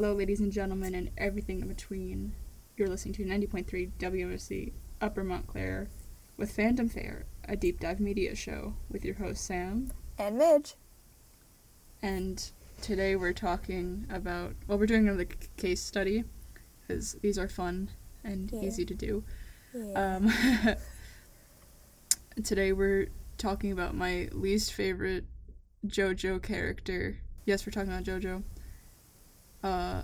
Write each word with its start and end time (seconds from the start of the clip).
Hello, 0.00 0.12
ladies 0.12 0.38
and 0.38 0.52
gentlemen, 0.52 0.94
and 0.94 1.10
everything 1.18 1.60
in 1.60 1.66
between. 1.66 2.32
You're 2.76 2.86
listening 2.86 3.14
to 3.14 3.24
90.3 3.24 3.90
WMSC 3.98 4.72
Upper 5.00 5.24
Montclair 5.24 5.88
with 6.36 6.56
FandomFare, 6.56 7.24
a 7.48 7.56
deep 7.56 7.80
dive 7.80 7.98
media 7.98 8.36
show 8.36 8.74
with 8.88 9.04
your 9.04 9.16
host 9.16 9.44
Sam. 9.44 9.90
And 10.16 10.38
Midge. 10.38 10.76
And 12.00 12.48
today 12.80 13.16
we're 13.16 13.32
talking 13.32 14.06
about, 14.08 14.54
well, 14.68 14.78
we're 14.78 14.86
doing 14.86 15.08
another 15.08 15.26
c- 15.28 15.48
case 15.56 15.82
study 15.82 16.22
because 16.86 17.14
these 17.14 17.36
are 17.36 17.48
fun 17.48 17.90
and 18.22 18.52
Yeah. 18.52 18.60
easy 18.68 18.84
to 18.84 18.94
do. 18.94 19.24
Yeah. 19.74 19.94
Um, 19.94 20.76
today 22.44 22.70
we're 22.72 23.08
talking 23.36 23.72
about 23.72 23.96
my 23.96 24.28
least 24.30 24.72
favorite 24.74 25.24
JoJo 25.88 26.40
character. 26.40 27.18
Yes, 27.46 27.66
we're 27.66 27.72
talking 27.72 27.90
about 27.90 28.04
JoJo. 28.04 28.44
Uh, 29.62 30.02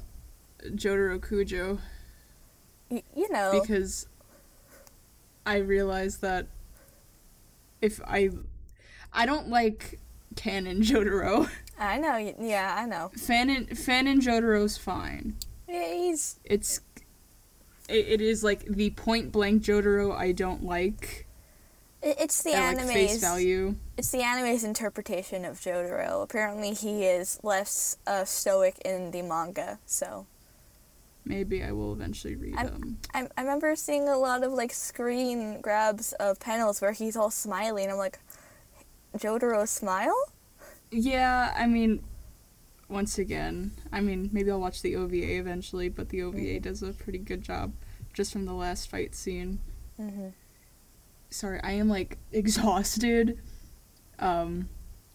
Jotaro 0.67 1.19
Kujo, 1.21 1.79
Y- 2.91 3.03
you 3.15 3.31
know. 3.31 3.61
because 3.61 4.07
I 5.47 5.59
realized 5.59 6.23
that 6.23 6.47
if 7.81 8.01
I, 8.07 8.31
I 9.13 9.27
don't 9.27 9.49
like 9.49 10.01
canon 10.37 10.81
Jotaro. 10.83 11.49
I 11.79 11.99
know. 11.99 12.17
Yeah, 12.41 12.75
I 12.79 12.87
know. 12.87 13.11
Fanon 13.17 13.69
Fanon 13.71 14.21
Jotaro's 14.21 14.77
fine. 14.77 15.37
Yeah, 15.69 15.93
he's. 15.95 16.39
It's, 16.45 16.81
it, 17.89 18.07
it 18.09 18.21
is 18.21 18.43
like 18.45 18.65
the 18.65 18.91
point 18.91 19.33
blank 19.33 19.63
Jotaro 19.63 20.15
I 20.17 20.33
don't 20.33 20.65
like. 20.65 21.27
It- 22.05 22.17
It's 22.21 22.43
the 22.43 22.55
at 22.55 22.77
like 22.77 22.87
face 22.87 23.11
anime's. 23.11 23.21
value. 23.21 23.75
It's 23.97 24.11
the 24.11 24.23
anime's 24.23 24.63
interpretation 24.65 25.45
of 25.45 25.59
Jotaro. 25.59 26.23
Apparently, 26.23 26.73
he 26.75 27.05
is 27.05 27.39
less 27.43 27.97
uh, 28.07 28.25
stoic 28.25 28.79
in 28.85 29.11
the 29.11 29.23
manga. 29.23 29.79
So 29.87 30.27
Maybe 31.27 31.65
I 31.65 31.73
will 31.73 31.93
eventually 31.95 32.37
read 32.37 32.55
I'm- 32.57 32.67
them. 32.69 32.99
I, 33.15 33.27
I 33.39 33.41
remember 33.43 33.75
seeing 33.77 34.09
a 34.09 34.19
lot 34.19 34.45
of 34.45 34.53
like 34.53 34.73
screen 34.75 35.61
grabs 35.63 36.13
of 36.15 36.39
panels 36.39 36.81
where 36.83 36.93
he's 36.93 37.17
all 37.17 37.31
smiling. 37.31 37.91
I'm 37.91 37.97
like, 37.97 38.19
Jotaro 39.17 39.67
smile? 39.67 40.15
Yeah, 40.91 41.55
I 41.57 41.67
mean, 41.67 42.05
once 42.89 43.19
again, 43.19 43.73
I 43.91 44.01
mean, 44.03 44.29
maybe 44.33 44.51
I'll 44.51 44.61
watch 44.61 44.83
the 44.83 44.97
OVA 44.97 45.39
eventually, 45.39 45.89
but 45.89 46.11
the 46.11 46.23
OVA 46.23 46.39
Mhm. 46.61 46.63
does 46.63 46.83
a 46.83 46.93
pretty 46.93 47.19
good 47.19 47.43
job 47.43 47.73
just 48.13 48.31
from 48.33 48.45
the 48.45 48.53
last 48.53 48.91
fight 48.91 49.15
scene. 49.15 49.61
Mm-hmm. 49.99 50.29
Sorry, 51.35 51.59
I 51.65 51.73
am 51.73 51.89
like 51.89 52.17
exhausted. 52.33 53.41
Um, 54.21 54.69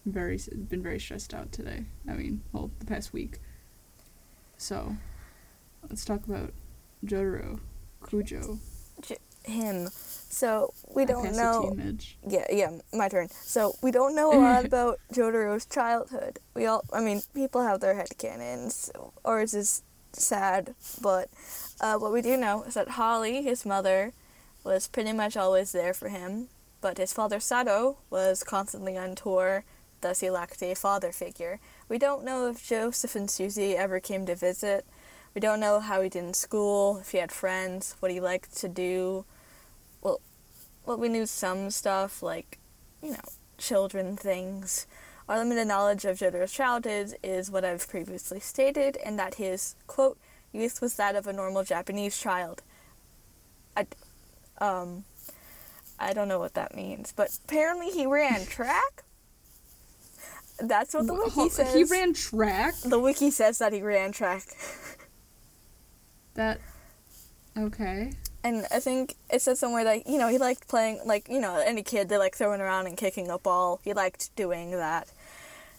very 0.06 0.38
been 0.68 0.84
very 0.84 1.00
stressed 1.00 1.34
out 1.34 1.54
today. 1.54 1.86
I 2.10 2.14
mean, 2.14 2.42
well, 2.52 2.72
the 2.80 2.86
past 2.86 3.14
week. 3.14 3.40
So, 4.58 4.98
let's 5.88 6.04
talk 6.04 6.26
about 6.28 6.52
Jotaro, 7.06 7.62
Kujo. 8.04 8.60
Him. 9.46 9.88
So 9.94 10.74
we 10.94 11.06
don't 11.06 11.38
know. 11.38 11.74
Yeah, 12.28 12.46
yeah, 12.52 12.72
my 12.92 13.08
turn. 13.08 13.30
So 13.30 13.76
we 13.82 13.90
don't 13.92 14.14
know 14.14 14.34
a 14.34 14.40
lot 14.40 14.66
about 14.72 15.00
Jotaro's 15.14 15.66
childhood. 15.66 16.40
We 16.54 16.66
all, 16.66 16.84
I 16.92 17.00
mean, 17.00 17.22
people 17.34 17.64
have 17.64 17.80
their 17.80 17.96
headcanons, 17.96 18.92
or 19.24 19.40
it's 19.40 19.54
just 19.54 19.86
sad, 20.12 20.76
but 21.02 21.30
uh, 21.80 21.98
what 21.98 22.12
we 22.12 22.22
do 22.22 22.36
know 22.36 22.64
is 22.64 22.74
that 22.74 22.90
Holly, 22.90 23.42
his 23.42 23.66
mother, 23.66 24.12
was 24.70 24.88
pretty 24.88 25.12
much 25.12 25.36
always 25.36 25.72
there 25.72 25.96
for 25.96 26.10
him, 26.10 26.48
but 26.80 27.00
his 27.00 27.12
father 27.12 27.40
Sato 27.40 27.98
was 28.12 28.44
constantly 28.44 28.96
on 28.96 29.16
tour, 29.16 29.64
thus 30.02 30.20
he 30.20 30.30
lacked 30.30 30.62
a 30.62 30.76
father 30.76 31.12
figure. 31.12 31.60
We 31.90 31.98
don't 31.98 32.24
know 32.24 32.48
if 32.48 32.68
Joseph 32.68 33.16
and 33.16 33.32
Susie 33.32 33.76
ever 33.76 34.00
came 34.00 34.28
to 34.28 34.36
visit. 34.36 34.86
We 35.34 35.42
don't 35.42 35.60
know 35.60 35.80
how 35.80 36.04
he 36.04 36.10
did 36.10 36.24
in 36.24 36.34
school, 36.36 37.00
if 37.00 37.10
he 37.12 37.18
had 37.18 37.32
friends, 37.32 37.96
what 38.00 38.12
he 38.12 38.20
liked 38.20 38.56
to 38.58 38.68
do. 38.68 39.26
Well, 40.04 40.22
well, 40.86 40.98
we 40.98 41.10
knew 41.10 41.26
some 41.26 41.72
stuff, 41.72 42.22
like, 42.22 42.60
you 43.02 43.14
know, 43.14 43.30
children 43.58 44.16
things. 44.16 44.86
Our 45.28 45.40
limited 45.40 45.68
knowledge 45.68 46.06
of 46.06 46.20
Jotaro's 46.20 46.54
childhood 46.54 47.16
is 47.24 47.50
what 47.50 47.66
I've 47.66 47.90
previously 47.90 48.40
stated, 48.40 48.98
and 49.04 49.18
that 49.18 49.36
his, 49.36 49.76
quote, 49.88 50.20
youth 50.52 50.80
was 50.80 50.96
that 50.98 51.16
of 51.16 51.26
a 51.26 51.34
normal 51.34 51.64
Japanese 51.64 52.20
child. 52.20 52.62
I, 53.76 53.88
um, 54.62 55.04
I 56.00 56.14
don't 56.14 56.28
know 56.28 56.40
what 56.40 56.54
that 56.54 56.76
means, 56.76 57.14
but 57.16 57.38
apparently 57.46 57.90
he 57.90 58.06
ran 58.06 58.46
track. 58.48 59.04
That's 60.60 60.94
what 60.94 61.08
the 61.08 61.14
wiki 61.14 61.50
says. 61.50 61.74
He 61.74 61.84
ran 61.86 62.14
track? 62.14 62.76
The 62.84 63.00
wiki 63.00 63.32
says 63.32 63.60
that 63.60 63.72
he 63.72 63.82
ran 63.82 64.12
track. 64.12 64.44
That. 66.34 66.60
Okay. 67.58 68.12
And 68.44 68.66
I 68.72 68.80
think 68.80 69.16
it 69.30 69.42
said 69.42 69.58
somewhere 69.58 69.84
that, 69.84 70.08
you 70.08 70.18
know, 70.18 70.30
he 70.30 70.38
liked 70.38 70.68
playing, 70.68 71.02
like, 71.06 71.28
you 71.30 71.40
know, 71.40 71.62
any 71.66 71.84
kid, 71.84 72.08
they 72.10 72.18
like 72.18 72.36
throwing 72.36 72.62
around 72.62 72.88
and 72.88 72.96
kicking 72.96 73.30
a 73.30 73.38
ball. 73.38 73.80
He 73.84 73.94
liked 73.94 74.34
doing 74.36 74.72
that. 74.72 75.10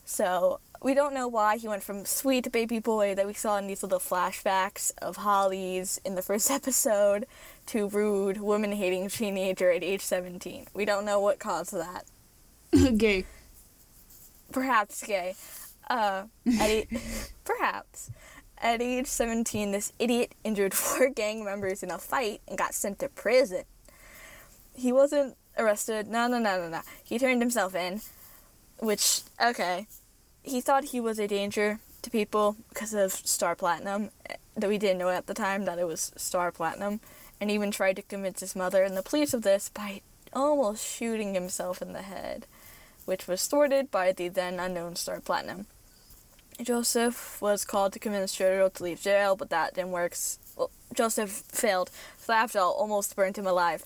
So, 0.05 0.61
we 0.83 0.95
don't 0.95 1.13
know 1.13 1.29
why 1.29 1.59
he 1.59 1.69
went 1.69 1.83
from 1.83 2.05
sweet 2.05 2.51
baby 2.51 2.79
boy 2.79 3.15
that 3.15 3.27
we 3.27 3.35
saw 3.35 3.59
in 3.59 3.67
these 3.67 3.83
little 3.83 3.99
flashbacks 3.99 4.93
of 5.03 5.17
Holly's 5.17 6.01
in 6.05 6.15
the 6.15 6.23
first 6.23 6.51
episode 6.51 7.27
to 7.67 7.89
rude, 7.89 8.39
woman 8.39 8.73
hating 8.73 9.09
teenager 9.09 9.71
at 9.71 9.83
age 9.85 10.01
17. 10.01 10.69
We 10.75 10.85
don't 10.85 11.05
know 11.05 11.21
what 11.21 11.39
caused 11.39 11.75
that. 11.75 12.05
Gay. 12.97 13.27
Perhaps 14.53 15.07
gay. 15.07 15.35
Uh, 15.89 16.25
at 16.61 16.71
e- 16.71 16.87
perhaps. 17.45 18.11
At 18.59 18.83
age 18.83 19.07
17, 19.07 19.71
this 19.73 19.93
idiot 19.99 20.35
injured 20.45 20.75
four 20.75 21.09
gang 21.11 21.45
members 21.45 21.83
in 21.83 21.91
a 21.91 21.99
fight 21.99 22.41
and 22.49 22.59
got 22.59 22.75
sent 22.75 22.99
to 22.99 23.09
prison. 23.09 23.63
He 24.75 24.93
wasn't 24.93 25.37
arrested. 25.57 26.09
No, 26.09 26.27
no, 26.27 26.39
no, 26.39 26.59
no, 26.59 26.69
no. 26.69 26.81
He 27.05 27.19
turned 27.19 27.41
himself 27.41 27.75
in, 27.75 28.01
which, 28.79 29.23
okay. 29.45 29.87
He 30.51 30.61
thought 30.61 30.87
he 30.87 31.01
was 31.01 31.21
a 31.21 31.29
danger 31.29 31.79
to 32.03 32.11
people 32.11 32.57
because 32.71 32.93
of 32.93 33.13
Star 33.13 33.55
Platinum, 33.55 34.11
that 34.57 34.69
we 34.69 34.79
didn't 34.79 34.99
know 34.99 35.11
at 35.11 35.27
the 35.27 35.35
time 35.35 35.65
that 35.65 35.79
it 35.79 35.87
was 35.87 36.13
Star 36.17 36.51
Platinum, 36.51 36.99
and 37.41 37.51
even 37.51 37.71
tried 37.71 37.97
to 37.97 38.03
convince 38.03 38.41
his 38.41 38.57
mother 38.57 38.83
and 38.83 38.97
the 38.97 39.03
police 39.03 39.33
of 39.33 39.43
this 39.43 39.69
by 39.69 40.01
almost 40.33 40.85
shooting 40.85 41.35
himself 41.35 41.81
in 41.81 41.93
the 41.93 42.03
head 42.03 42.47
which 43.11 43.27
was 43.27 43.47
thwarted 43.47 43.91
by 43.91 44.13
the 44.13 44.29
then 44.29 44.61
unknown 44.61 44.95
Star 44.97 45.21
Platinum. 45.21 45.67
Joseph 46.63 47.41
was 47.41 47.65
called 47.65 47.93
to 47.93 47.99
convince 47.99 48.37
Jotaro 48.37 48.73
to 48.73 48.83
leave 48.85 49.01
jail, 49.01 49.35
but 49.35 49.51
that 49.51 49.75
didn't 49.75 49.91
work. 49.91 50.15
Well, 50.57 50.71
Joseph 50.95 51.31
failed. 51.31 51.91
Slapjaw 52.25 52.71
almost 52.71 53.17
burned 53.17 53.37
him 53.39 53.47
alive. 53.47 53.85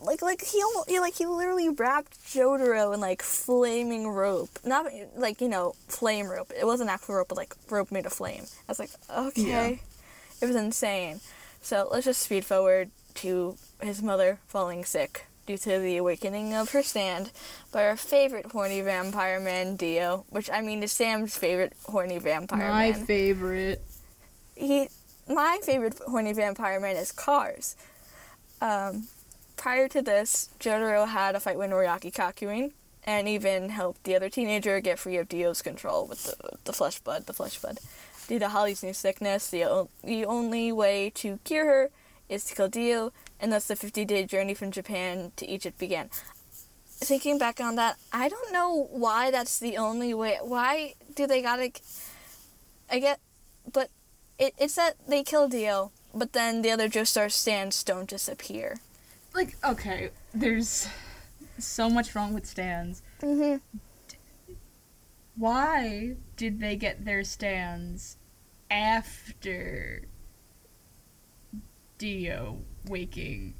Like, 0.00 0.22
like 0.22 0.44
he 0.44 0.62
almost, 0.62 0.88
he, 0.88 1.00
like 1.00 1.14
he 1.16 1.26
literally 1.26 1.68
wrapped 1.68 2.18
Jotaro 2.26 2.94
in 2.94 3.00
like 3.00 3.22
flaming 3.22 4.08
rope. 4.08 4.50
Not 4.64 4.86
like 5.16 5.40
you 5.40 5.48
know 5.48 5.74
flame 5.88 6.28
rope. 6.28 6.52
It 6.58 6.64
wasn't 6.66 6.90
actual 6.90 7.16
rope, 7.16 7.28
but 7.28 7.36
like 7.38 7.54
rope 7.68 7.90
made 7.90 8.06
of 8.06 8.12
flame. 8.12 8.44
I 8.44 8.70
was 8.70 8.78
like, 8.78 8.90
okay, 9.14 9.80
it 10.40 10.46
was 10.46 10.56
insane. 10.56 11.20
So 11.62 11.88
let's 11.90 12.04
just 12.04 12.22
speed 12.22 12.44
forward 12.44 12.90
to 13.14 13.56
his 13.82 14.00
mother 14.02 14.38
falling 14.46 14.84
sick 14.84 15.26
due 15.46 15.58
to 15.58 15.78
the 15.80 15.96
awakening 15.96 16.54
of 16.54 16.70
her 16.70 16.82
stand 16.82 17.32
by 17.72 17.84
our 17.84 17.96
favorite 17.96 18.46
horny 18.52 18.80
vampire 18.82 19.40
man, 19.40 19.74
Dio, 19.76 20.24
which 20.30 20.48
I 20.50 20.60
mean 20.60 20.82
is 20.82 20.92
Sam's 20.92 21.36
favorite 21.36 21.72
horny 21.86 22.18
vampire 22.18 22.68
My 22.68 22.90
man. 22.92 23.04
favorite. 23.06 23.82
he, 24.54 24.88
my 25.28 25.58
favorite 25.64 25.98
horny 26.06 26.32
vampire 26.34 26.78
man 26.78 26.96
is 26.96 27.10
Kars. 27.12 27.74
Um, 28.60 29.08
prior 29.58 29.88
to 29.88 30.00
this, 30.00 30.48
Jotaro 30.58 31.06
had 31.08 31.34
a 31.34 31.40
fight 31.40 31.58
with 31.58 31.70
Noriaki 31.70 32.10
Kakyoin, 32.12 32.72
and 33.04 33.28
even 33.28 33.68
helped 33.70 34.04
the 34.04 34.14
other 34.16 34.30
teenager 34.30 34.80
get 34.80 34.98
free 34.98 35.16
of 35.18 35.28
Dio's 35.28 35.60
control 35.60 36.06
with 36.06 36.24
the, 36.24 36.56
the 36.64 36.72
flesh 36.72 36.98
bud, 37.00 37.26
the 37.26 37.32
flesh 37.34 37.58
bud. 37.58 37.78
Due 38.26 38.38
to 38.38 38.48
Holly's 38.48 38.82
new 38.82 38.92
sickness, 38.92 39.48
the, 39.50 39.64
o- 39.64 39.88
the 40.04 40.24
only 40.24 40.70
way 40.72 41.10
to 41.16 41.38
cure 41.44 41.64
her 41.64 41.90
is 42.28 42.44
to 42.44 42.54
kill 42.54 42.68
Dio, 42.68 43.12
and 43.40 43.52
thus 43.52 43.66
the 43.66 43.76
50 43.76 44.04
day 44.04 44.24
journey 44.24 44.54
from 44.54 44.70
Japan 44.70 45.32
to 45.36 45.46
Egypt 45.46 45.78
began. 45.78 46.10
Thinking 47.00 47.38
back 47.38 47.60
on 47.60 47.76
that, 47.76 47.96
I 48.12 48.28
don't 48.28 48.52
know 48.52 48.88
why 48.90 49.30
that's 49.30 49.58
the 49.58 49.76
only 49.76 50.12
way. 50.12 50.38
Why 50.42 50.94
do 51.14 51.26
they 51.26 51.40
gotta. 51.42 51.70
I 52.90 52.98
get. 52.98 53.20
But 53.72 53.90
it, 54.38 54.52
it's 54.58 54.74
that 54.74 54.96
they 55.06 55.22
kill 55.22 55.48
Dio, 55.48 55.92
but 56.12 56.32
then 56.32 56.62
the 56.62 56.70
other 56.70 56.88
Joestar 56.88 57.30
stands 57.30 57.84
don't 57.84 58.08
disappear. 58.08 58.80
Like, 59.38 59.54
okay, 59.62 60.10
there's 60.34 60.88
so 61.58 61.88
much 61.88 62.16
wrong 62.16 62.34
with 62.34 62.44
stands. 62.44 63.02
Mm-hmm. 63.22 63.58
Why 65.36 66.16
did 66.36 66.58
they 66.58 66.74
get 66.74 67.04
their 67.04 67.22
stands 67.22 68.16
after 68.68 70.08
Dio 71.98 72.62
waking? 72.88 73.54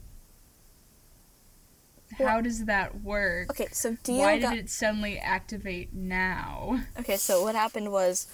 How 2.19 2.40
does 2.40 2.64
that 2.64 3.02
work? 3.02 3.48
Okay, 3.50 3.69
so 3.70 3.96
Dio 4.02 4.19
Why 4.19 4.40
got. 4.40 4.54
did 4.54 4.64
it 4.64 4.70
suddenly 4.70 5.16
activate 5.16 5.94
now? 5.94 6.81
Okay, 6.98 7.16
so 7.16 7.44
what 7.44 7.54
happened 7.54 7.92
was 7.92 8.26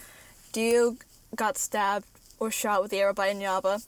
Dio 0.52 0.96
got 1.36 1.58
stabbed 1.58 2.06
or 2.40 2.50
shot 2.50 2.80
with 2.80 2.90
the 2.90 3.00
arrow 3.00 3.12
by 3.12 3.28
Inyaba, 3.28 3.86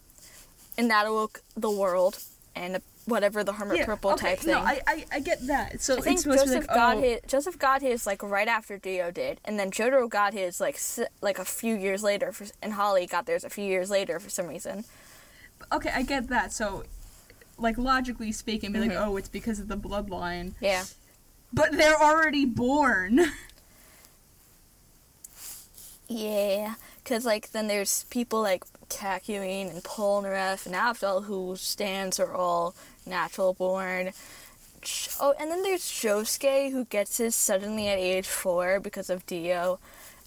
and 0.76 0.91
that 0.91 1.06
awoke 1.06 1.41
the 1.56 1.70
world 1.70 2.19
and 2.55 2.82
whatever 3.06 3.43
the 3.43 3.53
hermit 3.53 3.87
purple 3.87 4.12
okay, 4.12 4.31
type 4.31 4.38
thing. 4.41 4.55
No, 4.55 4.61
I, 4.61 4.81
I 4.87 5.05
I 5.12 5.20
get 5.20 5.47
that. 5.47 5.81
So 5.81 5.97
I 5.97 6.00
think 6.00 6.23
Joseph 6.23 6.67
like, 6.67 6.67
got 6.67 6.97
oh, 6.97 7.00
his 7.00 7.20
Joseph 7.26 7.58
got 7.58 7.82
his 7.82 8.06
like 8.06 8.23
right 8.23 8.49
after 8.49 8.79
Dio 8.79 9.11
did, 9.11 9.41
and 9.44 9.58
then 9.58 9.70
Jotaro 9.70 10.08
got 10.08 10.35
his 10.35 10.61
like 10.61 10.79
like 11.23 11.38
a 11.38 11.44
few 11.44 11.76
years 11.76 12.03
later, 12.03 12.32
for, 12.32 12.47
and 12.62 12.75
Holly 12.75 13.06
got 13.06 13.26
theirs 13.26 13.44
a 13.44 13.50
few 13.50 13.64
years 13.64 13.91
later 13.91 14.20
for 14.20 14.29
some 14.29 14.47
reason. 14.47 14.85
okay, 15.73 15.91
I 15.94 16.03
get 16.03 16.29
that. 16.29 16.53
So, 16.53 16.85
like 17.58 17.79
logically 17.79 18.32
speaking, 18.32 18.73
be 18.73 18.81
like, 18.81 18.91
Mhm. 18.91 19.06
oh, 19.06 19.17
it's 19.17 19.29
because 19.29 19.59
of 19.59 19.69
the 19.69 19.76
bloodline. 19.76 20.52
Yeah, 20.61 20.85
But 21.52 21.73
they're 21.73 22.00
already 22.00 22.44
born. 22.44 23.26
yeah, 26.09 26.75
because 27.02 27.25
like 27.25 27.52
then 27.52 27.69
there's 27.69 28.05
people 28.05 28.43
like 28.43 28.64
Kakyoin 28.88 29.70
and 29.70 29.82
Polnareff 29.82 30.67
and 30.67 30.75
Avdol 30.75 31.25
whose 31.25 31.61
stands 31.61 32.20
are 32.20 32.35
all 32.35 32.75
natural 33.06 33.55
born. 33.55 34.12
Oh, 35.20 35.35
and 35.41 35.50
then 35.50 35.62
there's 35.62 35.82
Josuke 35.82 36.70
who 36.70 36.85
gets 36.85 37.19
his 37.19 37.35
suddenly 37.35 37.88
at 37.88 37.99
age 37.99 38.26
four 38.26 38.79
because 38.79 39.11
of 39.11 39.26
Dio, 39.26 39.79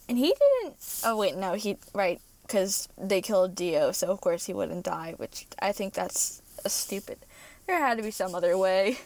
and 0.09 0.17
he 0.17 0.33
didn't. 0.33 0.75
Oh 1.03 1.15
wait, 1.17 1.35
no, 1.37 1.53
he 1.53 1.77
right 1.93 2.19
because 2.45 2.89
they 2.97 3.21
killed 3.21 3.55
Dio, 3.55 3.91
so 3.91 4.07
of 4.07 4.19
course 4.21 4.47
he 4.47 4.53
wouldn't 4.53 4.85
die. 4.85 5.13
Which 5.17 5.45
I 5.61 5.71
think 5.71 5.93
that's 5.93 6.41
a 6.65 6.69
stupid. 6.69 7.19
There 7.67 7.77
had 7.79 7.97
to 7.97 8.03
be 8.03 8.11
some 8.11 8.33
other 8.35 8.57
way. 8.57 8.97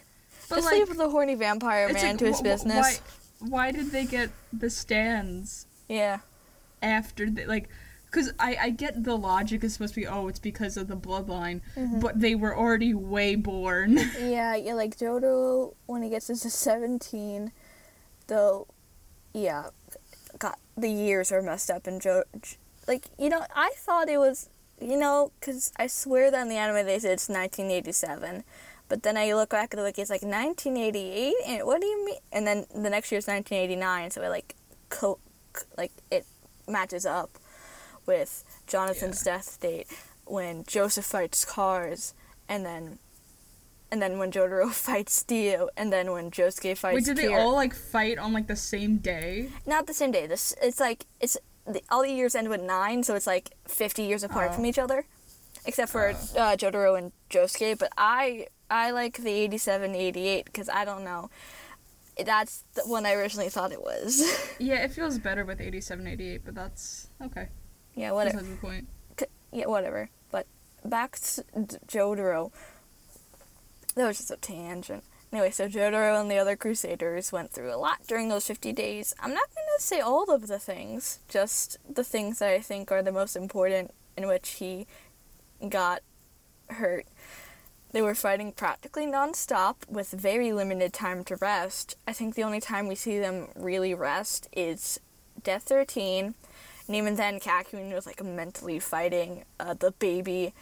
But 0.48 0.56
Just 0.56 0.66
like, 0.66 0.88
leave 0.88 0.96
the 0.96 1.08
horny 1.08 1.34
vampire 1.36 1.88
man 1.92 2.02
like, 2.02 2.18
to 2.18 2.26
his 2.26 2.40
wh- 2.40 2.44
business. 2.44 3.00
Why, 3.40 3.48
why 3.48 3.70
did 3.70 3.90
they 3.92 4.04
get 4.04 4.30
the 4.52 4.70
stands 4.70 5.66
Yeah, 5.88 6.18
after 6.82 7.30
the, 7.30 7.46
like? 7.46 7.68
Because 8.14 8.32
I, 8.38 8.56
I 8.60 8.70
get 8.70 9.02
the 9.02 9.16
logic 9.18 9.64
is 9.64 9.72
supposed 9.72 9.94
to 9.94 10.00
be 10.02 10.06
oh 10.06 10.28
it's 10.28 10.38
because 10.38 10.76
of 10.76 10.86
the 10.86 10.96
bloodline, 10.96 11.62
Mhm. 11.76 12.00
but 12.00 12.20
they 12.20 12.36
were 12.36 12.56
already 12.56 12.94
way 12.94 13.34
born. 13.34 13.96
yeah, 14.20 14.54
yeah. 14.54 14.74
Like 14.74 14.96
Jodo 14.96 15.74
when 15.86 16.02
he 16.04 16.10
gets 16.10 16.28
to 16.28 16.36
seventeen, 16.36 17.50
though, 18.28 18.68
yeah, 19.32 19.70
got 20.38 20.60
the 20.76 20.88
years 20.88 21.32
are 21.32 21.42
messed 21.42 21.70
up 21.70 21.88
and 21.88 22.00
Joe, 22.00 22.22
like 22.86 23.06
you 23.18 23.28
know, 23.28 23.44
I 23.54 23.72
thought 23.76 24.08
it 24.08 24.18
was 24.18 24.48
you 24.80 24.96
know, 24.96 25.32
because 25.40 25.72
I 25.76 25.86
swear 25.88 26.30
that 26.30 26.42
in 26.42 26.48
the 26.48 26.56
anime 26.56 26.86
they 26.86 26.98
said 27.00 27.12
it's 27.12 27.28
1987. 27.28 28.44
But 28.88 29.02
then 29.02 29.16
I 29.16 29.32
look 29.32 29.48
back 29.50 29.72
at 29.72 29.76
the 29.78 29.82
wiki, 29.82 30.02
it's 30.02 30.10
like 30.10 30.22
1988, 30.22 31.34
and 31.46 31.64
what 31.66 31.80
do 31.80 31.86
you 31.86 32.04
mean? 32.04 32.18
And 32.32 32.46
then 32.46 32.66
the 32.74 32.90
next 32.90 33.10
year 33.10 33.18
is 33.18 33.26
1989, 33.26 34.10
so 34.10 34.22
it 34.22 34.28
like, 34.28 34.54
co- 34.90 35.18
like 35.78 35.90
it 36.10 36.26
matches 36.68 37.06
up 37.06 37.38
with 38.06 38.44
Jonathan's 38.66 39.22
death 39.22 39.58
date 39.60 39.86
when 40.26 40.64
Joseph 40.66 41.04
fights 41.04 41.44
Kars, 41.44 42.14
and 42.48 42.64
then, 42.64 42.98
and 43.90 44.00
then 44.00 44.18
when 44.18 44.30
Jotaro 44.32 44.70
fights 44.88 45.22
Dio, 45.22 45.68
and 45.76 45.92
then 45.92 46.12
when 46.12 46.30
Josuke 46.30 46.76
fights. 46.78 46.94
Wait, 46.94 47.04
did 47.04 47.16
they 47.16 47.28
Kira. 47.28 47.40
all 47.40 47.52
like 47.54 47.74
fight 47.74 48.18
on 48.18 48.32
like 48.32 48.46
the 48.46 48.56
same 48.56 48.98
day? 48.98 49.50
Not 49.66 49.86
the 49.86 49.94
same 49.94 50.10
day. 50.10 50.26
This 50.26 50.54
it's 50.62 50.80
like 50.80 51.06
it's 51.20 51.36
the, 51.66 51.82
all 51.90 52.02
the 52.02 52.10
years 52.12 52.34
end 52.34 52.48
with 52.48 52.60
nine, 52.62 53.02
so 53.02 53.14
it's 53.14 53.26
like 53.26 53.50
50 53.68 54.02
years 54.02 54.22
apart 54.22 54.50
Oh. 54.50 54.54
from 54.54 54.66
each 54.66 54.78
other, 54.78 55.06
except 55.66 55.90
for 55.92 56.08
uh, 56.10 56.56
Jotaro 56.56 56.96
and 56.98 57.12
Josuke. 57.30 57.78
But 57.78 57.90
I 57.96 58.46
I 58.70 58.90
like 58.92 59.18
the 59.18 59.30
87, 59.30 59.94
88 59.94 60.44
because 60.46 60.68
I 60.68 60.84
don't 60.84 61.04
know. 61.04 61.30
That's 62.24 62.62
the 62.74 62.82
one 62.82 63.04
I 63.06 63.12
originally 63.14 63.48
thought 63.50 63.72
it 63.72 63.82
was. 63.82 64.22
Yeah, 64.60 64.84
it 64.84 64.92
feels 64.92 65.18
better 65.18 65.44
with 65.44 65.60
87, 65.60 66.06
88, 66.06 66.44
but 66.44 66.54
that's 66.54 67.08
okay. 67.20 67.48
Yeah, 67.94 68.12
whatever. 68.12 68.38
Besides 68.38 68.54
the 68.54 68.66
point. 68.66 68.88
Yeah, 69.52 69.66
whatever. 69.66 70.10
But 70.30 70.46
back 70.84 71.12
to 71.12 71.44
Jotaro. 71.86 72.52
That 73.94 74.08
was 74.08 74.16
just 74.16 74.30
a 74.30 74.36
tangent. 74.36 75.04
Anyway, 75.32 75.50
so 75.50 75.68
Jotaro 75.68 76.20
and 76.20 76.30
the 76.30 76.38
other 76.38 76.56
Crusaders 76.56 77.32
went 77.32 77.52
through 77.52 77.72
a 77.72 77.76
lot 77.76 78.06
during 78.06 78.28
those 78.28 78.46
50 78.46 78.72
days. 78.72 79.14
I'm 79.18 79.34
not 79.34 79.52
going 79.54 79.66
to 79.76 79.82
say 79.82 80.00
all 80.00 80.30
of 80.30 80.46
the 80.46 80.58
things, 80.58 81.18
just 81.28 81.76
the 81.92 82.04
things 82.04 82.38
that 82.38 82.50
I 82.50 82.60
think 82.60 82.92
are 82.92 83.02
the 83.02 83.12
most 83.12 83.34
important 83.34 83.92
in 84.16 84.28
which 84.28 84.50
he 84.50 84.86
got 85.68 86.02
hurt. 86.70 87.06
They 87.90 88.02
were 88.02 88.14
fighting 88.14 88.52
practically 88.52 89.06
nonstop 89.06 89.88
with 89.88 90.10
very 90.10 90.52
limited 90.52 90.92
time 90.92 91.24
to 91.24 91.36
rest. 91.36 91.96
I 92.06 92.12
think 92.12 92.34
the 92.34 92.42
only 92.42 92.60
time 92.60 92.88
we 92.88 92.96
see 92.96 93.18
them 93.18 93.48
really 93.56 93.94
rest 93.94 94.48
is 94.52 95.00
Death 95.42 95.64
13. 95.64 96.34
And 96.86 96.96
even 96.96 97.16
then, 97.16 97.40
Kakyoin 97.40 97.92
was 97.94 98.06
like 98.06 98.22
mentally 98.22 98.78
fighting 98.78 99.44
uh, 99.58 99.74
the 99.74 99.92
baby. 99.92 100.52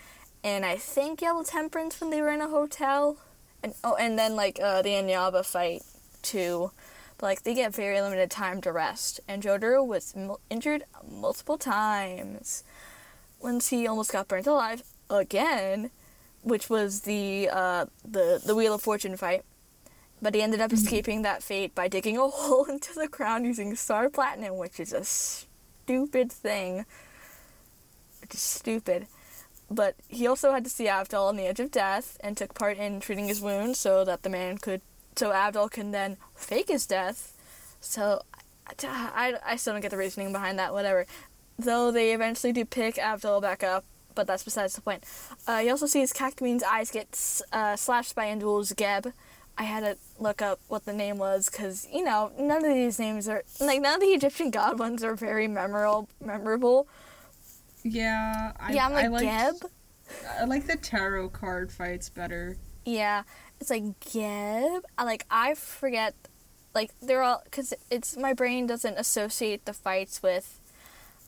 And 0.44 0.64
I 0.64 0.76
think 0.76 1.20
Yellow 1.20 1.42
Temperance 1.42 2.00
when 2.00 2.10
they 2.10 2.20
were 2.20 2.30
in 2.30 2.40
a 2.40 2.48
hotel. 2.48 3.16
And 3.62 3.74
oh, 3.82 3.96
and 3.96 4.18
then 4.18 4.36
like 4.36 4.58
uh, 4.62 4.82
the 4.82 4.90
Anyaba 4.90 5.44
fight 5.44 5.82
too. 6.22 6.70
But 7.18 7.26
like 7.26 7.42
they 7.42 7.54
get 7.54 7.74
very 7.74 8.00
limited 8.00 8.30
time 8.30 8.60
to 8.62 8.72
rest. 8.72 9.20
And 9.28 9.42
Jotaro 9.42 9.86
was 9.86 10.14
m- 10.16 10.36
injured 10.50 10.84
multiple 11.08 11.58
times. 11.58 12.64
Once 13.40 13.68
he 13.68 13.86
almost 13.86 14.12
got 14.12 14.28
burnt 14.28 14.46
alive 14.46 14.84
again, 15.10 15.90
which 16.42 16.70
was 16.70 17.00
the 17.00 17.48
uh, 17.52 17.86
the 18.04 18.40
the 18.44 18.54
Wheel 18.54 18.74
of 18.74 18.82
Fortune 18.82 19.16
fight. 19.16 19.44
But 20.20 20.36
he 20.36 20.42
ended 20.42 20.60
up 20.60 20.72
escaping 20.72 21.22
that 21.22 21.42
fate 21.42 21.74
by 21.74 21.88
digging 21.88 22.16
a 22.16 22.28
hole 22.28 22.64
into 22.66 22.94
the 22.94 23.08
ground 23.08 23.44
using 23.44 23.74
star 23.74 24.08
platinum, 24.08 24.56
which 24.56 24.78
is 24.78 24.92
a 24.92 25.04
stupid 25.84 26.32
thing. 26.32 26.84
Is 28.30 28.40
stupid. 28.40 29.06
But 29.70 29.94
he 30.08 30.26
also 30.26 30.52
had 30.52 30.64
to 30.64 30.70
see 30.70 30.88
Abdul 30.88 31.26
on 31.26 31.36
the 31.36 31.44
edge 31.44 31.60
of 31.60 31.70
death 31.70 32.16
and 32.20 32.36
took 32.36 32.54
part 32.54 32.78
in 32.78 33.00
treating 33.00 33.28
his 33.28 33.40
wounds 33.40 33.78
so 33.78 34.04
that 34.04 34.22
the 34.22 34.30
man 34.30 34.58
could, 34.58 34.80
so 35.16 35.32
Abdul 35.32 35.68
can 35.68 35.90
then 35.90 36.16
fake 36.34 36.68
his 36.68 36.86
death. 36.86 37.36
So 37.80 38.22
I, 38.66 38.74
I, 38.84 39.34
I 39.52 39.56
still 39.56 39.74
don't 39.74 39.82
get 39.82 39.90
the 39.90 39.96
reasoning 39.96 40.32
behind 40.32 40.58
that, 40.58 40.72
whatever. 40.72 41.06
Though 41.58 41.90
they 41.90 42.12
eventually 42.12 42.52
do 42.52 42.64
pick 42.64 42.98
Abdul 42.98 43.40
back 43.40 43.62
up, 43.62 43.84
but 44.14 44.26
that's 44.26 44.44
besides 44.44 44.74
the 44.74 44.80
point. 44.80 45.04
Uh, 45.46 45.58
he 45.58 45.70
also 45.70 45.86
sees 45.86 46.12
Kakyoin's 46.12 46.62
eyes 46.62 46.90
get 46.90 47.42
uh, 47.52 47.76
slashed 47.76 48.14
by 48.14 48.26
N'Doul's 48.26 48.72
Geb. 48.72 49.12
I 49.58 49.64
had 49.64 49.80
to 49.80 49.96
look 50.18 50.40
up 50.40 50.60
what 50.68 50.84
the 50.84 50.92
name 50.92 51.18
was 51.18 51.50
because 51.50 51.86
you 51.92 52.04
know 52.04 52.32
none 52.38 52.64
of 52.64 52.72
these 52.72 52.98
names 52.98 53.28
are 53.28 53.42
like 53.60 53.80
none 53.80 53.94
of 53.94 54.00
the 54.00 54.06
Egyptian 54.06 54.50
god 54.50 54.78
ones 54.78 55.04
are 55.04 55.14
very 55.14 55.46
memorable. 55.46 56.08
Memorable. 56.24 56.88
Yeah, 57.84 58.52
I, 58.58 58.72
yeah, 58.72 58.86
I'm 58.86 58.92
like 58.92 59.04
I 59.04 59.08
like 59.08 59.22
Geb. 59.22 59.70
I 60.40 60.44
like 60.44 60.66
the 60.66 60.76
tarot 60.76 61.30
card 61.30 61.72
fights 61.72 62.08
better. 62.08 62.56
Yeah, 62.84 63.22
it's 63.60 63.70
like 63.70 63.98
Geb. 64.00 64.84
I 64.96 65.04
like 65.04 65.26
I 65.30 65.54
forget, 65.54 66.14
like 66.74 66.92
they're 67.00 67.22
all 67.22 67.42
because 67.44 67.74
it's 67.90 68.16
my 68.16 68.32
brain 68.32 68.66
doesn't 68.66 68.98
associate 68.98 69.64
the 69.64 69.72
fights 69.72 70.22
with, 70.22 70.60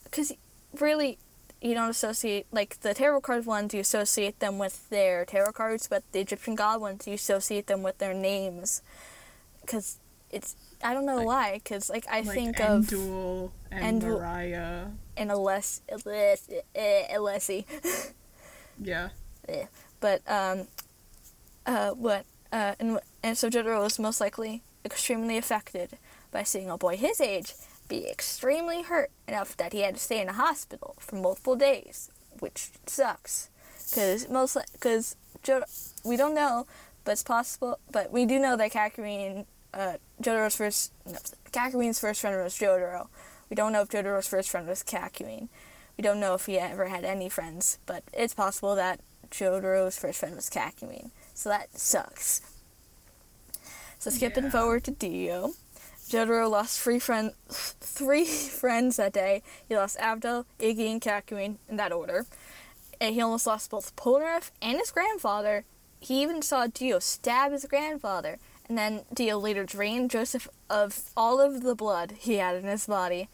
because 0.04 0.32
really 0.80 1.18
you 1.60 1.74
don't 1.74 1.90
associate 1.90 2.46
like 2.52 2.80
the 2.80 2.92
tarot 2.94 3.20
card 3.22 3.46
ones 3.46 3.72
you 3.74 3.80
associate 3.80 4.38
them 4.40 4.58
with 4.58 4.88
their 4.90 5.24
tarot 5.24 5.52
cards, 5.52 5.88
but 5.88 6.02
the 6.12 6.20
Egyptian 6.20 6.54
god 6.54 6.80
ones 6.80 7.06
you 7.06 7.14
associate 7.14 7.66
them 7.66 7.82
with 7.82 7.98
their 7.98 8.14
names, 8.14 8.82
because 9.62 9.98
it's 10.30 10.56
I 10.82 10.92
don't 10.92 11.06
know 11.06 11.16
Like- 11.18 11.26
why 11.26 11.52
because 11.54 11.88
like 11.88 12.06
I 12.08 12.20
like 12.20 12.34
think 12.34 12.60
of 12.60 12.84
N'Doul 12.86 13.50
and 13.70 14.02
N'Doul- 14.02 14.18
Mariah. 14.20 14.86
an 15.16 15.28
Alessi, 15.28 15.80
Alessi, 15.90 16.60
eh, 16.74 17.14
Alessi. 17.16 17.64
Yeah. 18.80 19.10
but 20.00 20.20
um, 20.28 20.66
uh, 21.66 21.90
what 21.92 22.26
uh, 22.52 22.74
and 22.80 22.98
and 23.22 23.38
so 23.38 23.48
Jotaro 23.48 23.80
was 23.82 23.98
most 23.98 24.20
likely 24.20 24.62
extremely 24.84 25.36
affected 25.38 25.96
by 26.32 26.42
seeing 26.42 26.68
a 26.68 26.76
boy 26.76 26.96
his 26.96 27.20
age 27.20 27.54
be 27.88 28.08
extremely 28.08 28.82
hurt 28.82 29.10
enough 29.28 29.56
that 29.56 29.72
he 29.72 29.80
had 29.80 29.94
to 29.94 30.00
stay 30.00 30.20
in 30.20 30.28
a 30.28 30.32
hospital 30.32 30.94
for 30.98 31.16
multiple 31.16 31.56
days, 31.56 32.10
which 32.40 32.70
sucks, 32.86 33.50
because 33.90 34.28
most 34.28 34.56
because 34.72 35.16
we 36.04 36.16
don't 36.16 36.34
know, 36.34 36.66
but 37.04 37.12
it's 37.12 37.22
possible. 37.22 37.78
But 37.90 38.10
we 38.12 38.24
do 38.26 38.38
know 38.38 38.56
that 38.56 38.72
Kakyoin, 38.72 39.46
uh, 39.74 39.94
Jotaro's 40.22 40.56
first, 40.56 40.92
no, 41.06 41.18
Kakyoin's 41.52 42.00
first 42.00 42.20
friend 42.20 42.42
was 42.42 42.54
Jotaro. 42.54 43.08
We 43.50 43.54
don't 43.56 43.72
know 43.72 43.82
if 43.82 43.88
Jotaro's 43.90 44.26
first 44.28 44.48
friend 44.50 44.66
was 44.66 44.82
Kakarine. 44.82 45.48
We 45.98 46.02
don't 46.02 46.18
know 46.18 46.34
if 46.34 46.46
he 46.46 46.58
ever 46.58 46.86
had 46.86 47.04
any 47.04 47.28
friends, 47.28 47.78
but 47.86 48.02
it's 48.12 48.34
possible 48.34 48.74
that 48.74 49.00
Jotaro's 49.30 49.98
first 49.98 50.18
friend 50.20 50.34
was 50.34 50.48
Kakyoin. 50.50 51.10
So 51.34 51.50
that 51.50 51.78
sucks. 51.78 52.40
So 53.98 54.10
skipping 54.10 54.44
Yeah. 54.44 54.50
forward 54.50 54.84
to 54.84 54.90
Dio. 54.90 55.54
Jotaro 56.08 56.50
lost 56.50 56.80
three 56.80 56.98
friend, 56.98 57.32
three 57.48 58.24
friends 58.26 58.96
that 58.96 59.12
day. 59.12 59.42
He 59.68 59.76
lost 59.76 59.98
Abdo, 59.98 60.44
Iggy, 60.58 60.90
and 60.90 61.00
Kakyoin 61.00 61.56
in 61.68 61.76
that 61.76 61.92
order. 61.92 62.26
And 63.00 63.14
he 63.14 63.20
almost 63.20 63.46
lost 63.46 63.70
both 63.70 63.96
Polnareff 63.96 64.50
and 64.62 64.78
his 64.78 64.90
grandfather. 64.90 65.64
He 66.00 66.22
even 66.22 66.42
saw 66.42 66.66
Dio 66.66 66.98
stab 66.98 67.52
his 67.52 67.64
grandfather. 67.64 68.38
And 68.68 68.78
then 68.78 69.02
Dio 69.12 69.38
later 69.38 69.64
drained 69.64 70.10
Joseph 70.10 70.48
of 70.70 71.10
all 71.16 71.40
of 71.40 71.62
the 71.62 71.74
blood 71.74 72.14
he 72.18 72.36
had 72.36 72.56
in 72.56 72.64
his 72.64 72.86
body. 72.86 73.28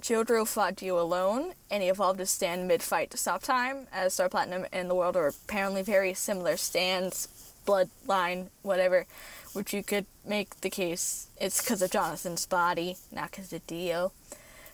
Jotaro 0.00 0.46
fought 0.46 0.76
Dio 0.76 0.98
alone, 0.98 1.52
and 1.70 1.82
he 1.82 1.90
evolved 1.90 2.20
his 2.20 2.30
stand 2.30 2.66
mid-fight 2.66 3.10
to 3.10 3.18
stop 3.18 3.42
time, 3.42 3.86
as 3.92 4.14
Star 4.14 4.30
Platinum 4.30 4.64
and 4.72 4.88
the 4.88 4.94
world 4.94 5.14
are 5.14 5.26
apparently 5.26 5.82
very 5.82 6.14
similar 6.14 6.56
stands, 6.56 7.28
bloodline, 7.66 8.48
whatever, 8.62 9.06
which 9.52 9.72
you 9.72 9.82
could 9.82 10.06
make 10.24 10.60
the 10.60 10.70
case 10.70 11.28
it's 11.40 11.62
because 11.62 11.82
of 11.82 11.90
Jonathan's 11.90 12.46
body, 12.46 12.96
not 13.10 13.30
because 13.30 13.52
of 13.52 13.66
Dio. 13.66 14.12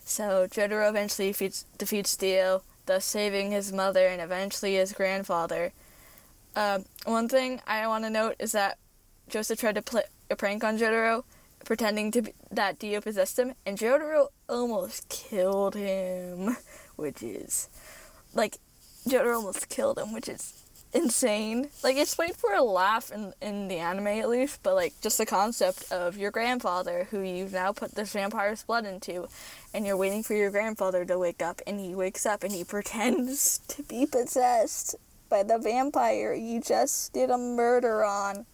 So 0.05 0.47
Jotaro 0.49 0.89
eventually 0.89 1.29
defeats, 1.29 1.65
defeats 1.79 2.17
Dio, 2.17 2.63
thus 2.87 3.05
saving 3.05 3.51
his 3.51 3.73
mother 3.73 4.07
and 4.07 4.21
eventually 4.21 4.75
his 4.75 4.93
grandfather. 4.93 5.73
Um, 6.55 6.85
one 7.05 7.29
thing 7.29 7.61
I 7.67 7.87
want 7.87 8.05
to 8.05 8.11
note 8.11 8.37
is 8.39 8.53
that 8.53 8.79
Joseph 9.29 9.61
tried 9.61 9.75
to 9.77 9.83
play 9.83 10.05
a 10.31 10.37
prank 10.37 10.65
on 10.65 10.79
Jotaro, 10.79 11.25
pretending 11.65 12.11
to 12.13 12.23
be, 12.23 12.33
that 12.51 12.79
Dio 12.79 13.01
possessed 13.01 13.39
him, 13.39 13.55
and 13.65 13.79
Jotaro 13.79 14.29
almost 14.49 15.09
killed 15.09 15.75
him, 15.75 16.57
which 16.97 17.23
is 17.23 17.69
like 18.35 18.57
Jotaro 19.09 19.37
almost 19.37 19.69
killed 19.69 19.99
him, 19.99 20.13
which 20.13 20.29
is 20.29 20.66
insane. 20.97 21.69
Like 21.83 21.97
it's 21.97 22.15
played 22.15 22.37
for 22.37 22.53
a 22.55 22.63
laugh 22.63 23.11
in 23.13 23.33
in 23.41 23.69
the 23.69 23.77
anime 23.77 24.07
at 24.07 24.29
least, 24.29 24.61
but 24.63 24.75
like 24.75 24.95
just 25.01 25.19
the 25.19 25.27
concept 25.27 25.91
of 25.93 26.17
your 26.17 26.31
grandfather 26.31 27.07
who 27.11 27.21
you've 27.21 27.53
now 27.53 27.73
put 27.73 27.95
this 27.95 28.13
vampire's 28.13 28.63
blood 28.65 28.87
into, 28.87 29.29
and 29.75 29.87
you're 29.87 29.97
waiting 29.97 30.23
for 30.23 30.35
your 30.35 30.51
grandfather 30.51 31.05
to 31.05 31.19
wake 31.19 31.43
up, 31.43 31.61
and 31.67 31.79
he 31.81 31.95
wakes 31.95 32.27
up 32.27 32.43
and 32.43 32.53
he 32.53 32.65
pretends 32.77 33.59
to 33.69 33.83
be 33.83 34.07
possessed 34.07 34.97
by 35.29 35.43
the 35.43 35.59
vampire 35.59 36.33
you 36.33 36.61
just 36.61 37.13
did 37.13 37.31
a 37.31 37.39
murder 37.39 38.05
on. 38.05 38.47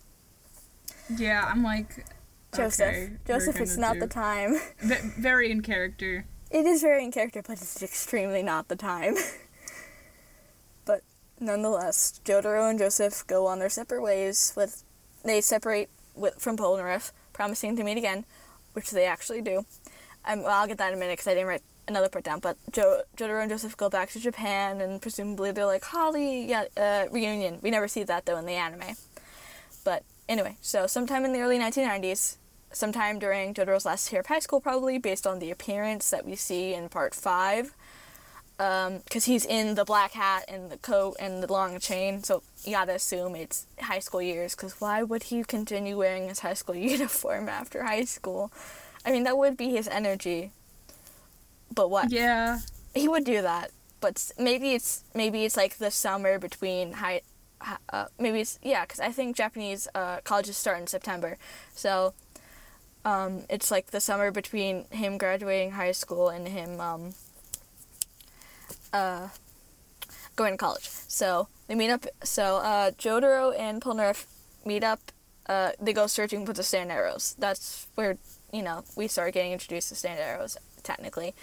Yeah, 1.16 1.46
I'm 1.48 1.62
like. 1.62 2.06
Joseph, 2.54 2.86
okay, 2.86 3.12
Joseph, 3.26 3.58
it's 3.60 3.78
not 3.78 3.94
do- 3.94 4.00
the 4.00 4.06
time. 4.06 4.60
Ve- 4.80 5.08
very 5.18 5.50
in 5.50 5.62
character. 5.62 6.26
It 6.50 6.66
is 6.66 6.82
very 6.82 7.02
in 7.02 7.10
character, 7.10 7.40
but 7.40 7.52
it's 7.52 7.82
extremely 7.82 8.42
not 8.42 8.68
the 8.68 8.76
time. 8.76 9.14
nonetheless, 11.42 12.20
Jotaro 12.24 12.70
and 12.70 12.78
Joseph 12.78 13.26
go 13.26 13.46
on 13.46 13.58
their 13.58 13.68
separate 13.68 14.02
ways. 14.02 14.52
With 14.56 14.84
they 15.24 15.40
separate 15.40 15.90
with, 16.14 16.40
from 16.40 16.56
Polnareff, 16.56 17.12
promising 17.32 17.76
to 17.76 17.84
meet 17.84 17.98
again, 17.98 18.24
which 18.72 18.90
they 18.90 19.04
actually 19.04 19.42
do. 19.42 19.66
Um, 20.24 20.42
well, 20.42 20.60
I'll 20.60 20.66
get 20.66 20.78
that 20.78 20.88
in 20.88 20.94
a 20.94 21.00
minute 21.00 21.14
because 21.14 21.26
I 21.26 21.34
didn't 21.34 21.48
write 21.48 21.62
another 21.88 22.08
part 22.08 22.24
down. 22.24 22.40
But 22.40 22.56
jo- 22.70 23.02
Jotaro 23.16 23.42
and 23.42 23.50
Joseph 23.50 23.76
go 23.76 23.88
back 23.88 24.10
to 24.10 24.20
Japan, 24.20 24.80
and 24.80 25.02
presumably 25.02 25.50
they're 25.52 25.66
like 25.66 25.84
Holly, 25.84 26.46
yeah, 26.46 26.64
uh, 26.76 27.06
reunion. 27.10 27.58
We 27.62 27.70
never 27.70 27.88
see 27.88 28.02
that 28.04 28.26
though 28.26 28.38
in 28.38 28.46
the 28.46 28.52
anime. 28.52 28.96
But 29.84 30.04
anyway, 30.28 30.56
so 30.60 30.86
sometime 30.86 31.24
in 31.24 31.32
the 31.32 31.40
early 31.40 31.58
1990s, 31.58 32.36
sometime 32.72 33.18
during 33.18 33.54
Jotaro's 33.54 33.84
last 33.84 34.12
year 34.12 34.20
of 34.20 34.26
high 34.26 34.38
school, 34.38 34.60
probably 34.60 34.98
based 34.98 35.26
on 35.26 35.38
the 35.38 35.50
appearance 35.50 36.10
that 36.10 36.24
we 36.24 36.36
see 36.36 36.74
in 36.74 36.88
part 36.88 37.14
five. 37.14 37.74
Because 39.04 39.24
he's 39.24 39.44
in 39.44 39.74
the 39.74 39.84
black 39.84 40.12
hat 40.12 40.44
and 40.48 40.70
the 40.70 40.78
coat 40.78 41.16
and 41.18 41.42
the 41.42 41.52
long 41.52 41.78
chain, 41.80 42.22
so 42.22 42.42
you 42.64 42.72
gotta 42.72 42.94
assume 42.94 43.34
it's 43.34 43.66
high 43.80 43.98
school 43.98 44.22
years. 44.22 44.54
Because 44.54 44.80
why 44.80 45.02
would 45.02 45.24
he 45.24 45.42
continue 45.42 45.96
wearing 45.96 46.28
his 46.28 46.40
high 46.40 46.54
school 46.54 46.74
uniform 46.94 47.48
after 47.48 47.82
high 47.82 48.04
school? 48.04 48.52
I 49.04 49.10
mean, 49.10 49.24
that 49.24 49.36
would 49.36 49.56
be 49.56 49.70
his 49.70 49.88
energy. 49.88 50.52
But 51.74 51.90
what? 51.90 52.10
Yeah. 52.12 52.60
he 52.94 53.08
would 53.08 53.24
do 53.24 53.42
that 53.42 53.70
but 54.02 54.32
maybe 54.38 54.74
it's 54.74 55.04
maybe 55.14 55.44
it's 55.44 55.56
like 55.56 55.78
the 55.78 55.90
summer 55.90 56.38
between 56.38 56.92
high 56.92 57.22
uh, 57.90 58.06
maybe 58.18 58.40
it's 58.40 58.58
yeah 58.62 58.82
because 58.84 59.00
i 59.00 59.10
think 59.10 59.34
japanese 59.34 59.88
uh, 59.94 60.18
colleges 60.24 60.56
start 60.58 60.78
in 60.78 60.86
september 60.86 61.38
so 61.74 62.12
um, 63.04 63.42
it's 63.50 63.70
like 63.70 63.90
the 63.90 64.00
summer 64.00 64.30
between 64.30 64.84
him 64.90 65.18
graduating 65.18 65.72
high 65.72 65.90
school 65.92 66.28
and 66.28 66.46
him 66.46 66.80
um, 66.80 67.14
uh, 68.92 69.28
going 70.36 70.54
to 70.54 70.58
college 70.58 70.88
so 71.08 71.48
they 71.68 71.74
meet 71.74 71.90
up 71.90 72.06
so 72.22 72.56
uh, 72.58 72.90
jotaro 72.92 73.58
and 73.58 73.80
polnareff 73.82 74.26
meet 74.64 74.84
up 74.84 75.00
uh, 75.46 75.72
they 75.80 75.92
go 75.92 76.06
searching 76.06 76.46
for 76.46 76.52
the 76.52 76.62
Stand 76.62 76.90
arrows 76.90 77.34
that's 77.38 77.86
where 77.94 78.16
you 78.52 78.62
know 78.62 78.84
we 78.96 79.08
start 79.08 79.34
getting 79.34 79.52
introduced 79.52 79.88
to 79.88 79.94
Stand 79.94 80.20
arrows 80.20 80.56
technically 80.82 81.34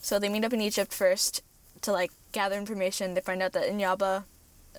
so 0.00 0.18
they 0.18 0.28
meet 0.28 0.44
up 0.44 0.52
in 0.52 0.60
Egypt 0.60 0.92
first 0.92 1.42
to 1.82 1.92
like 1.92 2.12
gather 2.32 2.56
information. 2.56 3.14
They 3.14 3.20
find 3.20 3.42
out 3.42 3.52
that 3.52 3.68
Inyaba 3.68 4.24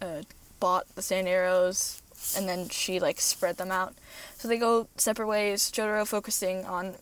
uh, 0.02 0.22
bought 0.60 0.86
the 0.96 1.02
stand 1.02 1.28
arrows, 1.28 2.02
and 2.36 2.48
then 2.48 2.70
she 2.70 3.00
like 3.00 3.20
spread 3.20 3.58
them 3.58 3.72
out. 3.72 3.96
So 4.38 4.48
they 4.48 4.58
go 4.58 4.88
separate 4.98 5.28
ways. 5.28 5.72
Jotaro 5.72 6.08
focusing 6.08 6.66
on, 6.66 6.96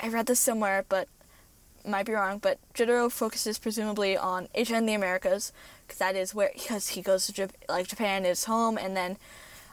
I 0.00 0.08
read 0.08 0.26
this 0.26 0.40
somewhere, 0.40 0.84
but 0.88 1.08
might 1.88 2.06
be 2.06 2.12
wrong. 2.12 2.38
But 2.38 2.58
Jotaro 2.74 3.10
focuses 3.10 3.58
presumably 3.58 4.16
on 4.16 4.48
Asia 4.54 4.74
and 4.76 4.88
the 4.88 4.94
Americas, 4.94 5.52
because 5.86 5.98
that 5.98 6.16
is 6.16 6.34
where 6.34 6.50
because 6.54 6.88
he 6.90 7.02
goes 7.02 7.26
to 7.26 7.32
Jap- 7.32 7.50
like 7.68 7.88
Japan 7.88 8.24
is 8.24 8.44
home, 8.44 8.78
and 8.78 8.96
then 8.96 9.16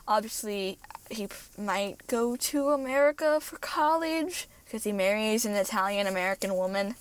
obviously 0.07 0.77
he 1.09 1.27
p- 1.27 1.35
might 1.57 2.05
go 2.07 2.35
to 2.35 2.69
America 2.69 3.39
for 3.39 3.57
college 3.57 4.47
because 4.65 4.83
he 4.83 4.91
marries 4.91 5.45
an 5.45 5.53
Italian 5.53 6.07
American 6.07 6.55
woman. 6.55 6.95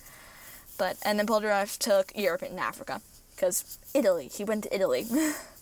But 0.76 0.96
and 1.04 1.18
then 1.18 1.26
Polnareff 1.26 1.78
took 1.78 2.12
Europe 2.16 2.42
and 2.42 2.58
Africa 2.58 3.00
because 3.34 3.78
Italy. 3.94 4.28
He 4.32 4.44
went 4.44 4.64
to 4.64 4.74
Italy. 4.74 5.06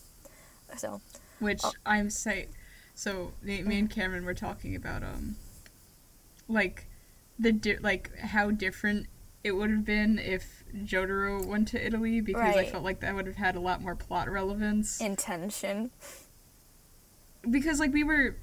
so 0.77 1.01
Which 1.39 1.61
Oh. 1.65 1.73
I'm 1.85 2.11
say, 2.11 2.49
so 2.95 3.33
me, 3.43 3.63
me 3.63 3.79
and 3.79 3.91
Cameron 3.91 4.25
were 4.25 4.35
talking 4.35 4.75
about 4.75 5.03
um, 5.03 5.37
like, 6.49 6.87
the 7.39 7.53
di- 7.53 7.79
like 7.79 8.17
how 8.19 8.51
different 8.51 9.07
it 9.45 9.53
would 9.53 9.71
have 9.71 9.85
been 9.85 10.19
if 10.19 10.65
Jotaro 10.75 11.45
went 11.45 11.69
to 11.69 11.85
Italy 11.85 12.21
because 12.21 12.57
I 12.57 12.65
felt 12.65 12.85
like 12.85 13.01
that 13.01 13.15
would 13.15 13.27
have 13.27 13.37
had 13.37 13.57
a 13.57 13.61
lot 13.61 13.81
more 13.83 13.97
plot 13.97 14.31
relevance. 14.31 15.01
intention. 15.01 15.91
because 17.51 17.81
like 17.81 17.93
we 17.93 18.05
were, 18.05 18.37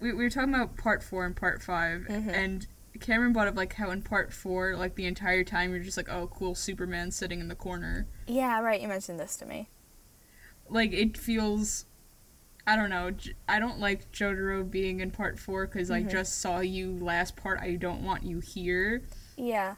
we, 0.00 0.12
we 0.12 0.24
were 0.24 0.30
talking 0.30 0.54
about 0.54 0.76
part 0.76 1.02
four 1.02 1.24
and 1.26 1.36
part 1.36 1.62
5 1.62 2.02
Mhm. 2.08 2.28
and 2.32 2.66
Cameron 3.00 3.34
brought 3.34 3.46
up 3.46 3.56
like 3.56 3.74
how 3.74 3.90
in 3.90 4.00
part 4.00 4.32
four, 4.32 4.74
like 4.74 4.94
the 4.94 5.04
entire 5.04 5.44
time 5.44 5.70
you're 5.72 5.80
just 5.82 5.98
like, 5.98 6.08
oh, 6.08 6.28
cool, 6.28 6.54
Superman 6.54 7.10
sitting 7.10 7.40
in 7.40 7.48
the 7.48 7.54
corner. 7.54 8.06
Yeah, 8.26 8.58
right. 8.60 8.80
You 8.80 8.88
mentioned 8.88 9.20
this 9.20 9.36
to 9.36 9.46
me. 9.46 9.68
like 10.68 10.92
it 10.92 11.16
feels 11.16 11.84
i 12.66 12.74
don't 12.74 12.90
know 12.90 13.12
I 13.46 13.60
don't 13.60 13.78
like 13.78 14.10
jotaro 14.10 14.68
being 14.68 14.98
in 14.98 15.12
part 15.12 15.38
four 15.38 15.64
because 15.64 15.92
i 15.92 16.02
Mhm. 16.02 16.10
just 16.10 16.40
saw 16.40 16.58
you 16.58 16.90
last 16.98 17.36
part 17.36 17.60
i 17.60 17.76
don't 17.76 18.02
want 18.02 18.24
you 18.24 18.40
here 18.40 19.04
Yeah. 19.36 19.76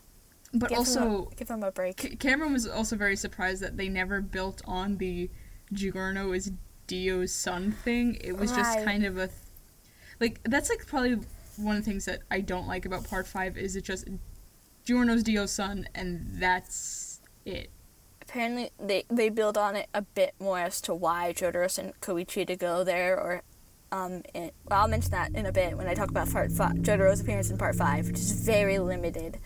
But 0.52 0.70
give 0.70 0.78
also 0.78 1.00
him 1.00 1.28
a, 1.32 1.34
give 1.34 1.48
him 1.48 1.62
a 1.62 1.72
break. 1.72 2.00
C- 2.00 2.16
cameron 2.16 2.52
was 2.52 2.66
also 2.66 2.96
very 2.96 3.16
surprised 3.16 3.62
that 3.62 3.76
they 3.76 3.88
never 3.88 4.20
built 4.20 4.62
on 4.66 4.96
the 4.98 5.30
giorno 5.72 6.32
is 6.32 6.52
dio's 6.86 7.32
son 7.32 7.72
thing. 7.72 8.16
It 8.20 8.36
was 8.36 8.52
just 8.52 8.84
kind 8.84 9.04
of 9.04 9.16
a 9.18 9.26
th- 9.28 9.38
like 10.20 10.40
that's 10.44 10.70
like 10.70 10.86
probably 10.86 11.18
one 11.56 11.76
of 11.76 11.84
the 11.84 11.90
things 11.90 12.04
that 12.04 12.20
i 12.30 12.40
don't 12.40 12.68
like 12.68 12.86
about 12.86 13.02
part 13.02 13.26
five 13.26 13.58
is 13.58 13.74
it 13.74 13.82
just 13.82 14.06
giorno's 14.84 15.24
dio's 15.24 15.50
son 15.50 15.88
and 15.94 16.24
that's 16.34 17.20
it. 17.48 17.70
Apparently, 18.22 18.70
they 18.78 19.04
they 19.08 19.30
build 19.30 19.56
on 19.56 19.74
it 19.74 19.88
a 19.94 20.02
bit 20.02 20.34
more 20.38 20.58
as 20.58 20.80
to 20.82 20.94
why 20.94 21.32
Jotaro 21.32 21.70
sent 21.70 21.98
Koichi 22.00 22.46
to 22.46 22.56
go 22.56 22.84
there, 22.84 23.18
or 23.18 23.42
um, 23.90 24.22
it, 24.34 24.54
well, 24.68 24.82
I'll 24.82 24.88
mention 24.88 25.10
that 25.12 25.34
in 25.34 25.46
a 25.46 25.52
bit 25.52 25.78
when 25.78 25.86
I 25.88 25.94
talk 25.94 26.10
about 26.10 26.30
part 26.30 26.52
five, 26.52 26.76
Jotaro's 26.76 27.20
appearance 27.20 27.50
in 27.50 27.56
part 27.56 27.74
five, 27.74 28.06
which 28.06 28.18
is 28.18 28.32
very 28.32 28.78
limited 28.78 29.38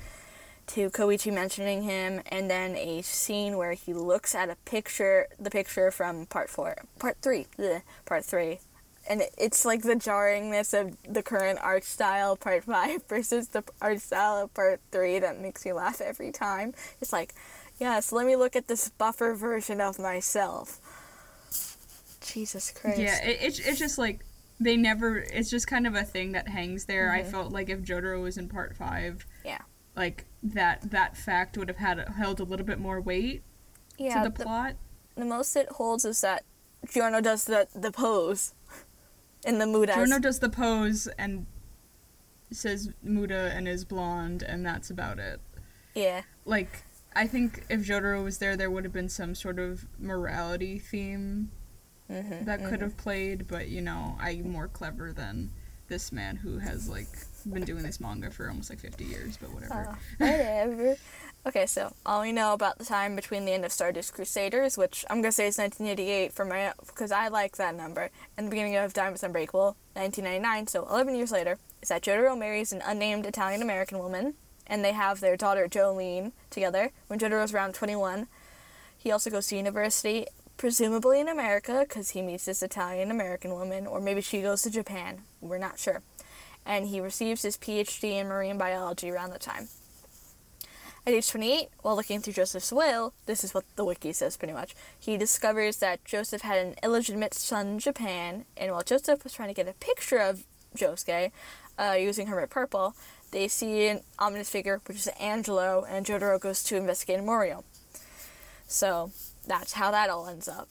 to 0.72 0.90
Koichi 0.90 1.32
mentioning 1.32 1.82
him, 1.82 2.22
and 2.30 2.50
then 2.50 2.76
a 2.76 3.02
scene 3.02 3.56
where 3.56 3.72
he 3.72 3.92
looks 3.92 4.34
at 4.34 4.48
a 4.50 4.56
picture, 4.64 5.26
the 5.38 5.50
picture 5.50 5.90
from 5.90 6.26
part 6.26 6.48
four, 6.48 6.76
part 6.98 7.16
three, 7.22 7.46
bleh, 7.58 7.82
part 8.06 8.24
three, 8.24 8.58
and 9.08 9.22
it's 9.36 9.64
like 9.64 9.82
the 9.82 9.94
jarringness 9.96 10.72
of 10.78 10.96
the 11.10 11.22
current 11.22 11.58
art 11.62 11.84
style 11.84 12.36
part 12.36 12.64
five 12.64 13.02
versus 13.08 13.48
the 13.48 13.62
art 13.80 14.00
style 14.00 14.44
of 14.44 14.54
part 14.54 14.80
three 14.92 15.18
that 15.18 15.40
makes 15.40 15.64
me 15.66 15.72
laugh 15.72 16.00
every 16.00 16.30
time. 16.32 16.72
It's 17.00 17.12
like, 17.12 17.34
yes, 17.78 18.12
let 18.12 18.26
me 18.26 18.36
look 18.36 18.54
at 18.56 18.68
this 18.68 18.88
buffer 18.90 19.34
version 19.34 19.80
of 19.80 19.98
myself. 19.98 20.80
Jesus 22.20 22.70
Christ. 22.70 22.98
Yeah, 23.00 23.22
it, 23.24 23.38
it's 23.42 23.58
it's 23.58 23.78
just 23.78 23.98
like 23.98 24.20
they 24.60 24.76
never. 24.76 25.18
It's 25.18 25.50
just 25.50 25.66
kind 25.66 25.86
of 25.86 25.94
a 25.96 26.04
thing 26.04 26.32
that 26.32 26.48
hangs 26.48 26.84
there. 26.84 27.10
I 27.10 27.22
Mhm. 27.22 27.30
felt 27.30 27.52
like 27.52 27.68
if 27.68 27.80
Jotaro 27.80 28.22
was 28.22 28.38
in 28.38 28.48
part 28.48 28.76
five, 28.76 29.26
Yeah. 29.44 29.58
Like 29.96 30.26
that 30.42 30.90
that 30.90 31.16
fact 31.16 31.56
would 31.56 31.68
have 31.68 31.76
had 31.76 31.98
held 32.16 32.40
a 32.40 32.44
little 32.44 32.66
bit 32.66 32.78
more 32.78 33.00
weight 33.00 33.42
yeah 33.98 34.22
to 34.22 34.28
the, 34.28 34.38
the, 34.38 34.44
plot. 34.44 34.74
the 35.14 35.24
most 35.24 35.54
it 35.56 35.68
holds 35.70 36.04
is 36.04 36.20
that 36.20 36.44
Giorno 36.90 37.20
does 37.20 37.44
the, 37.44 37.68
the 37.74 37.92
pose 37.92 38.54
in 39.46 39.58
the 39.58 39.66
mood 39.66 39.88
as. 39.88 40.08
Jotaro 40.08 40.20
does 40.20 40.38
the 40.40 40.48
pose 40.48 41.06
and 41.18 41.46
says 42.50 42.90
Muda 43.02 43.52
and 43.54 43.66
is 43.68 43.84
blonde, 43.84 44.42
and 44.42 44.66
that's 44.66 44.90
about 44.90 45.18
it. 45.18 45.40
Yeah. 45.94 46.22
Like 46.44 46.82
I 47.14 47.26
think 47.26 47.64
if 47.68 47.86
Jotaro 47.86 48.24
was 48.24 48.38
there, 48.38 48.56
there 48.56 48.70
would 48.70 48.84
have 48.84 48.92
been 48.92 49.08
some 49.08 49.34
sort 49.34 49.58
of 49.58 49.86
morality 49.98 50.78
theme 50.78 51.50
Mm-hmm, 52.10 52.44
that 52.44 52.62
could 52.64 52.82
have 52.82 52.96
played, 52.96 53.48
but 53.48 53.68
you 53.68 53.80
know, 53.80 54.16
I'm 54.20 54.50
more 54.50 54.68
clever 54.68 55.12
than 55.12 55.50
this 55.88 56.12
man 56.12 56.36
who 56.36 56.58
has 56.58 56.88
like 56.88 57.08
been 57.46 57.64
doing 57.64 57.82
this 57.82 58.00
manga 58.00 58.30
for 58.30 58.48
almost 58.48 58.70
like 58.70 58.80
50 58.80 59.04
years, 59.04 59.36
but 59.36 59.52
whatever. 59.52 59.74
Uh, 59.74 59.94
whatever. 60.18 60.96
okay, 61.46 61.66
so 61.66 61.92
all 62.06 62.22
we 62.22 62.32
know 62.32 62.52
about 62.52 62.78
the 62.78 62.84
time 62.84 63.16
between 63.16 63.44
the 63.44 63.52
end 63.52 63.64
of 63.64 63.72
Stardust 63.72 64.14
Crusaders, 64.14 64.76
which 64.78 65.04
I'm 65.10 65.20
gonna 65.22 65.32
say 65.32 65.46
is 65.46 65.58
1988 65.58 66.32
for 66.32 66.44
my 66.44 66.72
because 66.86 67.12
I 67.12 67.28
like 67.28 67.56
that 67.56 67.74
number, 67.74 68.10
and 68.36 68.46
the 68.46 68.50
beginning 68.50 68.76
of 68.76 68.92
Diamonds 68.94 69.22
Unbreakable, 69.22 69.76
1999. 69.94 70.66
So 70.68 70.86
11 70.88 71.14
years 71.14 71.32
later, 71.32 71.58
is 71.82 71.88
that 71.88 72.02
Jotaro 72.02 72.38
marries 72.38 72.72
an 72.72 72.82
unnamed 72.84 73.26
Italian 73.26 73.62
American 73.62 73.98
woman, 73.98 74.34
and 74.66 74.84
they 74.84 74.92
have 74.92 75.20
their 75.20 75.36
daughter 75.36 75.68
Jolyne 75.68 76.32
together. 76.50 76.92
When 77.08 77.18
Jotaro's 77.18 77.52
around 77.52 77.74
21, 77.74 78.28
he 78.96 79.10
also 79.10 79.30
goes 79.30 79.48
to 79.48 79.56
university, 79.56 80.26
presumably 80.56 81.20
in 81.20 81.28
America, 81.28 81.84
because 81.88 82.10
he 82.10 82.22
meets 82.22 82.44
this 82.44 82.62
Italian 82.62 83.10
American 83.10 83.52
woman, 83.52 83.86
or 83.86 84.00
maybe 84.00 84.20
she 84.20 84.42
goes 84.42 84.62
to 84.62 84.70
Japan. 84.70 85.22
We're 85.40 85.58
not 85.58 85.80
sure 85.80 86.02
and 86.64 86.88
he 86.88 87.00
receives 87.00 87.42
his 87.42 87.56
PhD 87.56 88.12
in 88.12 88.28
marine 88.28 88.58
biology 88.58 89.10
around 89.10 89.30
the 89.30 89.38
time. 89.38 89.68
At 91.04 91.14
age 91.14 91.28
28, 91.30 91.68
while 91.80 91.96
looking 91.96 92.20
through 92.20 92.34
Joseph's 92.34 92.72
will, 92.72 93.12
this 93.26 93.42
is 93.42 93.54
what 93.54 93.64
the 93.74 93.84
wiki 93.84 94.12
says 94.12 94.36
pretty 94.36 94.54
much, 94.54 94.74
he 94.98 95.16
discovers 95.16 95.78
that 95.78 96.04
Joseph 96.04 96.42
had 96.42 96.64
an 96.64 96.76
illegitimate 96.82 97.34
son 97.34 97.66
in 97.66 97.78
Japan, 97.80 98.44
and 98.56 98.70
while 98.70 98.82
Joseph 98.82 99.24
was 99.24 99.32
trying 99.32 99.48
to 99.48 99.54
get 99.54 99.66
a 99.66 99.72
picture 99.72 100.18
of 100.18 100.44
Josuke 100.76 101.32
uh, 101.76 101.96
using 101.98 102.28
Hermit 102.28 102.50
Purple, 102.50 102.94
they 103.32 103.48
see 103.48 103.88
an 103.88 104.02
ominous 104.18 104.48
figure, 104.48 104.80
which 104.86 104.98
is 104.98 105.08
Angelo, 105.18 105.84
and 105.88 106.06
Jotaro 106.06 106.38
goes 106.38 106.62
to 106.64 106.76
investigate 106.76 107.18
Morioh. 107.18 107.64
So 108.68 109.10
that's 109.46 109.72
how 109.72 109.90
that 109.90 110.08
all 110.08 110.28
ends 110.28 110.48
up. 110.48 110.68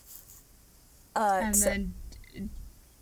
Uh, 1.16 1.42
and 1.44 1.56
so, 1.56 1.66
then 1.66 1.94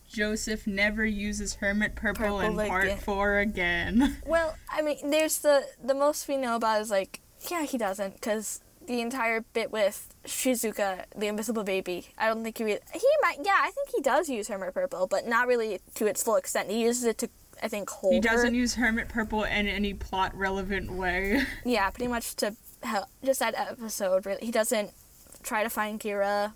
Joseph 0.09 0.65
never 0.65 1.05
uses 1.05 1.55
hermit 1.55 1.95
purple, 1.95 2.39
purple 2.39 2.39
in 2.39 2.67
part 2.67 2.85
again. 2.85 2.97
four 2.97 3.37
again. 3.39 4.17
Well, 4.25 4.55
I 4.71 4.81
mean, 4.81 5.09
there's 5.09 5.39
the 5.39 5.65
the 5.83 5.93
most 5.93 6.27
we 6.27 6.37
know 6.37 6.55
about 6.55 6.81
is 6.81 6.89
like, 6.89 7.21
yeah, 7.49 7.63
he 7.63 7.77
doesn't 7.77 8.15
because 8.15 8.61
the 8.85 9.01
entire 9.01 9.41
bit 9.53 9.71
with 9.71 10.09
Shizuka, 10.25 11.05
the 11.15 11.27
invisible 11.27 11.63
baby. 11.63 12.07
I 12.17 12.27
don't 12.27 12.43
think 12.43 12.57
he 12.57 12.63
really, 12.63 12.79
he 12.93 13.07
might. 13.21 13.37
Yeah, 13.43 13.57
I 13.59 13.71
think 13.71 13.89
he 13.95 14.01
does 14.01 14.29
use 14.29 14.47
hermit 14.47 14.73
purple, 14.73 15.07
but 15.07 15.27
not 15.27 15.47
really 15.47 15.79
to 15.95 16.07
its 16.07 16.23
full 16.23 16.35
extent. 16.35 16.69
He 16.71 16.81
uses 16.81 17.03
it 17.03 17.17
to. 17.19 17.29
I 17.61 17.67
think 17.67 17.89
hold. 17.89 18.13
He 18.13 18.19
doesn't 18.19 18.53
her. 18.53 18.59
use 18.59 18.75
hermit 18.75 19.09
purple 19.09 19.43
in 19.43 19.67
any 19.67 19.93
plot 19.93 20.35
relevant 20.35 20.91
way. 20.91 21.43
yeah, 21.65 21.89
pretty 21.89 22.07
much 22.07 22.35
to 22.37 22.55
help. 22.83 23.07
Just 23.23 23.41
that 23.41 23.53
episode, 23.55 24.25
really. 24.25 24.45
He 24.45 24.51
doesn't 24.51 24.91
try 25.43 25.63
to 25.63 25.69
find 25.69 25.99
Kira. 25.99 26.53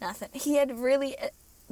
Nothing. 0.00 0.30
He 0.32 0.56
had 0.56 0.78
really 0.78 1.16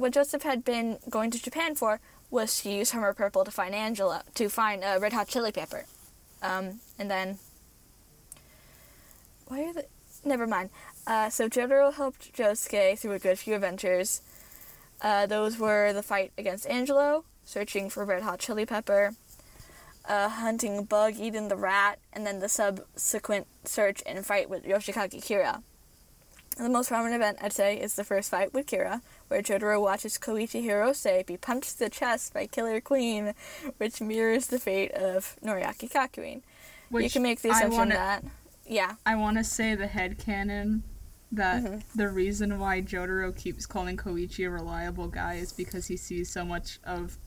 what 0.01 0.13
Joseph 0.13 0.41
had 0.41 0.65
been 0.65 0.97
going 1.09 1.29
to 1.31 1.41
Japan 1.41 1.75
for 1.75 1.99
was 2.31 2.61
to 2.61 2.71
use 2.71 2.91
Hermit 2.91 3.15
Purple 3.15 3.45
to 3.45 3.51
find 3.51 3.75
Angelo, 3.75 4.21
to 4.33 4.49
find 4.49 4.83
uh, 4.83 4.97
Red 4.99 5.13
Hot 5.13 5.27
Chili 5.27 5.51
Pepper. 5.51 5.85
Um, 6.41 6.79
and 6.97 7.09
then, 7.11 7.37
why 9.47 9.61
are 9.65 9.73
the, 9.73 9.85
never 10.25 10.47
mind. 10.47 10.71
Uh, 11.05 11.29
so 11.29 11.47
Jotaro 11.47 11.93
helped 11.93 12.33
Josuke 12.33 12.97
through 12.97 13.11
a 13.11 13.19
good 13.19 13.37
few 13.37 13.53
adventures. 13.53 14.21
Uh, 15.01 15.27
those 15.27 15.59
were 15.59 15.93
the 15.93 16.03
fight 16.03 16.31
against 16.37 16.65
Angelo, 16.67 17.25
searching 17.45 17.89
for 17.89 18.03
Red 18.03 18.23
Hot 18.23 18.39
Chili 18.39 18.65
Pepper, 18.65 19.13
uh, 20.05 20.29
hunting 20.29 20.83
Bug 20.85 21.15
eating 21.19 21.47
the 21.47 21.55
rat, 21.55 21.99
and 22.11 22.25
then 22.25 22.39
the 22.39 22.49
subsequent 22.49 23.45
search 23.65 24.01
and 24.05 24.25
fight 24.25 24.49
with 24.49 24.65
Yoshikage 24.65 25.21
Kira. 25.23 25.61
The 26.57 26.69
most 26.69 26.89
prominent 26.89 27.15
event, 27.15 27.37
I'd 27.41 27.53
say, 27.53 27.79
is 27.79 27.95
the 27.95 28.03
first 28.03 28.29
fight 28.29 28.53
with 28.53 28.67
Kira, 28.67 29.01
where 29.29 29.41
Jotaro 29.41 29.81
watches 29.81 30.17
Koichi 30.17 30.63
Hirose 30.63 31.25
be 31.25 31.37
punched 31.37 31.71
to 31.73 31.79
the 31.79 31.89
chest 31.89 32.33
by 32.33 32.45
Killer 32.45 32.81
Queen, 32.81 33.33
which 33.77 34.01
mirrors 34.01 34.47
the 34.47 34.59
fate 34.59 34.91
of 34.91 35.37
Noriaki 35.43 35.89
Kakyoin. 35.89 36.41
Which 36.89 37.05
you 37.05 37.09
can 37.09 37.23
make 37.23 37.41
the 37.41 37.51
assumption 37.51 37.77
wanna, 37.77 37.95
that, 37.95 38.25
yeah. 38.65 38.95
I 39.05 39.15
want 39.15 39.37
to 39.37 39.43
say 39.43 39.75
the 39.75 39.87
head 39.87 40.17
canon 40.17 40.83
that 41.31 41.63
mm-hmm. 41.63 41.79
the 41.95 42.09
reason 42.09 42.59
why 42.59 42.81
Jotaro 42.81 43.35
keeps 43.35 43.65
calling 43.65 43.95
Koichi 43.95 44.45
a 44.45 44.49
reliable 44.49 45.07
guy 45.07 45.35
is 45.35 45.53
because 45.53 45.87
he 45.87 45.95
sees 45.95 46.29
so 46.29 46.43
much 46.43 46.79
of 46.83 47.17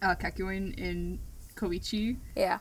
uh, 0.00 0.14
Kakyoin 0.14 0.76
in 0.78 1.20
Koichi. 1.54 2.16
Yeah. 2.34 2.60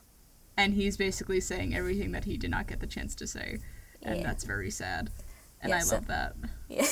And 0.57 0.73
he's 0.73 0.97
basically 0.97 1.39
saying 1.39 1.73
everything 1.75 2.11
that 2.11 2.25
he 2.25 2.37
did 2.37 2.51
not 2.51 2.67
get 2.67 2.79
the 2.79 2.87
chance 2.87 3.15
to 3.15 3.27
say. 3.27 3.59
And 4.01 4.17
yeah. 4.17 4.23
that's 4.23 4.43
very 4.43 4.69
sad. 4.69 5.09
And 5.63 5.69
yeah, 5.69 5.77
I 5.77 5.79
so, 5.79 5.95
love 5.95 6.07
that. 6.07 6.35
Yeah. 6.69 6.85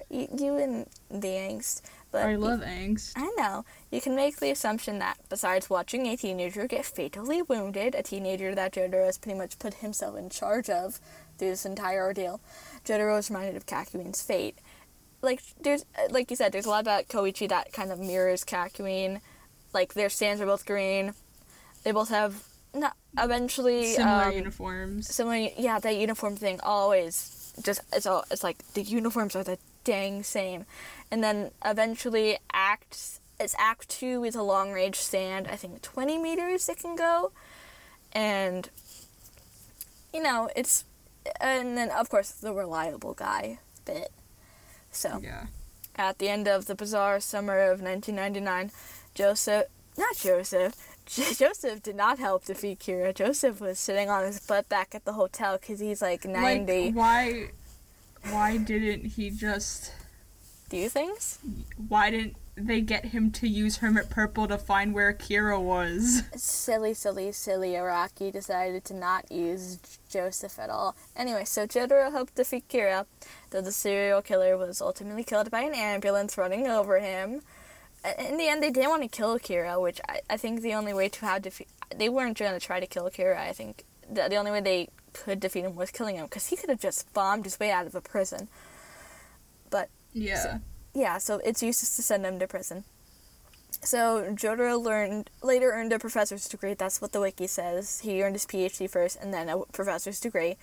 you, 0.10 0.28
you 0.38 0.56
and 0.56 0.86
the 1.10 1.28
angst. 1.28 1.82
But 2.12 2.26
I 2.26 2.36
love 2.36 2.60
angst. 2.60 3.12
I 3.16 3.32
know. 3.36 3.64
You 3.90 4.00
can 4.00 4.16
make 4.16 4.36
the 4.36 4.50
assumption 4.50 4.98
that 4.98 5.18
besides 5.28 5.70
watching 5.70 6.06
a 6.06 6.16
teenager 6.16 6.66
get 6.66 6.84
fatally 6.84 7.42
wounded, 7.42 7.94
a 7.94 8.02
teenager 8.02 8.54
that 8.54 8.72
Jotaro 8.72 9.06
has 9.06 9.18
pretty 9.18 9.38
much 9.38 9.58
put 9.58 9.74
himself 9.74 10.16
in 10.16 10.28
charge 10.28 10.68
of 10.70 11.00
through 11.38 11.50
this 11.50 11.64
entire 11.64 12.04
ordeal, 12.04 12.40
Jotaro 12.84 13.18
is 13.18 13.30
reminded 13.30 13.56
of 13.56 13.66
Kakyoin's 13.66 14.22
fate. 14.22 14.58
Like 15.22 15.42
there's 15.60 15.84
like 16.10 16.30
you 16.30 16.36
said, 16.36 16.52
there's 16.52 16.66
a 16.66 16.70
lot 16.70 16.80
about 16.80 17.08
Koichi 17.08 17.48
that 17.48 17.72
kind 17.72 17.92
of 17.92 17.98
mirrors 18.00 18.44
Kakyoin. 18.44 19.20
Like 19.72 19.94
their 19.94 20.08
stands 20.08 20.40
are 20.40 20.46
both 20.46 20.66
green. 20.66 21.14
They 21.84 21.92
both 21.92 22.08
have 22.08 22.44
not 22.74 22.96
eventually 23.18 23.94
similar 23.94 24.24
um, 24.24 24.32
uniforms. 24.32 25.14
Similar, 25.14 25.50
yeah, 25.56 25.78
that 25.78 25.96
uniform 25.96 26.36
thing 26.36 26.58
always 26.62 27.39
just 27.62 27.80
it's 27.92 28.06
all 28.06 28.24
it's 28.30 28.42
like 28.42 28.66
the 28.74 28.82
uniforms 28.82 29.36
are 29.36 29.44
the 29.44 29.58
dang 29.84 30.22
same, 30.22 30.66
and 31.10 31.22
then 31.22 31.50
eventually 31.64 32.38
Act 32.52 33.20
it's 33.38 33.54
Act 33.58 33.88
Two 33.88 34.24
is 34.24 34.34
a 34.34 34.42
long 34.42 34.72
range 34.72 34.96
stand. 34.96 35.48
I 35.48 35.56
think 35.56 35.82
twenty 35.82 36.18
meters 36.18 36.68
it 36.68 36.78
can 36.78 36.96
go, 36.96 37.32
and 38.12 38.68
you 40.12 40.22
know 40.22 40.50
it's 40.54 40.84
and 41.40 41.76
then 41.76 41.90
of 41.90 42.08
course 42.08 42.30
the 42.30 42.52
reliable 42.52 43.14
guy 43.14 43.58
bit. 43.84 44.12
So 44.90 45.20
yeah. 45.22 45.46
At 45.96 46.18
the 46.18 46.28
end 46.28 46.48
of 46.48 46.64
the 46.66 46.74
bizarre 46.74 47.20
summer 47.20 47.60
of 47.60 47.82
1999, 47.82 48.70
Joseph, 49.14 49.66
not 49.98 50.16
Joseph, 50.16 50.89
Joseph 51.38 51.82
did 51.82 51.96
not 51.96 52.20
help 52.20 52.44
defeat 52.44 52.78
Kira. 52.78 53.12
Joseph 53.12 53.60
was 53.60 53.80
sitting 53.80 54.08
on 54.08 54.24
his 54.24 54.38
butt 54.38 54.68
back 54.68 54.94
at 54.94 55.04
the 55.04 55.14
hotel 55.14 55.58
because 55.58 55.80
he's 55.80 56.00
like 56.00 56.24
90. 56.24 56.86
Like, 56.86 56.94
why, 56.94 57.50
why 58.30 58.58
didn't 58.58 59.06
he 59.06 59.30
just 59.30 59.92
do 60.68 60.88
things? 60.88 61.40
Why 61.88 62.10
didn't 62.10 62.36
they 62.54 62.80
get 62.80 63.06
him 63.06 63.32
to 63.32 63.48
use 63.48 63.78
Hermit 63.78 64.08
Purple 64.08 64.46
to 64.46 64.56
find 64.56 64.94
where 64.94 65.12
Kira 65.12 65.60
was? 65.60 66.22
Silly, 66.36 66.94
silly, 66.94 67.32
silly 67.32 67.70
Araki 67.70 68.32
decided 68.32 68.84
to 68.84 68.94
not 68.94 69.32
use 69.32 69.78
Joseph 70.08 70.60
at 70.60 70.70
all. 70.70 70.94
Anyway, 71.16 71.44
so 71.44 71.66
Jotaro 71.66 72.12
helped 72.12 72.36
defeat 72.36 72.68
Kira, 72.68 73.06
though 73.50 73.62
the 73.62 73.72
serial 73.72 74.22
killer 74.22 74.56
was 74.56 74.80
ultimately 74.80 75.24
killed 75.24 75.50
by 75.50 75.62
an 75.62 75.74
ambulance 75.74 76.38
running 76.38 76.68
over 76.68 77.00
him 77.00 77.40
in 78.18 78.36
the 78.36 78.48
end, 78.48 78.62
they 78.62 78.70
didn't 78.70 78.90
want 78.90 79.02
to 79.02 79.08
kill 79.08 79.38
Kira, 79.38 79.80
which 79.80 80.00
I, 80.08 80.20
I 80.30 80.36
think 80.36 80.62
the 80.62 80.74
only 80.74 80.94
way 80.94 81.08
to 81.08 81.26
have 81.26 81.42
defeat 81.42 81.68
they 81.94 82.08
weren't 82.08 82.38
going 82.38 82.52
to 82.52 82.64
try 82.64 82.80
to 82.80 82.86
kill 82.86 83.10
Kira. 83.10 83.36
I 83.36 83.52
think 83.52 83.84
the, 84.08 84.28
the 84.28 84.36
only 84.36 84.50
way 84.50 84.60
they 84.60 84.88
could 85.12 85.40
defeat 85.40 85.64
him 85.64 85.74
was 85.74 85.90
killing 85.90 86.16
him 86.16 86.26
because 86.26 86.48
he 86.48 86.56
could 86.56 86.70
have 86.70 86.80
just 86.80 87.12
bombed 87.12 87.44
his 87.44 87.58
way 87.58 87.70
out 87.70 87.86
of 87.86 87.94
a 87.94 88.00
prison. 88.00 88.48
But 89.70 89.88
yeah, 90.12 90.36
so, 90.36 90.60
yeah. 90.94 91.18
So 91.18 91.40
it's 91.44 91.62
useless 91.62 91.96
to 91.96 92.02
send 92.02 92.24
him 92.24 92.38
to 92.38 92.46
prison. 92.46 92.84
So 93.82 94.34
Jotaro 94.34 94.82
learned 94.82 95.30
later 95.42 95.72
earned 95.72 95.92
a 95.92 95.98
professor's 95.98 96.48
degree. 96.48 96.74
That's 96.74 97.00
what 97.00 97.12
the 97.12 97.20
wiki 97.20 97.46
says. 97.46 98.00
He 98.00 98.22
earned 98.22 98.34
his 98.34 98.46
PhD 98.46 98.88
first, 98.88 99.18
and 99.20 99.32
then 99.32 99.48
a 99.48 99.58
professor's 99.72 100.20
degree. 100.20 100.56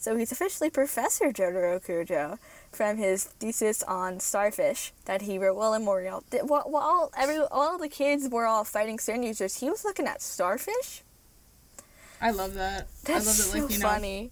So 0.00 0.16
he's 0.16 0.30
officially 0.30 0.70
Professor 0.70 1.32
Jotaro 1.32 1.84
Kujo 1.84 2.38
from 2.70 2.98
his 2.98 3.24
thesis 3.24 3.82
on 3.82 4.20
starfish 4.20 4.92
that 5.06 5.22
he 5.22 5.38
wrote 5.38 5.56
while 5.56 5.74
in 5.74 5.84
Montreal. 5.84 6.22
While, 6.44 6.70
while 6.70 7.12
every 7.18 7.38
all 7.50 7.78
the 7.78 7.88
kids 7.88 8.28
were 8.28 8.46
all 8.46 8.62
fighting 8.62 9.00
stand 9.00 9.24
users, 9.24 9.58
he 9.58 9.68
was 9.68 9.84
looking 9.84 10.06
at 10.06 10.22
starfish. 10.22 11.02
I 12.20 12.30
love 12.30 12.54
that. 12.54 12.86
That's 13.02 13.26
I 13.26 13.30
love 13.30 13.40
it. 13.40 13.60
Like 13.60 13.70
so 13.70 13.74
you 13.74 13.82
know, 13.82 13.88
funny. 13.88 14.30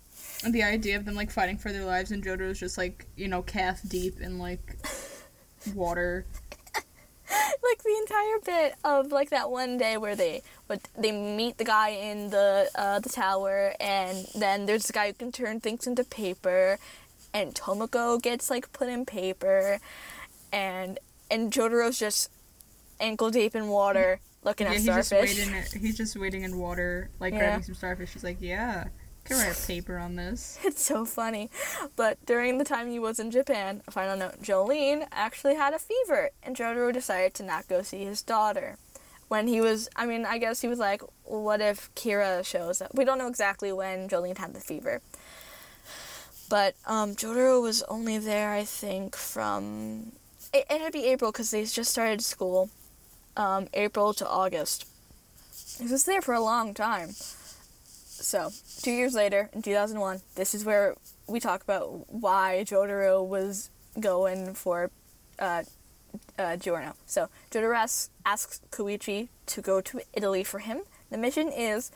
the 0.49 0.63
idea 0.63 0.97
of 0.97 1.05
them 1.05 1.17
like 1.17 1.33
fighting 1.33 1.59
for 1.59 1.73
their 1.73 1.85
lives, 1.85 2.13
and 2.13 2.25
Jotaro's 2.25 2.61
just 2.61 2.79
like 2.79 3.05
you 3.17 3.27
know 3.27 3.43
calf 3.43 3.81
deep 3.89 4.21
in 4.21 4.39
like 4.39 4.79
water. 5.75 6.27
like 7.63 7.83
the 7.83 7.97
entire 8.01 8.39
bit 8.45 8.75
of 8.85 9.13
like 9.13 9.31
that 9.31 9.51
one 9.51 9.79
day 9.79 9.97
where 9.97 10.15
they 10.15 10.43
but 10.69 10.81
they 10.97 11.13
meet 11.13 11.59
the 11.59 11.65
guy 11.65 11.91
in 11.91 12.31
the 12.31 12.69
uh, 12.75 12.99
the 13.01 13.09
tower 13.09 13.75
and 13.81 14.27
then 14.35 14.67
there's 14.67 14.87
the 14.87 14.93
guy 14.93 15.09
who 15.09 15.13
can 15.13 15.33
turn 15.33 15.61
things 15.61 15.87
into 15.87 16.05
paper 16.05 16.79
and 17.35 17.55
Tomoko 17.55 18.21
gets 18.21 18.51
like 18.51 18.73
put 18.73 18.89
in 18.89 19.05
paper 19.05 19.79
and 20.53 20.99
and 21.31 21.53
Jotaro's 21.53 21.99
just 21.99 22.31
ankle 23.01 23.31
deep 23.31 23.55
in 23.55 23.69
water 23.69 24.21
looking 24.47 24.67
yeah, 24.67 24.71
at 24.71 24.77
he's 24.77 24.85
starfish. 24.85 25.37
Just 25.37 25.53
waiting, 25.53 25.81
he's 25.83 25.97
just 25.97 26.17
waiting 26.17 26.43
in 26.43 26.57
water, 26.57 27.11
like 27.19 27.35
yeah. 27.35 27.41
grabbing 27.41 27.65
some 27.65 27.75
starfish. 27.75 28.13
He's 28.13 28.25
like, 28.25 28.39
yeah, 28.41 28.85
can 29.27 29.39
write 29.39 29.59
a 29.59 29.67
paper 29.67 29.99
on 29.99 30.17
this. 30.17 30.59
It's 30.65 30.83
so 30.83 31.05
funny. 31.05 31.51
But 31.97 32.25
during 32.27 32.59
the 32.59 32.65
time 32.65 32.89
he 32.91 32.99
was 32.99 33.19
in 33.19 33.31
Japan, 33.31 33.83
final 33.91 34.17
note, 34.17 34.43
Jolyne 34.43 35.07
actually 35.13 35.55
had 35.57 35.75
a 35.75 35.79
fever, 35.79 36.31
and 36.43 36.57
Jotaro 36.57 36.93
decided 36.93 37.35
to 37.35 37.43
not 37.43 37.69
go 37.69 37.83
see 37.83 38.05
his 38.05 38.23
daughter. 38.23 38.77
when 39.29 39.49
he 39.49 39.61
was, 39.61 39.89
I 39.97 40.07
mean, 40.07 40.25
I 40.25 40.39
guess 40.39 40.61
he 40.61 40.69
was 40.69 40.79
like, 40.79 41.03
what 41.25 41.61
if 41.61 41.93
Kira 41.97 42.45
shows 42.45 42.81
up? 42.81 42.95
We 42.95 43.05
don't 43.05 43.19
know 43.19 43.27
exactly 43.27 43.73
when 43.73 44.09
Jolyne 44.09 44.37
had 44.37 44.55
the 44.55 44.61
fever. 44.61 45.03
But 46.49 46.77
um, 46.87 47.17
Jotaro 47.17 47.61
was 47.61 47.83
only 47.89 48.19
there, 48.19 48.53
I 48.53 48.65
think, 48.65 49.17
from. 49.17 50.13
It, 50.53 50.65
it 50.71 50.81
had 50.81 50.93
to 50.93 50.99
be 50.99 51.07
April 51.07 51.33
because 51.33 51.51
they 51.51 51.65
just 51.65 51.91
started 51.91 52.23
school. 52.23 52.71
Um, 53.37 53.67
April 53.75 54.15
to 54.15 54.27
August. 54.29 54.87
He 55.79 55.87
was 55.89 56.05
there 56.05 56.23
for 56.23 56.33
a 56.35 56.41
long 56.41 56.73
time. 56.73 57.11
So, 58.27 58.51
two 58.83 58.91
years 58.91 59.15
later, 59.15 59.51
in 59.53 59.63
2001, 59.63 60.21
this 60.35 60.53
is 60.53 60.65
where 60.65 60.97
we 61.29 61.39
talk 61.39 61.63
about 61.63 62.13
why 62.13 62.65
Jotaro 62.67 63.25
was 63.25 63.71
going 64.01 64.53
for 64.55 64.91
uh, 65.39 65.63
uh, 66.37 66.57
Giorno. 66.57 66.95
So, 67.07 67.29
Jotaro 67.53 67.77
asks, 67.77 68.11
asks 68.25 68.61
Koichi 68.73 69.29
to 69.47 69.63
go 69.63 69.81
to 69.81 70.01
Italy 70.13 70.43
for 70.43 70.59
him. 70.59 70.81
The 71.09 71.19
mission 71.19 71.53
is, 71.53 71.93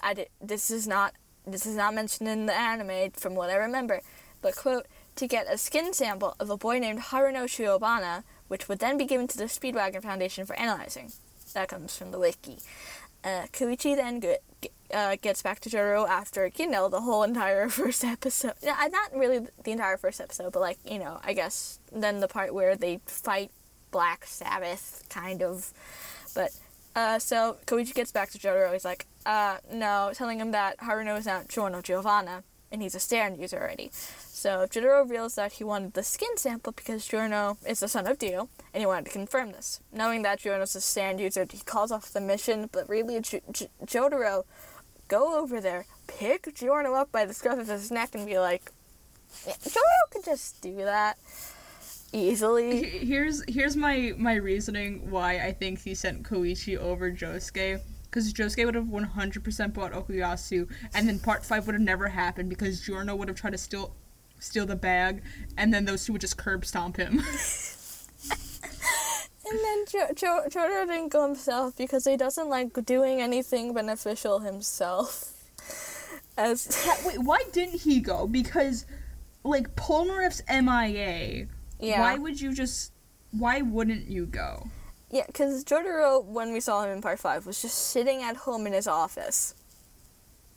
I 0.00 0.28
this 0.40 0.70
is 0.70 0.88
not 0.88 1.12
this 1.46 1.66
is 1.66 1.76
not 1.76 1.92
mentioned 1.92 2.30
in 2.30 2.46
the 2.46 2.54
anime 2.54 3.10
from 3.10 3.34
what 3.34 3.50
I 3.50 3.56
remember, 3.56 4.00
but 4.40 4.56
quote, 4.56 4.86
to 5.16 5.26
get 5.26 5.52
a 5.52 5.58
skin 5.58 5.92
sample 5.92 6.34
of 6.40 6.48
a 6.48 6.56
boy 6.56 6.78
named 6.78 7.00
Haruno 7.00 7.44
Shiobana, 7.44 8.24
which 8.48 8.70
would 8.70 8.78
then 8.78 8.96
be 8.96 9.04
given 9.04 9.26
to 9.28 9.36
the 9.36 9.44
Speedwagon 9.44 10.02
Foundation 10.02 10.46
for 10.46 10.58
analyzing. 10.58 11.12
That 11.52 11.68
comes 11.68 11.94
from 11.94 12.10
the 12.10 12.18
wiki. 12.18 12.60
Uh, 13.22 13.48
Koichi 13.52 13.96
then 13.96 14.20
get, 14.20 14.42
uh, 14.92 15.16
gets 15.20 15.42
back 15.42 15.60
to 15.60 15.70
Jotaro 15.70 16.08
after, 16.08 16.50
you 16.56 16.66
know, 16.66 16.88
the 16.88 17.00
whole 17.00 17.22
entire 17.22 17.68
first 17.80 18.04
episode. 18.04 18.54
Yeah, 18.62 18.76
not 18.90 19.14
really 19.14 19.46
the 19.64 19.70
entire 19.70 19.96
first 19.96 20.20
episode, 20.20 20.52
but 20.52 20.60
like, 20.60 20.78
you 20.84 20.98
know, 20.98 21.20
I 21.24 21.32
guess 21.32 21.78
then 21.92 22.20
the 22.20 22.28
part 22.28 22.54
where 22.54 22.76
they 22.76 23.00
fight 23.06 23.50
Black 23.90 24.24
Sabbath, 24.26 25.02
kind 25.08 25.42
of. 25.42 25.72
But, 26.34 26.50
uh, 26.94 27.18
so 27.18 27.56
Koichi 27.66 27.94
gets 27.94 28.12
back 28.12 28.30
to 28.30 28.38
Jotaro. 28.38 28.72
He's 28.72 28.84
like, 28.84 29.06
uh, 29.26 29.58
no, 29.72 30.10
telling 30.14 30.40
him 30.40 30.50
that 30.52 30.78
Haruno 30.78 31.18
is 31.18 31.26
now 31.26 31.42
Giorno 31.48 31.82
Giovanna, 31.82 32.44
and 32.70 32.82
he's 32.82 32.94
a 32.94 33.00
stand 33.00 33.38
user 33.40 33.58
already. 33.58 33.90
So 33.92 34.66
Jotaro 34.70 35.02
reveals 35.02 35.34
that 35.34 35.54
he 35.54 35.64
wanted 35.64 35.94
the 35.94 36.02
skin 36.02 36.36
sample 36.36 36.72
because 36.72 37.06
Giorno 37.06 37.58
is 37.66 37.80
the 37.80 37.88
son 37.88 38.06
of 38.06 38.18
Dio, 38.18 38.48
and 38.72 38.80
he 38.80 38.86
wanted 38.86 39.06
to 39.06 39.12
confirm 39.12 39.52
this. 39.52 39.80
Knowing 39.92 40.22
that 40.22 40.40
Giorno's 40.40 40.76
a 40.76 40.80
stand 40.80 41.20
user, 41.20 41.46
he 41.50 41.58
calls 41.58 41.90
off 41.90 42.12
the 42.12 42.20
mission, 42.20 42.68
but 42.70 42.88
really, 42.88 43.20
J- 43.20 43.42
J- 43.50 43.68
Jotaro, 43.84 44.44
go 45.08 45.40
over 45.40 45.60
there, 45.60 45.86
pick 46.06 46.54
Giorno 46.54 46.94
up 46.94 47.10
by 47.10 47.24
the 47.24 47.34
scruff 47.34 47.58
of 47.58 47.68
his 47.68 47.90
neck, 47.90 48.14
and 48.14 48.26
be 48.26 48.38
like, 48.38 48.70
yeah, 49.46 49.54
Jotaro 49.54 50.10
could 50.10 50.24
just 50.24 50.60
do 50.60 50.76
that 50.76 51.18
easily. 52.12 52.84
Here's 52.84 53.42
here's 53.48 53.76
my 53.76 54.14
my 54.16 54.34
reasoning 54.34 55.10
why 55.10 55.38
I 55.38 55.52
think 55.52 55.80
he 55.80 55.94
sent 55.94 56.22
Koichi 56.22 56.76
over 56.76 57.10
Josuke 57.10 57.80
because 58.04 58.32
Josuke 58.32 58.64
would 58.64 58.74
have 58.74 58.86
100% 58.86 59.74
bought 59.74 59.92
Okuyasu, 59.92 60.66
and 60.94 61.06
then 61.06 61.18
part 61.18 61.44
5 61.44 61.66
would 61.66 61.74
have 61.74 61.82
never 61.82 62.08
happened 62.08 62.48
because 62.48 62.80
Giorno 62.80 63.14
would 63.14 63.28
have 63.28 63.36
tried 63.36 63.50
to 63.50 63.58
steal 63.58 63.94
steal 64.40 64.66
the 64.66 64.76
bag, 64.76 65.22
and 65.56 65.74
then 65.74 65.84
those 65.84 66.04
two 66.04 66.12
would 66.12 66.20
just 66.20 66.36
curb 66.36 66.64
stomp 66.64 66.96
him. 66.96 67.22
and 69.50 69.58
then 69.60 69.84
jo- 69.88 70.14
jo- 70.14 70.48
Jotaro 70.48 70.86
didn't 70.86 71.08
go 71.08 71.26
himself 71.26 71.76
because 71.76 72.04
he 72.04 72.16
doesn't 72.16 72.48
like 72.48 72.84
doing 72.84 73.20
anything 73.20 73.72
beneficial 73.72 74.40
himself. 74.40 75.32
As 76.36 76.84
yeah, 76.86 76.94
wait, 77.06 77.18
why 77.18 77.42
didn't 77.52 77.80
he 77.80 78.00
go? 78.00 78.26
Because, 78.26 78.86
like, 79.42 79.74
Polnareff's 79.74 80.42
MIA. 80.48 81.46
Yeah. 81.80 82.00
Why 82.00 82.16
would 82.16 82.40
you 82.40 82.52
just? 82.54 82.92
Why 83.32 83.60
wouldn't 83.60 84.08
you 84.08 84.26
go? 84.26 84.68
Yeah, 85.10 85.24
because 85.26 85.64
Jotaro, 85.64 86.24
when 86.24 86.52
we 86.52 86.60
saw 86.60 86.84
him 86.84 86.90
in 86.90 87.02
part 87.02 87.18
five, 87.18 87.46
was 87.46 87.60
just 87.60 87.76
sitting 87.76 88.22
at 88.22 88.36
home 88.36 88.66
in 88.66 88.72
his 88.72 88.86
office. 88.86 89.54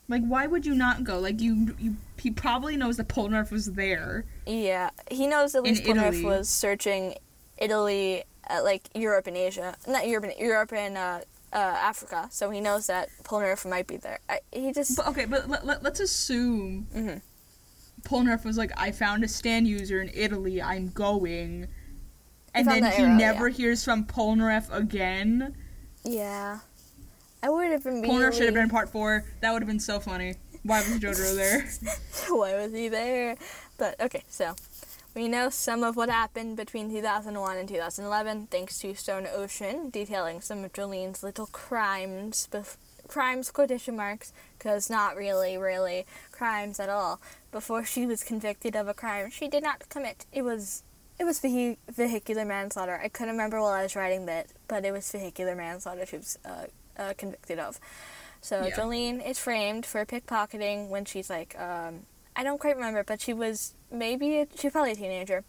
Like, 0.07 0.23
why 0.23 0.45
would 0.45 0.65
you 0.65 0.75
not 0.75 1.03
go? 1.03 1.19
Like, 1.19 1.39
you, 1.39 1.75
you 1.79 1.95
he 2.17 2.31
probably 2.31 2.75
knows 2.75 2.97
that 2.97 3.07
Polnareff 3.07 3.49
was 3.49 3.71
there. 3.73 4.25
Yeah, 4.45 4.89
he 5.09 5.25
knows 5.25 5.55
at 5.55 5.63
least 5.63 5.83
Polnareff 5.83 6.23
was 6.23 6.49
searching 6.49 7.15
Italy, 7.57 8.23
uh, 8.49 8.61
like 8.63 8.83
Europe 8.95 9.27
and 9.27 9.37
Asia, 9.37 9.75
not 9.87 10.07
Europe, 10.07 10.25
and, 10.25 10.33
Europe 10.39 10.73
and 10.73 10.97
uh, 10.97 11.19
uh, 11.53 11.57
Africa. 11.57 12.27
So 12.31 12.49
he 12.49 12.61
knows 12.61 12.87
that 12.87 13.09
Polnareff 13.23 13.69
might 13.69 13.87
be 13.87 13.97
there. 13.97 14.19
I, 14.29 14.39
he 14.51 14.71
just. 14.71 14.97
But, 14.97 15.07
okay, 15.07 15.25
but 15.25 15.49
let, 15.49 15.65
let, 15.65 15.83
let's 15.83 15.99
assume 15.99 16.87
mm-hmm. 16.93 17.17
Polnareff 18.03 18.45
was 18.45 18.57
like, 18.57 18.71
I 18.77 18.91
found 18.91 19.23
a 19.23 19.27
stand 19.27 19.67
user 19.67 20.01
in 20.01 20.09
Italy. 20.13 20.61
I'm 20.61 20.89
going 20.89 21.67
and 22.53 22.67
then 22.67 22.83
he 22.83 23.03
arrow, 23.03 23.15
never 23.15 23.47
yeah. 23.47 23.57
hears 23.57 23.83
from 23.83 24.05
Polnareff 24.05 24.73
again. 24.75 25.55
Yeah. 26.03 26.59
I 27.43 27.49
would 27.49 27.71
have 27.71 27.83
been. 27.83 28.03
Polnareff 28.03 28.33
should 28.33 28.45
have 28.45 28.53
been 28.53 28.69
part 28.69 28.89
four. 28.89 29.25
That 29.41 29.51
would 29.51 29.61
have 29.61 29.67
been 29.67 29.79
so 29.79 29.99
funny. 29.99 30.35
Why 30.63 30.79
was 30.79 30.99
Jotaro 30.99 31.35
there? 31.35 31.67
Why 32.35 32.55
was 32.55 32.71
he 32.71 32.87
there? 32.87 33.35
But 33.77 33.99
okay, 33.99 34.23
so 34.27 34.55
we 35.13 35.27
know 35.27 35.49
some 35.49 35.83
of 35.83 35.95
what 35.95 36.09
happened 36.09 36.57
between 36.57 36.89
2001 36.89 37.57
and 37.57 37.67
2011 37.67 38.47
thanks 38.47 38.79
to 38.79 38.95
Stone 38.95 39.27
Ocean, 39.33 39.89
detailing 39.89 40.41
some 40.41 40.63
of 40.63 40.73
Jolyne's 40.73 41.23
little 41.23 41.47
crimes, 41.47 42.47
bef- 42.51 42.77
crimes 43.07 43.51
quotation 43.51 43.95
marks, 43.95 44.31
because 44.57 44.89
not 44.89 45.15
really, 45.15 45.57
really 45.57 46.05
crimes 46.31 46.79
at 46.79 46.89
all. 46.89 47.19
Before 47.51 47.83
she 47.83 48.05
was 48.05 48.23
convicted 48.23 48.75
of 48.75 48.87
a 48.87 48.93
crime 48.93 49.29
she 49.29 49.47
did 49.47 49.63
not 49.63 49.89
commit. 49.89 50.25
It 50.31 50.43
was 50.43 50.83
it 51.19 51.25
was 51.25 51.39
vehi- 51.39 51.77
vehicular 51.89 52.45
manslaughter. 52.45 52.99
I 53.03 53.09
couldn't 53.09 53.33
remember 53.33 53.61
while 53.61 53.73
I 53.73 53.83
was 53.83 53.95
writing 53.95 54.25
that, 54.25 54.47
but 54.67 54.85
it 54.85 54.91
was 54.91 55.11
vehicular 55.11 55.55
manslaughter 55.55 56.05
she 56.05 56.17
was 56.17 56.39
uh, 56.45 56.65
uh, 56.97 57.13
convicted 57.17 57.59
of. 57.59 57.79
So 58.41 58.65
yeah. 58.65 58.75
Jolyne 58.75 59.21
is 59.21 59.37
framed 59.37 59.85
for 59.85 60.03
pickpocketing 60.05 60.89
when 60.89 61.05
she's 61.05 61.29
like, 61.29 61.55
um, 61.59 62.07
I 62.35 62.43
don't 62.43 62.59
quite 62.59 62.75
remember, 62.75 63.03
but 63.03 63.21
she 63.21 63.33
was 63.33 63.75
maybe 63.91 64.45
she's 64.55 64.71
probably 64.71 64.91
a 64.91 64.95
teenager, 64.95 65.43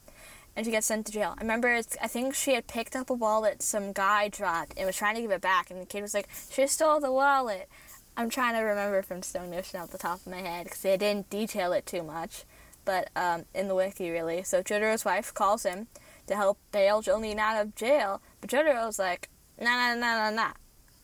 and 0.57 0.67
she 0.67 0.73
gets 0.73 0.87
sent 0.87 1.07
to 1.07 1.13
jail. 1.13 1.35
I 1.39 1.41
remember, 1.43 1.69
I 1.69 2.09
think 2.09 2.35
she 2.35 2.55
had 2.55 2.67
picked 2.67 2.97
up 2.97 3.11
a 3.11 3.15
wallet 3.15 3.63
some 3.63 3.93
guy 3.93 4.29
dropped 4.29 4.75
and 4.77 4.87
was 4.87 4.97
trying 4.97 5.17
to 5.17 5.23
give 5.23 5.31
it 5.31 5.41
back, 5.41 5.71
and 5.71 5.81
the 5.81 5.87
kid 5.87 6.03
was 6.03 6.15
like, 6.15 6.29
"She 6.51 6.67
stole 6.67 7.01
the 7.01 7.13
wallet." 7.13 7.69
I'm 8.15 8.29
trying 8.29 8.55
to 8.55 8.61
remember 8.61 9.03
from 9.03 9.23
Stone 9.23 9.55
Ocean 9.55 9.81
off 9.81 9.91
the 9.91 9.97
top 9.97 10.21
of 10.21 10.27
my 10.27 10.43
head 10.43 10.65
because 10.65 10.83
they 10.83 10.99
didn't 10.99 11.31
detail 11.31 11.73
it 11.73 11.87
too 11.87 12.03
much 12.03 12.45
but 12.85 13.11
um, 13.17 13.45
in 13.55 13.69
the 13.69 13.75
wiki 13.75 14.11
really. 14.11 14.43
So 14.43 14.63
Jotaro's 14.63 15.05
wife 15.05 15.33
calls 15.33 15.65
him 15.65 15.89
to 16.27 16.37
help 16.37 16.59
bail 16.71 17.03
Jolyne 17.03 17.39
out 17.39 17.61
of 17.61 17.75
jail, 17.75 18.23
but 18.41 18.51
Jotaro's 18.51 18.99
like, 18.99 19.29
nah, 19.61 19.77
nah, 19.77 19.95
nah, 19.95 20.31
nah, 20.31 20.31
nah. 20.31 20.53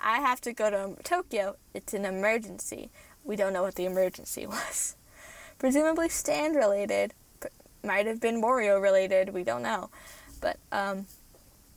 I 0.01 0.21
have 0.21 0.41
to 0.43 0.53
go 0.53 0.71
to 0.71 1.03
Tokyo. 1.03 1.57
It's 1.75 1.93
an 1.93 2.05
emergency. 2.05 2.91
We 3.25 3.37
don't 3.37 3.53
know 3.53 3.63
what 3.63 3.75
the 3.75 3.85
emergency 3.85 4.47
was. 4.47 4.97
Presumably 5.59 6.09
stand 6.09 6.57
related. 6.57 7.15
Might 7.85 8.07
have 8.07 8.21
been 8.21 8.43
Wario 8.43 8.81
related. 8.81 9.35
We 9.35 9.45
don't 9.45 9.63
know. 9.63 9.91
But 10.41 10.59
um, 10.73 11.07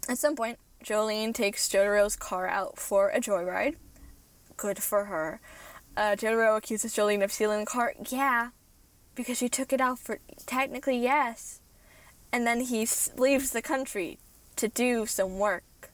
at 0.10 0.17
some 0.17 0.36
point, 0.36 0.60
Jolyne 0.84 1.34
takes 1.34 1.70
Jotaro's 1.70 2.15
car 2.15 2.48
out 2.48 2.78
for 2.78 3.10
a 3.10 3.20
joyride. 3.20 3.76
Good 4.58 4.82
for 4.82 5.06
her. 5.06 5.39
Uh, 5.96 6.15
Jotaro 6.15 6.58
accuses 6.58 6.94
Jolyne 6.94 7.22
of 7.22 7.32
stealing 7.32 7.62
the 7.62 7.65
car. 7.65 7.94
Yeah, 8.10 8.50
because 9.15 9.38
she 9.38 9.50
took 9.50 9.74
it 9.74 9.82
out 9.82 10.00
for 10.00 10.20
technically 10.46 10.98
yes 10.98 11.62
and 12.32 12.48
then 12.48 12.62
he 12.62 12.88
leaves 13.17 13.52
the 13.52 13.62
country 13.62 14.17
to 14.56 14.67
do 14.67 15.06
some 15.06 15.38
work 15.38 15.91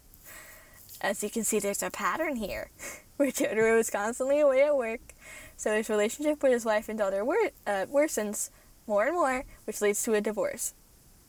as 1.01 1.23
you 1.23 1.29
can 1.29 1.43
see 1.43 1.59
there's 1.59 1.83
a 1.83 1.89
pattern 1.89 2.35
here 2.35 2.69
where 3.17 3.31
Jotaro 3.31 3.79
is 3.79 3.89
constantly 3.89 4.39
away 4.39 4.63
at 4.63 4.75
work 4.75 5.01
so 5.57 5.75
his 5.75 5.89
relationship 5.89 6.41
with 6.41 6.53
his 6.53 6.63
wife 6.63 6.87
and 6.87 6.97
daughter 6.97 7.25
wor- 7.25 7.51
uh, 7.65 7.85
worsens 7.91 8.49
more 8.87 9.07
and 9.07 9.15
more 9.15 9.43
which 9.65 9.81
leads 9.81 10.01
to 10.03 10.13
a 10.13 10.21
divorce 10.21 10.73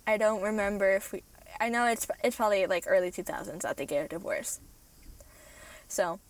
i 0.07 0.17
don't 0.17 0.43
remember 0.43 0.95
if 0.95 1.13
we 1.13 1.23
i 1.61 1.69
know 1.69 1.87
it's 1.87 2.07
it's 2.23 2.37
probably 2.37 2.65
like 2.67 2.85
early 2.87 3.11
2000s 3.11 3.63
that 3.63 3.77
they 3.77 3.87
get 3.87 4.05
a 4.05 4.09
divorce 4.09 4.61
so 5.89 6.21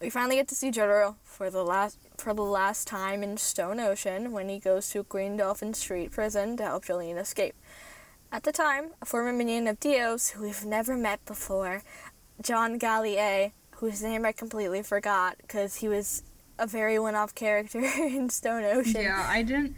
we 0.00 0.08
finally 0.08 0.36
get 0.36 0.48
to 0.48 0.54
see 0.54 0.70
Jotaro 0.70 1.16
for 1.22 1.50
the 1.50 1.62
last 1.62 1.98
for 2.16 2.32
the 2.32 2.42
last 2.42 2.86
time 2.86 3.22
in 3.22 3.36
Stone 3.36 3.80
Ocean 3.80 4.32
when 4.32 4.48
he 4.48 4.58
goes 4.58 4.88
to 4.90 5.02
Green 5.02 5.36
Dolphin 5.36 5.74
Street 5.74 6.10
prison 6.10 6.56
to 6.56 6.64
help 6.64 6.86
Jolyne 6.86 7.18
escape. 7.18 7.54
At 8.32 8.44
the 8.44 8.52
time, 8.52 8.92
a 9.02 9.06
former 9.06 9.32
minion 9.32 9.66
of 9.66 9.78
Dio's 9.80 10.30
who 10.30 10.44
we've 10.44 10.64
never 10.64 10.96
met 10.96 11.24
before, 11.26 11.82
Johngalli 12.42 13.16
A, 13.16 13.52
whose 13.72 14.02
name 14.02 14.24
I 14.24 14.32
completely 14.32 14.82
forgot 14.82 15.36
because 15.38 15.76
he 15.76 15.88
was 15.88 16.22
a 16.60 16.66
very 16.66 16.98
one-off 16.98 17.34
character 17.34 17.80
in 17.98 18.28
Stone 18.30 18.64
Ocean. 18.64 19.00
Yeah, 19.02 19.26
I 19.28 19.42
didn't 19.42 19.74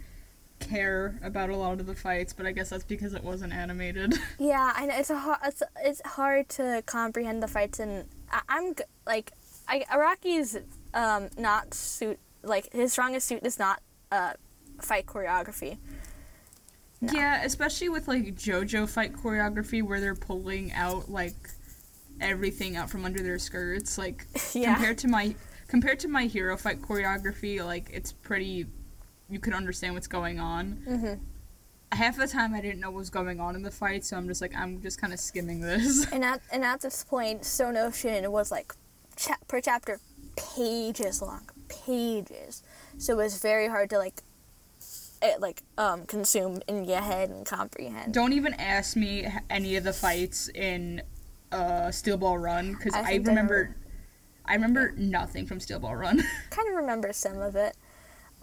care 0.59 1.19
about 1.23 1.49
a 1.49 1.55
lot 1.55 1.79
of 1.79 1.87
the 1.87 1.95
fights, 1.95 2.33
but 2.33 2.45
I 2.45 2.51
guess 2.51 2.69
that's 2.69 2.83
because 2.83 3.13
it 3.13 3.23
wasn't 3.23 3.53
animated. 3.53 4.13
yeah, 4.39 4.73
I 4.75 4.85
know 4.85 4.95
it's 4.95 5.09
a 5.09 5.39
it's 5.43 5.63
it's 5.83 6.01
hard 6.05 6.49
to 6.49 6.83
comprehend 6.85 7.41
the 7.41 7.47
fights, 7.47 7.79
and 7.79 8.05
I, 8.31 8.41
am 8.49 8.75
like 9.07 9.31
I 9.67 9.85
Araki's 9.91 10.57
um 10.93 11.29
not 11.37 11.73
suit 11.73 12.19
like 12.43 12.71
his 12.73 12.91
strongest 12.91 13.27
suit 13.27 13.45
is 13.45 13.57
not 13.57 13.81
uh, 14.11 14.33
fight 14.81 15.05
choreography. 15.05 15.77
No. 17.01 17.11
Yeah, 17.13 17.43
especially 17.43 17.89
with 17.89 18.07
like 18.07 18.35
JoJo 18.35 18.89
fight 18.89 19.13
choreography 19.13 19.83
where 19.83 19.99
they're 19.99 20.15
pulling 20.15 20.71
out 20.73 21.09
like 21.09 21.35
everything 22.21 22.75
out 22.77 22.89
from 22.89 23.03
under 23.05 23.21
their 23.21 23.39
skirts. 23.39 23.97
Like 23.97 24.27
Yeah. 24.53 24.75
compared 24.75 24.97
to 24.99 25.07
my 25.07 25.35
compared 25.73 25.99
to 25.99 26.07
my 26.07 26.25
hero 26.25 26.55
fight 26.55 26.79
choreography, 26.83 27.65
like 27.65 27.89
it's 27.91 28.11
pretty. 28.11 28.67
You 29.27 29.39
can 29.39 29.55
understand 29.55 29.95
what's 29.95 30.05
going 30.07 30.39
on. 30.39 30.83
hmm 30.85 31.13
Half 31.91 32.17
the 32.17 32.27
time, 32.27 32.53
I 32.53 32.61
didn't 32.61 32.79
know 32.79 32.91
what 32.91 32.97
was 32.99 33.09
going 33.09 33.39
on 33.39 33.55
in 33.55 33.63
the 33.63 33.71
fight, 33.71 34.03
so 34.05 34.15
I'm 34.17 34.27
just 34.27 34.39
like, 34.41 34.55
I'm 34.55 34.81
just 34.81 34.99
kind 35.01 35.13
of 35.13 35.19
skimming 35.19 35.61
this. 35.61 36.05
And 36.13 36.23
at 36.23 36.41
and 36.51 36.63
at 36.63 36.81
this 36.81 37.03
point, 37.03 37.43
Stone 37.43 37.75
Ocean 37.75 38.31
was 38.31 38.51
like 38.51 38.73
cha- 39.15 39.37
per 39.47 39.59
chapter 39.61 39.99
pages 40.35 41.21
long, 41.23 41.49
pages. 41.69 42.61
So 42.99 43.13
it 43.13 43.23
was 43.23 43.41
very 43.41 43.67
hard 43.67 43.89
to 43.89 43.97
like 43.97 44.21
it, 45.23 45.39
like 45.41 45.63
um 45.79 46.05
consume 46.05 46.61
in 46.67 46.85
your 46.85 47.01
head 47.01 47.29
and 47.31 47.45
comprehend. 47.47 48.13
Don't 48.13 48.33
even 48.33 48.53
ask 48.55 48.95
me 48.95 49.27
any 49.49 49.75
of 49.75 49.83
the 49.83 49.93
fights 49.93 50.49
in 50.49 51.01
uh, 51.51 51.89
Steel 51.91 52.17
Ball 52.17 52.37
Run 52.37 52.73
because 52.73 52.93
I, 52.93 53.13
I 53.13 53.15
remember, 53.15 53.75
I 54.45 54.53
remember 54.55 54.93
nothing 54.97 55.45
from 55.45 55.59
Steel 55.59 55.79
Ball 55.79 55.95
Run. 55.95 56.17
kind 56.49 56.67
of 56.69 56.75
remember 56.75 57.13
some 57.13 57.39
of 57.39 57.55
it. 57.55 57.75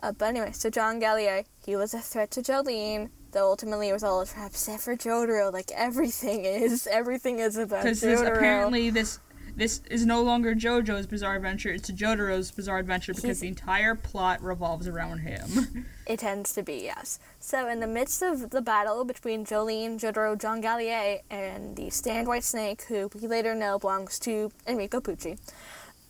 Uh, 0.02 0.12
but 0.12 0.26
anyway, 0.26 0.50
so 0.52 0.70
Johngalli 0.70 1.26
A, 1.28 1.44
he 1.64 1.76
was 1.76 1.92
a 1.92 2.00
threat 2.00 2.30
to 2.32 2.42
Jolyne, 2.42 3.10
though 3.32 3.48
ultimately 3.50 3.90
it 3.90 3.92
was 3.92 4.02
all 4.02 4.22
a 4.22 4.26
trap, 4.26 4.50
except 4.52 4.82
for 4.82 4.96
Jotaro. 4.96 5.52
Like 5.52 5.70
everything 5.74 6.44
is, 6.46 6.86
everything 6.90 7.38
is 7.38 7.56
about 7.58 7.82
Because 7.84 8.02
Jotaro. 8.02 8.36
apparently 8.36 8.88
this 8.90 9.18
this 9.56 9.82
is 9.90 10.06
no 10.06 10.22
longer 10.22 10.54
JoJo's 10.54 11.06
Bizarre 11.06 11.36
Adventure; 11.36 11.68
it's 11.70 11.90
Jotaro's 11.90 12.50
Bizarre 12.50 12.78
Adventure 12.78 13.12
because 13.12 13.24
He's- 13.24 13.40
the 13.40 13.48
entire 13.48 13.94
plot 13.94 14.40
revolves 14.42 14.86
around 14.88 15.18
him. 15.18 15.86
It 16.06 16.18
tends 16.18 16.52
to 16.54 16.64
be, 16.64 16.74
yes. 16.82 17.20
So 17.38 17.68
in 17.68 17.78
the 17.78 17.86
midst 17.86 18.20
of 18.20 18.50
the 18.50 18.60
battle 18.60 19.04
between 19.04 19.44
Jolyne, 19.44 19.96
Jotaro, 19.96 20.36
Johngalli 20.36 20.86
A, 20.88 21.22
and 21.30 21.76
the 21.76 21.88
Stand 21.90 22.26
White 22.26 22.42
Snake, 22.42 22.82
who 22.88 23.08
we 23.14 23.28
later 23.28 23.54
know 23.54 23.78
belongs 23.78 24.18
to 24.20 24.50
Enrico 24.66 24.98
Pucci, 24.98 25.38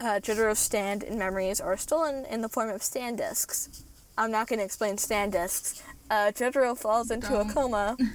uh, 0.00 0.20
Jotaro's 0.20 0.58
stand 0.58 1.02
and 1.02 1.18
memories 1.18 1.60
are 1.60 1.76
stolen 1.76 2.24
in 2.26 2.40
the 2.40 2.48
form 2.48 2.70
of 2.70 2.82
stand 2.82 3.18
discs. 3.18 3.84
I'm 4.18 4.30
not 4.30 4.48
going 4.48 4.58
to 4.58 4.64
explain 4.64 4.98
stand 4.98 5.32
discs. 5.32 5.82
Uh, 6.10 6.32
Jotaro 6.34 6.76
falls 6.76 7.10
into 7.10 7.28
Don't. 7.28 7.50
a 7.50 7.54
coma. 7.54 7.96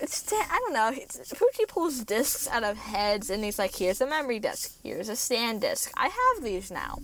It's 0.00 0.32
I 0.32 0.60
don't 0.60 0.72
know. 0.72 0.92
Pucci 0.92 1.66
pulls 1.66 2.04
discs 2.04 2.46
out 2.46 2.62
of 2.62 2.76
heads, 2.76 3.30
and 3.30 3.42
he's 3.42 3.58
like, 3.58 3.74
"Here's 3.74 4.00
a 4.00 4.06
memory 4.06 4.38
disc. 4.38 4.76
Here's 4.84 5.08
a 5.08 5.16
stand 5.16 5.60
disc. 5.60 5.90
I 5.96 6.04
have 6.04 6.44
these 6.44 6.70
now." 6.70 7.00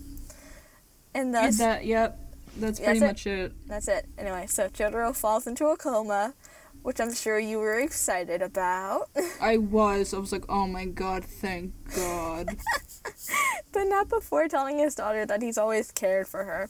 And 1.13 1.35
thus, 1.35 1.57
that, 1.57 1.85
yep, 1.85 2.17
that's 2.57 2.79
pretty 2.79 2.99
That's 2.99 3.01
it. 3.01 3.05
much 3.05 3.27
it. 3.27 3.51
that's 3.67 3.87
it. 3.89 4.05
Anyway, 4.17 4.45
so 4.47 4.69
Jotaro 4.69 5.13
falls 5.13 5.45
into 5.45 5.65
a 5.67 5.75
coma, 5.75 6.35
which 6.83 7.01
I'm 7.01 7.13
sure 7.13 7.37
you 7.37 7.59
were 7.59 7.79
excited 7.79 8.41
about, 8.41 9.09
I 9.41 9.57
was. 9.57 10.13
I 10.13 10.17
was 10.19 10.31
like, 10.31 10.45
oh 10.47 10.65
my 10.65 10.85
god, 10.85 11.25
thank 11.25 11.73
God. 11.93 12.47
but 13.71 13.83
not 13.83 14.09
before 14.09 14.47
telling 14.47 14.79
his 14.79 14.95
daughter 14.95 15.25
that 15.25 15.41
he's 15.41 15.57
always 15.57 15.91
cared 15.91 16.27
for 16.27 16.43
her. 16.43 16.69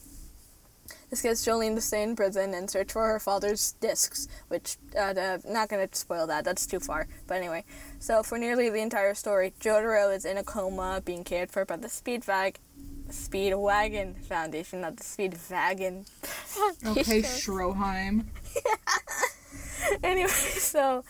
This 1.10 1.22
gets 1.22 1.44
Jolyne 1.44 1.76
to 1.76 1.82
stay 1.82 2.04
in 2.04 2.16
prison 2.16 2.54
and 2.54 2.70
search 2.70 2.92
for 2.92 3.08
her 3.08 3.20
father's 3.20 3.74
discs, 3.74 4.28
which, 4.50 4.78
uh, 4.96 5.14
uh, 5.18 5.38
not 5.48 5.70
gonna 5.70 5.88
spoil 5.92 6.28
that, 6.28 6.46
that's 6.46 6.68
too 6.68 6.80
far. 6.80 7.08
But 7.28 7.38
anyway, 7.38 7.64
so 8.00 8.22
for 8.22 8.38
nearly 8.38 8.70
the 8.70 8.82
entire 8.82 9.14
story, 9.14 9.54
Jotaro 9.60 10.16
is 10.16 10.26
in 10.26 10.38
a 10.38 10.44
coma, 10.44 11.02
being 11.04 11.24
cared 11.24 11.52
for 11.52 11.66
by 11.66 11.78
the 11.78 11.88
Speedwag, 11.88 12.56
Speedwagon 13.10 14.18
Foundation, 14.26 14.82
not 14.82 14.98
the 14.98 15.04
Speed 15.04 15.34
Speedwagon 15.34 16.06
Okay, 16.98 17.22
Schroheim. 17.22 18.26
Stroheim. 18.54 20.04
anyway, 20.04 20.30
so 20.30 21.04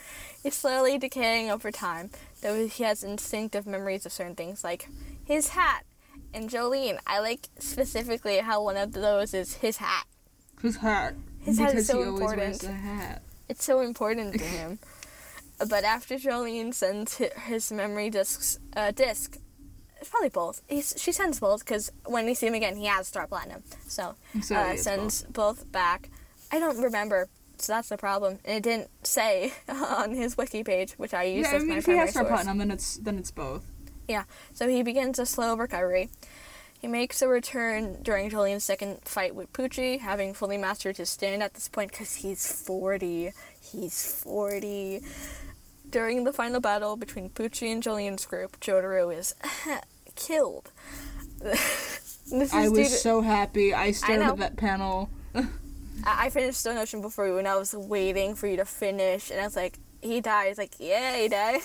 he's 0.43 0.55
slowly 0.55 0.97
decaying 0.97 1.49
over 1.49 1.71
time, 1.71 2.09
though 2.41 2.67
he 2.67 2.83
has 2.83 3.03
instinctive 3.03 3.65
memories 3.65 4.05
of 4.05 4.11
certain 4.11 4.35
things 4.35 4.63
like 4.63 4.89
his 5.25 5.49
hat 5.49 5.83
and 6.33 6.49
Jolyne. 6.49 6.99
I 7.05 7.19
like 7.19 7.49
specifically 7.59 8.37
how 8.37 8.63
one 8.63 8.77
of 8.77 8.93
those 8.93 9.33
is 9.33 9.55
his 9.55 9.77
hat. 9.77 10.05
His 10.61 10.77
hat. 10.77 11.15
His 11.41 11.59
hat 11.59 11.75
is 11.75 11.87
so 11.87 12.01
important. 12.01 12.61
hat. 12.61 13.21
It's 13.49 13.63
so 13.63 13.81
important 13.81 14.33
to 14.39 14.43
him. 14.43 14.79
but 15.69 15.83
after 15.83 16.17
Jolyne 16.17 16.71
sends 16.73 17.17
his 17.17 17.71
memory 17.71 18.09
discs, 18.09 18.59
uh, 18.75 18.91
disc, 18.91 19.37
it's 19.99 20.09
probably 20.09 20.29
both. 20.29 20.61
He's, 20.67 20.95
she 20.97 21.11
sends 21.11 21.39
both 21.39 21.63
because 21.63 21.91
when 22.05 22.25
we 22.25 22.33
see 22.33 22.47
him 22.47 22.53
again, 22.55 22.75
he 22.77 22.85
has 22.85 23.07
Star 23.07 23.27
Platinum. 23.27 23.63
So, 23.87 24.15
So, 24.41 24.55
uh, 24.55 24.75
sends 24.75 25.23
both. 25.23 25.71
back. 25.71 26.09
I 26.51 26.59
don't 26.59 26.79
remember, 26.81 27.27
so 27.57 27.73
that's 27.73 27.89
the 27.89 27.97
problem. 27.97 28.39
And 28.45 28.57
it 28.57 28.63
didn't 28.63 28.89
say 29.05 29.53
on 29.69 30.13
his 30.13 30.37
wiki 30.37 30.63
page, 30.63 30.93
which 30.93 31.13
I 31.13 31.23
use 31.23 31.45
Yeah, 31.47 31.53
I 31.53 31.55
as 31.55 31.61
mean, 31.61 31.69
my 31.71 31.77
if 31.77 31.85
he 31.85 31.91
has 31.97 32.09
Star 32.11 32.23
source. 32.23 32.31
Platinum, 32.33 32.57
then 32.59 32.71
it's 32.71 32.97
then 32.97 33.17
it's 33.17 33.31
both. 33.31 33.63
Yeah, 34.07 34.25
so 34.53 34.67
he 34.67 34.83
begins 34.83 35.19
a 35.19 35.25
slow 35.25 35.55
recovery. 35.55 36.09
He 36.79 36.87
makes 36.87 37.21
a 37.21 37.27
return 37.27 37.97
during 38.03 38.29
Jolyne's 38.29 38.63
second 38.63 38.99
fight 39.05 39.33
with 39.33 39.51
Pucci, 39.53 39.99
having 40.01 40.33
fully 40.35 40.57
mastered 40.57 40.97
his 40.97 41.09
stand 41.09 41.41
at 41.41 41.55
this 41.55 41.67
point 41.67 41.91
because 41.91 42.15
he's 42.15 42.45
40. 42.61 43.31
He's 43.59 44.13
40. 44.23 45.01
During 45.89 46.23
the 46.25 46.33
final 46.33 46.59
battle 46.59 46.95
between 46.97 47.29
Pucci 47.29 47.71
and 47.71 47.81
Jolyne's 47.81 48.25
group, 48.25 48.59
Jotaro 48.59 49.15
is 49.15 49.33
killed. 50.15 50.71
is 51.43 52.53
I 52.53 52.69
was 52.69 52.89
to- 52.89 52.95
so 52.97 53.21
happy. 53.21 53.73
I 53.73 53.91
stared 53.91 54.19
know. 54.19 54.31
at 54.33 54.37
that 54.37 54.57
panel. 54.57 55.09
I 55.35 55.47
I 56.05 56.29
finished 56.29 56.59
Stone 56.59 56.77
Ocean 56.77 57.01
before 57.01 57.25
you, 57.25 57.37
and 57.37 57.47
I 57.47 57.55
was 57.55 57.73
waiting 57.73 58.35
for 58.35 58.47
you 58.47 58.57
to 58.57 58.65
finish, 58.65 59.31
and 59.31 59.39
I 59.39 59.43
was 59.45 59.55
like, 59.55 59.79
he 60.01 60.21
died. 60.21 60.49
It's 60.49 60.57
like, 60.59 60.73
yeah, 60.77 61.17
he 61.17 61.29
died. 61.29 61.61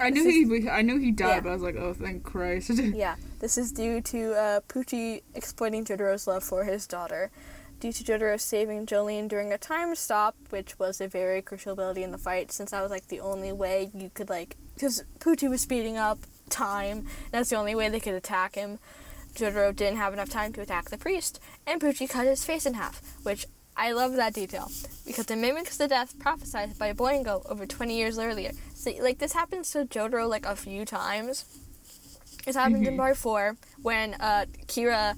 I 0.00 0.10
knew 0.10 0.24
This 0.24 0.62
he 0.62 0.68
I 0.68 0.82
knew 0.82 0.98
he 0.98 1.10
died, 1.10 1.28
Yeah. 1.28 1.40
but 1.40 1.48
I 1.50 1.52
was 1.52 1.62
like, 1.62 1.76
oh, 1.76 1.92
thank 1.94 2.22
Christ. 2.22 2.70
Yeah, 2.78 3.16
this 3.40 3.56
is 3.58 3.72
due 3.72 4.00
to 4.02 4.34
uh, 4.34 4.60
Pucci 4.68 5.22
exploiting 5.34 5.84
Jotaro's 5.84 6.26
love 6.26 6.44
for 6.44 6.64
his 6.64 6.86
daughter. 6.86 7.30
Due 7.78 7.92
to 7.92 8.04
Jotaro 8.04 8.40
saving 8.40 8.86
Jolyne 8.86 9.28
during 9.28 9.52
a 9.52 9.58
time 9.58 9.94
stop, 9.94 10.34
which 10.48 10.78
was 10.78 11.00
a 11.00 11.08
very 11.08 11.42
crucial 11.42 11.72
ability 11.74 12.02
in 12.02 12.10
the 12.10 12.18
fight, 12.18 12.50
since 12.50 12.70
that 12.70 12.80
was 12.82 12.90
like 12.90 13.08
the 13.08 13.20
only 13.20 13.52
way 13.52 13.90
you 13.94 14.10
could 14.14 14.30
like, 14.30 14.56
because 14.74 15.04
Pucci 15.18 15.48
was 15.48 15.60
speeding 15.60 15.98
up 15.98 16.18
time, 16.48 17.06
that's 17.32 17.50
the 17.50 17.56
only 17.56 17.74
way 17.74 17.88
they 17.90 18.00
could 18.00 18.14
attack 18.14 18.54
him. 18.54 18.78
Jotaro 19.34 19.76
didn't 19.76 19.98
have 19.98 20.14
enough 20.14 20.30
time 20.30 20.54
to 20.54 20.62
attack 20.62 20.88
the 20.88 20.96
priest, 20.96 21.38
and 21.66 21.78
Pucci 21.78 22.08
cut 22.08 22.26
his 22.26 22.42
face 22.46 22.64
in 22.64 22.72
half, 22.74 23.02
which 23.22 23.46
I 23.76 23.92
love 23.92 24.14
that 24.14 24.32
detail 24.34 24.70
because 25.06 25.30
it 25.30 25.36
mimics 25.36 25.76
the 25.76 25.86
death 25.88 26.18
prophesied 26.18 26.78
by 26.78 26.92
Boingo 26.92 27.44
over 27.50 27.66
20 27.66 27.96
years 27.96 28.18
earlier. 28.18 28.52
So, 28.74 28.90
like, 29.00 29.18
this 29.18 29.32
happens 29.34 29.70
to 29.72 29.84
Jotaro 29.84 30.28
like 30.28 30.46
a 30.46 30.56
few 30.56 30.84
times. 30.84 31.44
It's 32.46 32.56
happened 32.56 32.86
in 32.86 32.94
Mhm. 32.94 32.98
part 32.98 33.16
four 33.16 33.56
when 33.82 34.14
uh, 34.14 34.46
Kira 34.66 35.16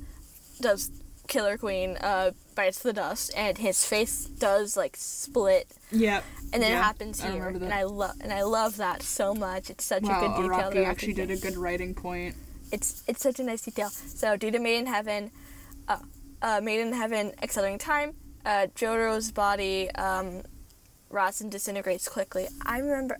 does 0.60 0.90
Killer 1.28 1.58
Queen 1.58 1.96
uh, 2.00 2.30
bites 2.54 2.78
the 2.80 2.92
dust 2.92 3.30
and 3.36 3.58
his 3.58 3.84
face 3.84 4.24
does 4.24 4.76
like 4.78 4.96
split, 4.96 5.68
yep. 5.92 6.24
and 6.52 6.62
then 6.62 6.72
it 6.72 6.74
Yeah, 6.74 6.82
happens 6.82 7.20
I 7.22 7.30
here, 7.30 7.44
remember 7.44 7.66
and. 7.66 7.74
I 7.74 7.82
love 7.84 8.14
and 8.22 8.32
I 8.32 8.42
love 8.42 8.78
that 8.78 9.02
so 9.02 9.34
much. 9.34 9.68
It's 9.68 9.84
such 9.84 10.04
a 10.04 10.06
good 10.06 10.36
detail. 10.36 10.70
Araki 10.72 10.86
actually 10.86 11.12
did 11.12 11.30
a 11.30 11.36
good 11.36 11.56
writing 11.58 11.94
point. 11.94 12.34
It's 12.72 13.02
it's 13.06 13.22
such 13.22 13.38
a 13.38 13.42
nice 13.44 13.60
detail. 13.62 13.90
So 13.90 14.36
due 14.38 14.50
to 14.50 14.58
Made 14.58 14.78
in 14.78 14.86
Heaven, 14.86 15.30
uh, 15.86 15.98
uh, 16.40 16.60
Made 16.62 16.80
in 16.80 16.92
Heaven 16.94 17.32
accelerating 17.42 17.78
time, 17.78 18.14
uh, 18.44 18.66
Jotaro's 18.74 19.30
body 19.32 19.90
um, 19.92 20.42
rots 21.10 21.40
and 21.40 21.50
disintegrates 21.50 22.08
quickly. 22.08 22.48
I 22.64 22.78
remember, 22.78 23.18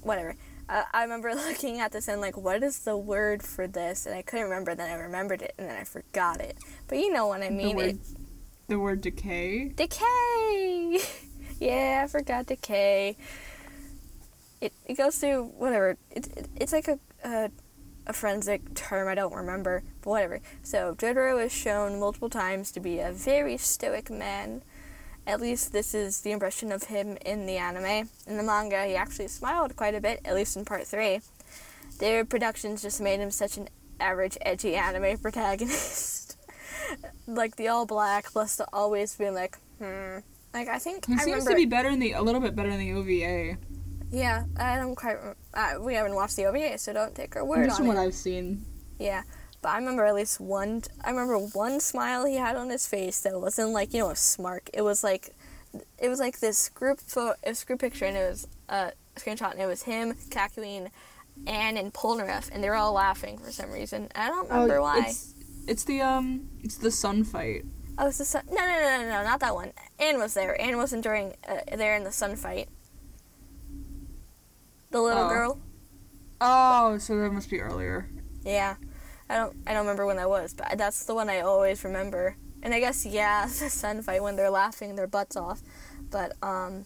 whatever. 0.00 0.36
Uh, 0.68 0.84
I 0.92 1.02
remember 1.02 1.34
looking 1.34 1.80
at 1.80 1.92
this 1.92 2.08
and 2.08 2.20
like, 2.20 2.36
what 2.36 2.62
is 2.62 2.80
the 2.80 2.96
word 2.96 3.42
for 3.42 3.66
this? 3.66 4.06
And 4.06 4.14
I 4.14 4.22
couldn't 4.22 4.44
remember. 4.44 4.74
Then 4.74 4.90
I 4.90 4.94
remembered 5.02 5.42
it, 5.42 5.54
and 5.58 5.68
then 5.68 5.76
I 5.76 5.84
forgot 5.84 6.40
it. 6.40 6.56
But 6.88 6.98
you 6.98 7.12
know 7.12 7.26
what 7.26 7.42
I 7.42 7.50
mean. 7.50 7.76
the 7.76 7.82
It 7.82 7.94
word, 7.94 7.98
the 8.68 8.78
word 8.78 9.00
decay. 9.00 9.68
decay. 9.70 11.00
yeah, 11.60 12.02
I 12.04 12.08
forgot 12.08 12.46
decay. 12.46 13.16
It 14.60 14.72
it 14.86 14.94
goes 14.96 15.18
through 15.18 15.44
whatever. 15.58 15.96
It, 16.10 16.26
it 16.36 16.48
it's 16.56 16.72
like 16.72 16.88
a, 16.88 16.98
a 17.24 17.50
a 18.06 18.12
forensic 18.12 18.74
term 18.74 19.08
I 19.08 19.14
don't 19.14 19.34
remember, 19.34 19.82
but 20.02 20.10
whatever. 20.10 20.40
So 20.62 20.94
Jotaro 20.94 21.44
is 21.44 21.52
shown 21.52 22.00
multiple 22.00 22.30
times 22.30 22.72
to 22.72 22.80
be 22.80 22.98
a 22.98 23.12
very 23.12 23.56
stoic 23.56 24.10
man. 24.10 24.62
At 25.26 25.40
least 25.40 25.72
this 25.72 25.94
is 25.94 26.22
the 26.22 26.32
impression 26.32 26.72
of 26.72 26.84
him 26.84 27.16
in 27.24 27.46
the 27.46 27.56
anime. 27.56 28.08
In 28.26 28.36
the 28.36 28.42
manga, 28.42 28.84
he 28.86 28.96
actually 28.96 29.28
smiled 29.28 29.76
quite 29.76 29.94
a 29.94 30.00
bit, 30.00 30.20
at 30.24 30.34
least 30.34 30.56
in 30.56 30.64
part 30.64 30.86
three. 30.86 31.20
David 31.98 32.28
Productions 32.28 32.82
just 32.82 33.00
made 33.00 33.20
him 33.20 33.30
such 33.30 33.56
an 33.56 33.68
average, 34.00 34.36
edgy 34.42 34.74
anime 34.74 35.18
protagonist. 35.22 36.36
like 37.28 37.54
the 37.56 37.68
all 37.68 37.86
black, 37.86 38.24
plus 38.32 38.56
the 38.56 38.66
always 38.72 39.14
being 39.14 39.34
like, 39.34 39.56
hmm. 39.78 40.18
Like 40.52 40.68
I 40.68 40.78
think 40.78 41.06
He 41.06 41.14
I 41.14 41.16
seems 41.16 41.28
remember. 41.28 41.50
to 41.52 41.56
be 41.56 41.64
better 41.64 41.88
in 41.88 41.98
the 41.98 42.12
a 42.12 42.20
little 42.22 42.40
bit 42.40 42.54
better 42.54 42.68
in 42.68 42.78
the 42.78 42.92
OVA. 42.92 43.56
Yeah, 44.12 44.44
I 44.56 44.76
don't 44.76 44.94
quite. 44.94 45.14
rem- 45.22 45.36
Uh, 45.54 45.74
we 45.80 45.94
haven't 45.94 46.14
watched 46.14 46.36
the 46.36 46.44
OVA, 46.46 46.78
so 46.78 46.92
don't 46.92 47.14
take 47.14 47.34
our 47.36 47.44
word 47.44 47.64
Just 47.64 47.80
on 47.80 47.86
from 47.86 47.86
it. 47.86 47.98
what 47.98 48.06
I've 48.06 48.14
seen. 48.14 48.64
Yeah, 48.98 49.22
but 49.62 49.70
I 49.70 49.78
remember 49.78 50.04
at 50.04 50.14
least 50.14 50.38
one. 50.40 50.82
I 51.02 51.10
remember 51.10 51.38
one 51.38 51.80
smile 51.80 52.24
he 52.26 52.36
had 52.36 52.56
on 52.56 52.70
his 52.70 52.86
face 52.86 53.20
that 53.20 53.40
wasn't 53.40 53.70
like 53.70 53.92
you 53.92 54.00
know 54.00 54.10
a 54.10 54.16
smirk. 54.16 54.70
It 54.72 54.82
was 54.82 55.02
like, 55.02 55.34
it 55.98 56.08
was 56.08 56.20
like 56.20 56.38
this 56.40 56.68
group 56.68 57.00
photo, 57.00 57.34
this 57.44 57.64
group 57.64 57.80
picture, 57.80 58.04
and 58.04 58.16
it 58.16 58.28
was 58.28 58.46
a 58.68 58.92
screenshot, 59.16 59.52
and 59.52 59.60
it 59.60 59.66
was 59.66 59.82
him, 59.82 60.14
Kakyoin, 60.30 60.90
Anne 61.46 61.76
and 61.76 61.92
Polnareff, 61.92 62.50
and 62.52 62.62
they 62.62 62.68
were 62.68 62.76
all 62.76 62.92
laughing 62.92 63.38
for 63.38 63.50
some 63.50 63.70
reason. 63.70 64.08
I 64.14 64.28
don't 64.28 64.48
remember 64.48 64.80
why. 64.82 64.98
Oh, 64.98 65.08
It's, 65.08 65.34
it's 65.66 65.84
the 65.84 66.00
um 66.02 66.48
it's 66.62 66.76
the 66.76 66.90
sun 66.90 67.24
fight. 67.24 67.64
Oh, 67.98 68.06
it's 68.08 68.18
the 68.18 68.24
sun. 68.24 68.42
No, 68.50 68.56
no, 68.56 68.66
no, 68.80 69.02
no, 69.02 69.08
no, 69.08 69.22
not 69.24 69.40
that 69.40 69.54
one. 69.54 69.72
Anne 69.98 70.18
was 70.18 70.32
there. 70.34 70.58
Anne 70.60 70.76
wasn't 70.76 71.02
during 71.02 71.34
uh, 71.48 71.76
there 71.76 71.94
in 71.96 72.04
the 72.04 72.12
sun 72.12 72.36
fight. 72.36 72.68
The 74.92 75.00
little 75.00 75.24
Oh. 75.24 75.28
girl. 75.28 75.58
Oh, 76.40 76.98
so 76.98 77.16
that 77.18 77.32
must 77.32 77.50
be 77.50 77.60
earlier. 77.60 78.08
Yeah, 78.44 78.74
I 79.28 79.36
don't. 79.36 79.56
I 79.66 79.72
don't 79.72 79.82
remember 79.82 80.06
when 80.06 80.16
that 80.16 80.28
was, 80.28 80.54
but 80.54 80.76
that's 80.76 81.04
the 81.04 81.14
one 81.14 81.28
I 81.30 81.40
always 81.40 81.82
remember. 81.84 82.36
And 82.62 82.72
I 82.74 82.80
guess 82.80 83.04
yeah, 83.06 83.46
the 83.60 83.70
sun 83.70 84.02
fight 84.02 84.22
when 84.22 84.36
they're 84.36 84.50
laughing 84.50 84.94
their 84.96 85.06
butts 85.06 85.36
off. 85.36 85.60
But 86.10 86.32
um, 86.42 86.84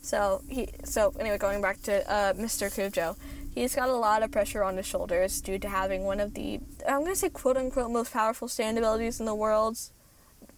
so 0.00 0.42
he. 0.48 0.68
So 0.84 1.12
anyway, 1.18 1.38
going 1.38 1.60
back 1.60 1.82
to 1.82 2.08
uh, 2.10 2.32
Mr. 2.34 2.70
Kujo, 2.72 3.16
he's 3.54 3.74
got 3.74 3.88
a 3.88 3.94
lot 3.94 4.22
of 4.22 4.30
pressure 4.30 4.62
on 4.62 4.76
his 4.76 4.86
shoulders 4.86 5.40
due 5.40 5.58
to 5.58 5.68
having 5.68 6.04
one 6.04 6.20
of 6.20 6.34
the 6.34 6.60
I'm 6.88 7.02
gonna 7.02 7.16
say 7.16 7.28
quote 7.28 7.56
unquote 7.56 7.90
most 7.90 8.12
powerful 8.12 8.48
stand 8.48 8.78
abilities 8.78 9.20
in 9.20 9.26
the 9.26 9.34
world. 9.34 9.78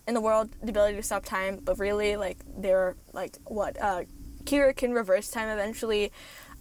In 0.07 0.13
the 0.13 0.21
world, 0.21 0.51
the 0.63 0.69
ability 0.69 0.97
to 0.97 1.03
stop 1.03 1.25
time, 1.25 1.61
but 1.65 1.79
really, 1.79 2.17
like 2.17 2.37
they're 2.59 2.95
like 3.15 3.39
what? 3.47 3.81
Uh, 3.81 4.03
Kira 4.45 4.77
can 4.77 4.93
reverse 4.93 5.31
time 5.31 5.49
eventually. 5.49 6.13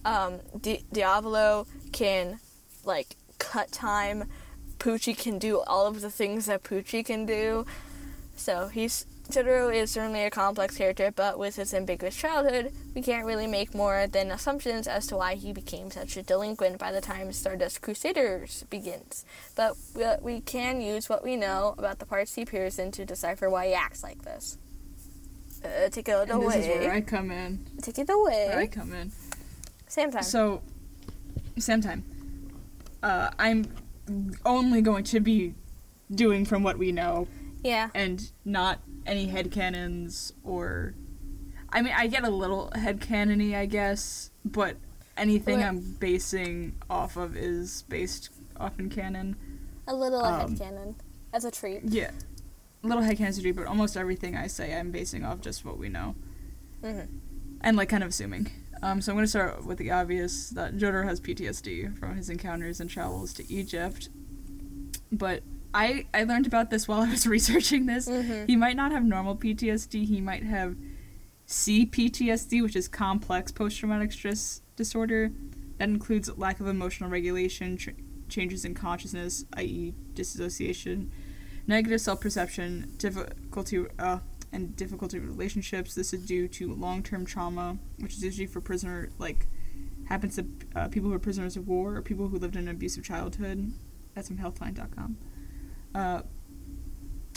Um, 0.05 0.39
Di- 0.59 0.83
Diavolo 0.91 1.67
can 1.91 2.39
like 2.83 3.15
cut 3.39 3.71
time. 3.71 4.29
Pucci 4.79 5.17
can 5.17 5.39
do 5.39 5.61
all 5.61 5.87
of 5.87 6.01
the 6.01 6.09
things 6.09 6.45
that 6.47 6.63
Pucci 6.63 7.05
can 7.05 7.25
do. 7.25 7.65
So 8.35 8.67
he's 8.67 9.05
Jotaro 9.29 9.73
is 9.73 9.89
certainly 9.89 10.25
a 10.25 10.29
complex 10.29 10.77
character, 10.77 11.09
but 11.09 11.39
with 11.39 11.55
his 11.55 11.73
ambiguous 11.73 12.15
childhood, 12.15 12.73
we 12.93 13.01
can't 13.01 13.25
really 13.25 13.47
make 13.47 13.73
more 13.73 14.05
than 14.05 14.31
assumptions 14.31 14.85
as 14.87 15.07
to 15.07 15.15
why 15.15 15.35
he 15.35 15.53
became 15.53 15.89
such 15.89 16.17
a 16.17 16.23
delinquent 16.23 16.77
by 16.77 16.91
the 16.91 16.99
time 16.99 17.31
Stardust 17.31 17.81
Crusaders 17.81 18.65
begins. 18.69 19.23
But 19.55 19.77
we, 19.95 20.03
we 20.21 20.41
can 20.41 20.81
use 20.81 21.07
what 21.07 21.23
we 21.23 21.37
know 21.37 21.73
about 21.77 21.99
the 21.99 22.05
parts 22.05 22.35
he 22.35 22.41
appears 22.41 22.77
in 22.77 22.91
to 22.91 23.05
decipher 23.05 23.49
why 23.49 23.67
he 23.67 23.73
acts 23.73 24.03
like 24.03 24.23
this. 24.23 24.57
Uh, 25.63 25.87
take 25.89 26.09
it 26.09 26.29
And 26.29 26.41
this 26.41 26.55
is 26.55 26.67
where 26.67 26.81
away. 26.81 26.91
I 26.97 27.01
come 27.01 27.31
in. 27.31 27.65
Take 27.81 27.99
it 27.99 28.09
away. 28.09 28.47
Where 28.49 28.57
I 28.57 28.61
away. 28.63 28.67
come 28.67 28.93
in. 28.93 29.11
Same 29.93 30.09
time. 30.09 30.23
So, 30.23 30.63
same 31.59 31.79
time. 31.79 32.03
Uh, 33.03 33.29
I'm 33.37 33.65
only 34.43 34.81
going 34.81 35.03
to 35.03 35.19
be 35.19 35.53
doing 36.09 36.45
from 36.45 36.63
what 36.63 36.79
we 36.79 36.91
know 36.91 37.27
yeah. 37.63 37.89
and 37.93 38.31
not 38.43 38.79
any 39.05 39.27
head 39.27 39.51
headcanons 39.51 40.31
or. 40.43 40.95
I 41.71 41.83
mean, 41.83 41.93
I 41.95 42.07
get 42.07 42.23
a 42.23 42.29
little 42.31 42.71
head 42.73 43.01
headcanony, 43.01 43.55
I 43.55 43.67
guess, 43.67 44.31
but 44.43 44.77
anything. 45.15 45.61
I'm 45.61 45.79
basing 45.99 46.73
off 46.89 47.15
of 47.15 47.37
is 47.37 47.83
based 47.83 48.31
off 48.59 48.79
in 48.79 48.89
canon. 48.89 49.35
A 49.87 49.93
little 49.93 50.25
um, 50.25 50.55
headcanon. 50.55 50.95
As 51.33 51.45
a 51.45 51.51
treat. 51.51 51.81
Yeah. 51.83 52.09
A 52.83 52.87
little 52.87 53.03
headcanons 53.03 53.35
to 53.35 53.43
do, 53.43 53.53
but 53.53 53.67
almost 53.67 53.95
everything 53.95 54.35
I 54.35 54.47
say 54.47 54.75
I'm 54.75 54.89
basing 54.89 55.23
off 55.23 55.39
just 55.39 55.63
what 55.63 55.77
we 55.77 55.89
know. 55.89 56.15
hmm 56.83 57.01
and 57.63 57.77
like 57.77 57.89
kind 57.89 58.03
of 58.03 58.09
assuming. 58.09 58.51
Um, 58.83 58.99
so 59.01 59.13
I'm 59.13 59.15
going 59.15 59.23
to 59.23 59.29
start 59.29 59.65
with 59.65 59.77
the 59.77 59.91
obvious 59.91 60.49
that 60.49 60.75
Jotaro 60.75 61.05
has 61.05 61.21
PTSD 61.21 61.97
from 61.97 62.17
his 62.17 62.29
encounters 62.29 62.81
and 62.81 62.89
travels 62.89 63.33
to 63.35 63.49
Egypt. 63.51 64.09
But 65.09 65.41
I 65.73 66.05
I 66.13 66.25
learned 66.25 66.47
about 66.47 66.69
this 66.69 66.85
while 66.85 67.01
I 67.01 67.09
was 67.09 67.25
researching 67.37 67.85
this. 67.85 68.09
Mhm. 68.09 68.45
He 68.45 68.57
might 68.57 68.75
not 68.75 68.91
have 68.91 69.05
normal 69.05 69.37
PTSD. 69.37 70.05
He 70.05 70.19
might 70.19 70.43
have 70.43 70.75
CPTSD, 71.47 72.61
which 72.61 72.75
is 72.75 72.89
complex 72.89 73.53
post-traumatic 73.53 74.11
stress 74.11 74.61
disorder. 74.75 75.31
That 75.77 75.87
includes 75.87 76.29
lack 76.37 76.59
of 76.59 76.67
emotional 76.67 77.09
regulation, 77.09 77.77
tr- 77.77 77.91
changes 78.27 78.65
in 78.65 78.73
consciousness, 78.73 79.45
i.e., 79.53 79.93
dissociation, 80.13 81.09
negative 81.67 82.01
self-perception, 82.01 82.95
difficulty 82.97 83.85
uh, 83.97 84.19
and 84.53 84.75
difficulty 84.75 85.19
with 85.19 85.27
relationships. 85.27 85.95
This 85.95 86.13
is 86.13 86.25
due 86.25 86.47
to 86.49 86.73
long-term 86.73 87.25
trauma, 87.25 87.77
which 87.99 88.13
is 88.13 88.23
usually 88.23 88.47
for 88.47 88.61
prisoner 88.61 89.09
like 89.17 89.47
happens 90.05 90.35
to 90.35 90.45
uh, 90.75 90.87
people 90.89 91.09
who 91.09 91.15
are 91.15 91.19
prisoners 91.19 91.57
of 91.57 91.67
war 91.67 91.95
or 91.95 92.01
people 92.01 92.27
who 92.27 92.37
lived 92.37 92.55
in 92.55 92.67
an 92.67 92.75
abusive 92.75 93.03
childhood. 93.03 93.73
That's 94.13 94.27
from 94.27 94.37
Healthline.com. 94.37 95.17
Uh, 95.95 96.21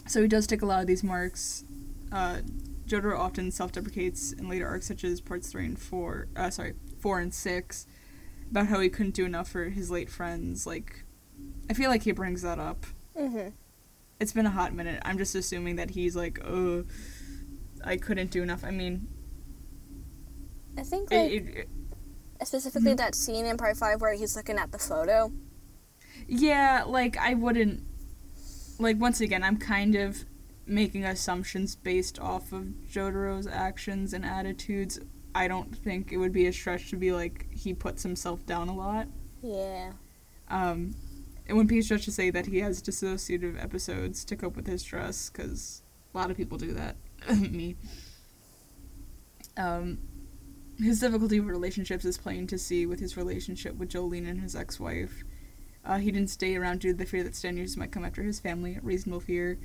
so 0.07 0.23
he 0.23 0.29
does 0.29 0.47
take 0.47 0.63
a 0.63 0.67
lot 0.67 0.81
of 0.81 0.87
these 0.87 1.03
marks. 1.03 1.65
Uh, 2.13 2.39
often 3.17 3.51
self-deprecates 3.51 4.33
in 4.33 4.49
later 4.49 4.69
arcs, 4.69 4.87
such 4.87 5.03
as 5.03 5.21
parts 5.21 5.51
three 5.51 5.65
and 5.65 5.79
four. 5.79 6.29
Uh, 6.37 6.51
sorry, 6.51 6.75
four 7.01 7.19
and 7.19 7.35
six, 7.35 7.87
about 8.51 8.69
how 8.69 8.79
he 8.79 8.89
couldn't 8.89 9.15
do 9.15 9.25
enough 9.25 9.49
for 9.49 9.65
his 9.65 9.91
late 9.91 10.09
friends. 10.09 10.67
Like, 10.67 11.05
I 11.69 11.75
feel 11.75 11.91
like 11.91 12.05
he 12.05 12.13
brings 12.13 12.43
that 12.43 12.61
up 12.61 12.87
hmm 13.17 13.49
it's 14.21 14.33
been 14.33 14.47
a 14.47 14.51
hot 14.51 14.75
minute. 14.75 15.01
I'm 15.05 15.19
just 15.19 15.35
assuming 15.35 15.77
that 15.77 15.91
he's 15.91 16.17
like, 16.17 16.39
oh, 16.45 16.85
I 17.85 17.97
couldn't 17.97 18.31
do 18.31 18.43
enough. 18.43 18.65
I 18.65 18.71
mean, 18.71 19.09
I 20.79 20.83
think 20.83 21.11
like 21.11 21.31
it, 21.31 21.45
it- 21.57 21.69
specifically 22.47 22.93
Mhm. 22.93 22.97
that 22.99 23.15
scene 23.15 23.47
in 23.47 23.57
part 23.57 23.77
five 23.77 24.01
where 24.01 24.15
he's 24.15 24.37
looking 24.37 24.59
at 24.59 24.73
the 24.73 24.79
photo. 24.79 25.33
yeah, 26.29 26.85
like 26.87 27.17
I 27.17 27.35
wouldn't. 27.35 27.83
Like 28.79 28.99
once 29.01 29.21
again, 29.21 29.43
I'm 29.43 29.57
kind 29.57 29.95
of 29.95 30.25
making 30.67 31.05
assumptions 31.05 31.77
based 31.77 32.19
off 32.19 32.53
of 32.53 32.65
Jotaro's 32.91 33.47
actions 33.47 34.13
and 34.13 34.25
attitudes. 34.25 34.99
I 35.35 35.49
don't 35.49 35.75
think 35.77 36.13
it 36.13 36.17
would 36.19 36.33
be 36.33 36.47
a 36.47 36.53
stretch 36.53 36.91
to 36.91 36.97
be 36.97 37.13
like 37.13 37.47
he 37.53 37.73
puts 37.73 38.03
himself 38.03 38.45
down 38.47 38.69
a 38.69 38.75
lot. 38.75 39.07
Yeah. 39.43 39.93
Um, 40.49 40.95
it 41.47 41.53
wouldn't 41.53 41.69
be 41.69 41.79
a 41.79 41.83
stretch 41.83 42.05
to 42.07 42.13
say 42.13 42.31
that 42.31 42.47
he 42.47 42.59
has 42.61 42.83
dissociative 42.83 43.63
episodes 43.63 44.25
to 44.25 44.37
cope 44.37 44.57
with 44.57 44.67
his 44.67 44.83
stress, 44.83 45.31
because 45.31 45.83
a 46.15 46.19
lot 46.19 46.31
of 46.31 46.37
people 46.37 46.59
do 46.59 46.73
that. 46.75 46.97
Me. 47.51 47.77
Um, 49.57 49.99
his 50.79 51.01
difficulty 51.01 51.41
with 51.41 51.49
relationships 51.49 52.05
is 52.05 52.19
plain 52.19 52.47
to 52.49 52.59
see 52.59 52.85
with 52.85 53.01
his 53.01 53.17
relationship 53.17 53.77
with 53.77 53.89
Jolyne 53.91 54.27
and 54.27 54.41
his 54.41 54.55
ex-wife. 54.55 55.25
Uh, 55.85 55.99
he 55.99 56.11
didn't 56.11 56.31
stay 56.31 56.57
around 56.57 56.81
due 56.81 56.93
to 56.93 56.99
the 56.99 57.07
fear 57.07 57.23
that 57.23 57.35
stand 57.37 57.57
users 57.59 57.77
might 57.77 57.93
come 57.93 58.05
after 58.05 58.23
his 58.23 58.41
family, 58.41 58.79
reasonable 58.83 59.21
fear. 59.21 59.59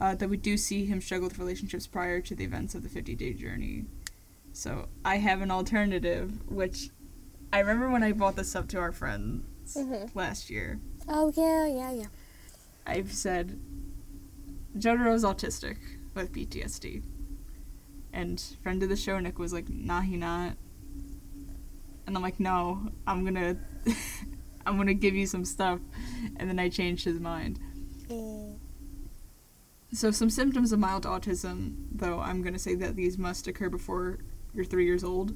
Uh, 0.00 0.14
that 0.14 0.30
we 0.30 0.36
do 0.36 0.56
see 0.56 0.84
him 0.86 1.00
struggle 1.00 1.28
with 1.28 1.38
relationships 1.38 1.86
prior 1.86 2.20
to 2.20 2.34
the 2.34 2.44
events 2.44 2.74
of 2.74 2.82
the 2.84 2.88
50-day 2.88 3.32
journey. 3.34 3.84
So 4.52 4.88
I 5.04 5.16
have 5.18 5.42
an 5.42 5.50
alternative, 5.50 6.48
which 6.48 6.90
I 7.52 7.58
remember 7.60 7.90
when 7.90 8.02
I 8.04 8.12
brought 8.12 8.36
this 8.36 8.54
up 8.54 8.68
to 8.68 8.78
our 8.78 8.92
friends 8.92 9.44
Mhm. 9.76 10.14
last 10.14 10.50
year. 10.50 10.80
Oh 11.08 11.32
yeah, 11.34 11.66
yeah, 11.66 11.92
yeah. 11.92 12.06
I've 12.86 13.12
said 13.12 13.58
Jotaro's 14.76 15.24
autistic 15.24 15.76
with 16.14 16.32
PTSD. 16.32 17.02
And 18.12 18.40
friend 18.62 18.82
of 18.82 18.88
the 18.88 18.96
show 18.96 19.18
Nick 19.18 19.38
was 19.38 19.52
like, 19.52 19.68
nah 19.68 20.00
he 20.00 20.16
not. 20.16 20.54
And 22.06 22.16
I'm 22.16 22.22
like, 22.22 22.40
no, 22.40 22.90
I'm 23.06 23.24
gonna 23.24 23.56
I'm 24.66 24.76
gonna 24.76 24.94
give 24.94 25.14
you 25.14 25.26
some 25.26 25.44
stuff 25.44 25.80
and 26.36 26.48
then 26.48 26.58
I 26.58 26.68
changed 26.68 27.04
his 27.04 27.20
mind. 27.20 27.58
Mm. 28.08 28.58
So 29.92 30.10
some 30.10 30.28
symptoms 30.28 30.72
of 30.72 30.78
mild 30.78 31.04
autism, 31.04 31.76
though 31.90 32.20
I'm 32.20 32.42
gonna 32.42 32.58
say 32.58 32.74
that 32.76 32.96
these 32.96 33.16
must 33.16 33.46
occur 33.46 33.70
before 33.70 34.18
you're 34.54 34.64
three 34.64 34.84
years 34.84 35.04
old. 35.04 35.34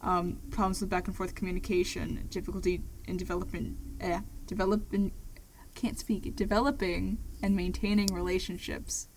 Um, 0.00 0.38
problems 0.50 0.80
with 0.80 0.90
back 0.90 1.06
and 1.06 1.16
forth 1.16 1.34
communication, 1.34 2.26
difficulty 2.30 2.82
in 3.06 3.16
development, 3.16 3.76
eh, 4.00 4.20
developing, 4.46 5.12
can't 5.74 5.98
speak, 5.98 6.34
developing 6.36 7.18
and 7.42 7.54
maintaining 7.54 8.06
relationships, 8.12 9.08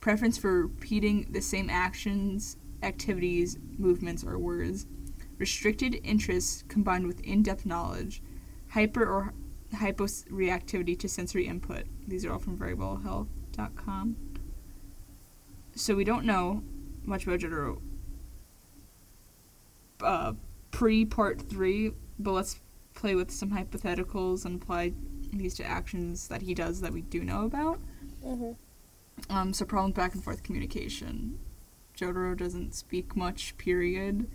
preference 0.00 0.38
for 0.38 0.62
repeating 0.62 1.28
the 1.30 1.40
same 1.40 1.68
actions, 1.70 2.56
activities, 2.82 3.58
movements, 3.78 4.24
or 4.24 4.38
words, 4.38 4.86
restricted 5.38 6.00
interests 6.04 6.64
combined 6.68 7.06
with 7.06 7.20
in-depth 7.20 7.66
knowledge, 7.66 8.22
hyper 8.70 9.04
or 9.04 9.34
hyporeactivity 9.74 10.98
to 10.98 11.08
sensory 11.08 11.46
input. 11.46 11.84
These 12.06 12.24
are 12.24 12.32
all 12.32 12.38
from 12.38 12.58
variablehealth.com 12.58 14.16
So 15.74 15.94
we 15.94 16.04
don't 16.04 16.24
know 16.24 16.62
much 17.04 17.26
about 17.26 17.40
Jotaro 17.40 17.80
uh, 20.02 20.32
pre 20.70 21.04
part 21.04 21.40
three, 21.40 21.92
but 22.18 22.32
let's 22.32 22.60
play 22.94 23.14
with 23.14 23.30
some 23.30 23.50
hypotheticals 23.50 24.44
and 24.44 24.62
apply 24.62 24.92
these 25.32 25.54
to 25.54 25.64
actions 25.64 26.28
that 26.28 26.42
he 26.42 26.54
does 26.54 26.80
that 26.80 26.92
we 26.92 27.02
do 27.02 27.24
know 27.24 27.44
about. 27.44 27.80
Mhm. 28.24 28.56
Um, 29.28 29.52
so 29.52 29.64
problems 29.64 29.94
back 29.94 30.14
and 30.14 30.22
forth 30.22 30.42
communication. 30.42 31.38
Jotaro 31.96 32.36
doesn't 32.36 32.74
speak 32.74 33.16
much, 33.16 33.56
period. 33.58 34.28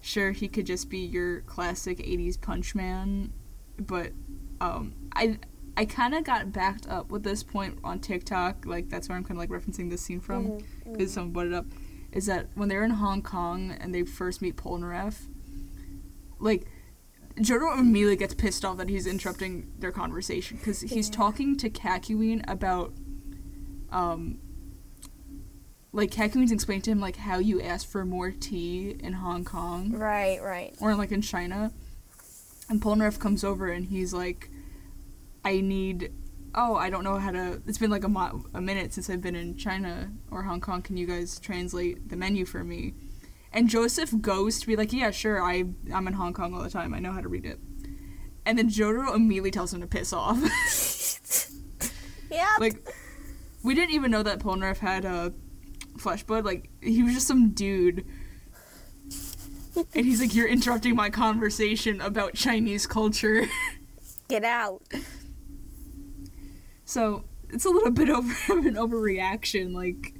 Sure, 0.00 0.32
he 0.32 0.48
could 0.48 0.66
just 0.66 0.90
be 0.90 0.98
your 0.98 1.40
classic 1.42 1.98
80s 1.98 2.36
punch 2.36 2.74
man, 2.74 3.32
but 3.78 4.12
um, 4.60 4.94
I 5.14 5.38
I 5.76 5.86
kind 5.86 6.14
of 6.14 6.24
got 6.24 6.52
backed 6.52 6.86
up 6.86 7.10
with 7.10 7.22
this 7.22 7.42
point 7.42 7.78
on 7.82 7.98
TikTok. 7.98 8.66
Like, 8.66 8.90
that's 8.90 9.08
where 9.08 9.16
I'm 9.16 9.24
kind 9.24 9.32
of 9.32 9.38
like 9.38 9.48
referencing 9.48 9.88
this 9.88 10.02
scene 10.02 10.20
from 10.20 10.58
because 10.84 11.10
mhm. 11.10 11.14
someone 11.14 11.32
brought 11.32 11.46
it 11.46 11.54
up, 11.54 11.66
is 12.12 12.26
that 12.26 12.48
when 12.54 12.68
they're 12.68 12.84
in 12.84 12.90
Hong 12.90 13.22
Kong 13.22 13.70
and 13.80 13.94
they 13.94 14.02
first 14.02 14.42
meet 14.42 14.56
Polnareff, 14.56 15.28
like 16.38 16.66
Jotaro 17.36 17.78
immediately 17.78 18.16
gets 18.16 18.34
pissed 18.34 18.64
off 18.64 18.76
that 18.78 18.88
he's 18.88 19.06
interrupting 19.06 19.72
their 19.78 19.92
conversation 19.92 20.56
because 20.58 20.80
he's 20.80 21.08
Yeah. 21.08 21.14
talking 21.14 21.56
to 21.58 21.70
Kakyoin 21.70 22.44
about, 22.48 22.92
um, 23.90 24.38
like 25.92 26.10
Kakyoin's 26.10 26.52
explained 26.52 26.84
to 26.84 26.90
him 26.90 27.00
like 27.00 27.16
how 27.16 27.38
you 27.38 27.60
ask 27.60 27.86
for 27.88 28.04
more 28.04 28.30
tea 28.30 28.96
in 29.00 29.14
Hong 29.14 29.44
Kong 29.44 29.92
Right, 29.92 30.42
right. 30.42 30.74
or 30.80 30.94
like 30.94 31.12
in 31.12 31.20
China, 31.22 31.72
and 32.68 32.80
Polnareff 32.80 33.18
comes 33.18 33.44
over 33.44 33.68
and 33.70 33.86
he's 33.86 34.12
like, 34.14 34.50
I 35.44 35.60
need. 35.60 36.12
Oh, 36.54 36.74
I 36.76 36.90
don't 36.90 37.02
know 37.02 37.18
how 37.18 37.30
to. 37.30 37.62
It's 37.66 37.78
been 37.78 37.90
like 37.90 38.04
a, 38.04 38.08
mo- 38.08 38.44
a 38.54 38.60
minute 38.60 38.92
since 38.92 39.08
I've 39.10 39.22
been 39.22 39.34
in 39.34 39.56
China 39.56 40.12
or 40.30 40.42
Hong 40.42 40.60
Kong. 40.60 40.82
Can 40.82 40.96
you 40.98 41.06
guys 41.06 41.38
translate 41.40 42.08
the 42.10 42.16
menu 42.16 42.44
for 42.44 42.62
me? 42.62 42.94
And 43.52 43.68
Joseph 43.68 44.12
goes 44.20 44.60
to 44.60 44.66
be 44.66 44.76
like, 44.76 44.92
yeah, 44.92 45.10
sure. 45.10 45.42
I 45.42 45.64
I'm 45.92 46.06
in 46.08 46.14
Hong 46.14 46.32
Kong 46.32 46.54
all 46.54 46.62
the 46.62 46.70
time. 46.70 46.94
I 46.94 46.98
know 46.98 47.12
how 47.12 47.20
to 47.20 47.28
read 47.28 47.44
it. 47.44 47.58
And 48.44 48.58
then 48.58 48.68
Jotaro 48.68 49.14
immediately 49.14 49.50
tells 49.50 49.72
him 49.72 49.80
to 49.80 49.86
piss 49.86 50.12
off. 50.12 50.38
Yeah. 52.32 52.56
like, 52.58 52.88
we 53.62 53.74
didn't 53.74 53.94
even 53.94 54.10
know 54.10 54.22
that 54.22 54.38
Polnareff 54.38 54.78
had 54.78 55.04
a 55.04 55.34
flesh 55.98 56.22
bud. 56.22 56.46
Like, 56.46 56.70
he 56.80 57.02
was 57.02 57.12
just 57.12 57.26
some 57.26 57.50
dude. 57.50 58.06
And 59.94 60.06
he's 60.06 60.20
like, 60.20 60.34
you're 60.34 60.48
interrupting 60.48 60.96
my 60.96 61.10
conversation 61.10 62.00
about 62.00 62.32
Chinese 62.32 62.86
culture. 62.86 63.46
get 64.28 64.44
out. 64.44 64.82
so 66.86 67.24
it's 67.50 67.66
a 67.66 67.70
little 67.70 67.90
bit 67.90 68.08
over 68.08 68.30
of 68.58 68.64
an 68.64 68.74
overreaction. 68.76 69.74
Like, 69.74 70.14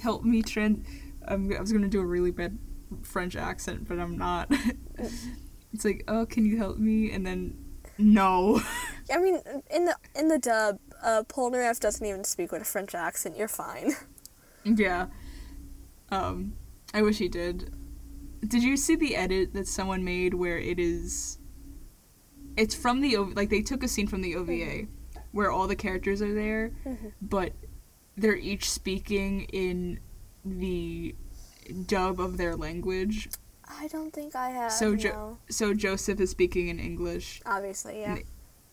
help 0.00 0.22
me 0.22 0.42
trend. 0.42 0.84
Um, 1.26 1.50
I 1.56 1.60
was 1.60 1.72
gonna 1.72 1.88
do 1.88 2.00
a 2.00 2.06
really 2.06 2.30
bad 2.30 2.58
French 3.02 3.36
accent, 3.36 3.88
but 3.88 3.98
I'm 3.98 4.16
not. 4.16 4.48
it's 5.72 5.84
like, 5.84 6.04
oh, 6.08 6.26
can 6.26 6.44
you 6.46 6.56
help 6.58 6.78
me? 6.78 7.10
And 7.10 7.26
then, 7.26 7.56
no. 7.98 8.60
I 9.12 9.18
mean, 9.18 9.40
in 9.70 9.84
the 9.86 9.96
in 10.14 10.28
the 10.28 10.38
dub, 10.38 10.78
uh, 11.02 11.22
Polnareff 11.28 11.80
doesn't 11.80 12.04
even 12.06 12.24
speak 12.24 12.52
with 12.52 12.62
a 12.62 12.66
French 12.66 12.94
accent. 12.94 13.36
You're 13.36 13.48
fine. 13.48 13.92
yeah. 14.64 15.06
Um, 16.10 16.54
I 16.92 17.02
wish 17.02 17.18
he 17.18 17.28
did. 17.28 17.72
Did 18.46 18.62
you 18.62 18.76
see 18.76 18.94
the 18.94 19.16
edit 19.16 19.54
that 19.54 19.66
someone 19.66 20.04
made 20.04 20.34
where 20.34 20.58
it 20.58 20.78
is? 20.78 21.38
It's 22.56 22.74
from 22.74 23.00
the 23.00 23.16
O- 23.16 23.32
like 23.34 23.50
they 23.50 23.62
took 23.62 23.82
a 23.82 23.88
scene 23.88 24.06
from 24.06 24.20
the 24.22 24.36
OVA 24.36 24.86
where 25.32 25.50
all 25.50 25.66
the 25.66 25.74
characters 25.74 26.22
are 26.22 26.32
there, 26.32 26.70
Mhm. 26.86 27.12
but 27.20 27.52
they're 28.16 28.36
each 28.36 28.70
speaking 28.70 29.40
in 29.52 29.98
the 30.44 31.14
dub 31.86 32.20
of 32.20 32.36
their 32.36 32.56
language. 32.56 33.28
I 33.68 33.88
don't 33.88 34.12
think 34.12 34.36
I 34.36 34.50
have. 34.50 34.72
So 34.72 34.94
Jo- 34.96 35.38
So 35.48 35.72
Joseph 35.74 36.20
is 36.20 36.30
speaking 36.30 36.68
in 36.68 36.78
English. 36.78 37.40
Obviously, 37.46 38.00
yeah. 38.00 38.18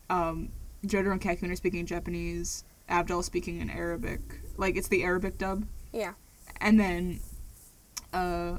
Um, 0.10 0.50
Jotaro 0.86 1.14
and 1.14 1.22
Kakyoin 1.22 1.52
are 1.52 1.56
speaking 1.56 1.80
in 1.82 1.86
Japanese. 1.86 2.64
Abdel 2.90 3.22
is 3.22 3.26
speaking 3.26 3.62
in 3.62 3.70
Arabic. 3.70 4.20
Like 4.58 4.76
it's 4.76 4.90
the 4.90 5.04
Arabic 5.04 5.38
dub. 5.38 5.66
Yeah. 5.94 6.14
And 6.60 6.80
then, 6.80 7.22
uh, 8.14 8.58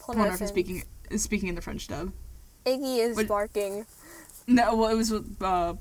Polnareff 0.00 0.42
is 0.42 0.48
speaking 0.50 0.84
is 1.10 1.22
speaking 1.22 1.48
in 1.48 1.54
the 1.54 1.62
French 1.62 1.88
dub. 1.88 2.12
Iggy 2.66 2.98
is 2.98 3.16
What- 3.16 3.28
barking. 3.28 3.86
No, 4.46 4.74
well, 4.74 4.90
it 4.90 4.96
was 4.96 5.12
uh, 5.12 5.74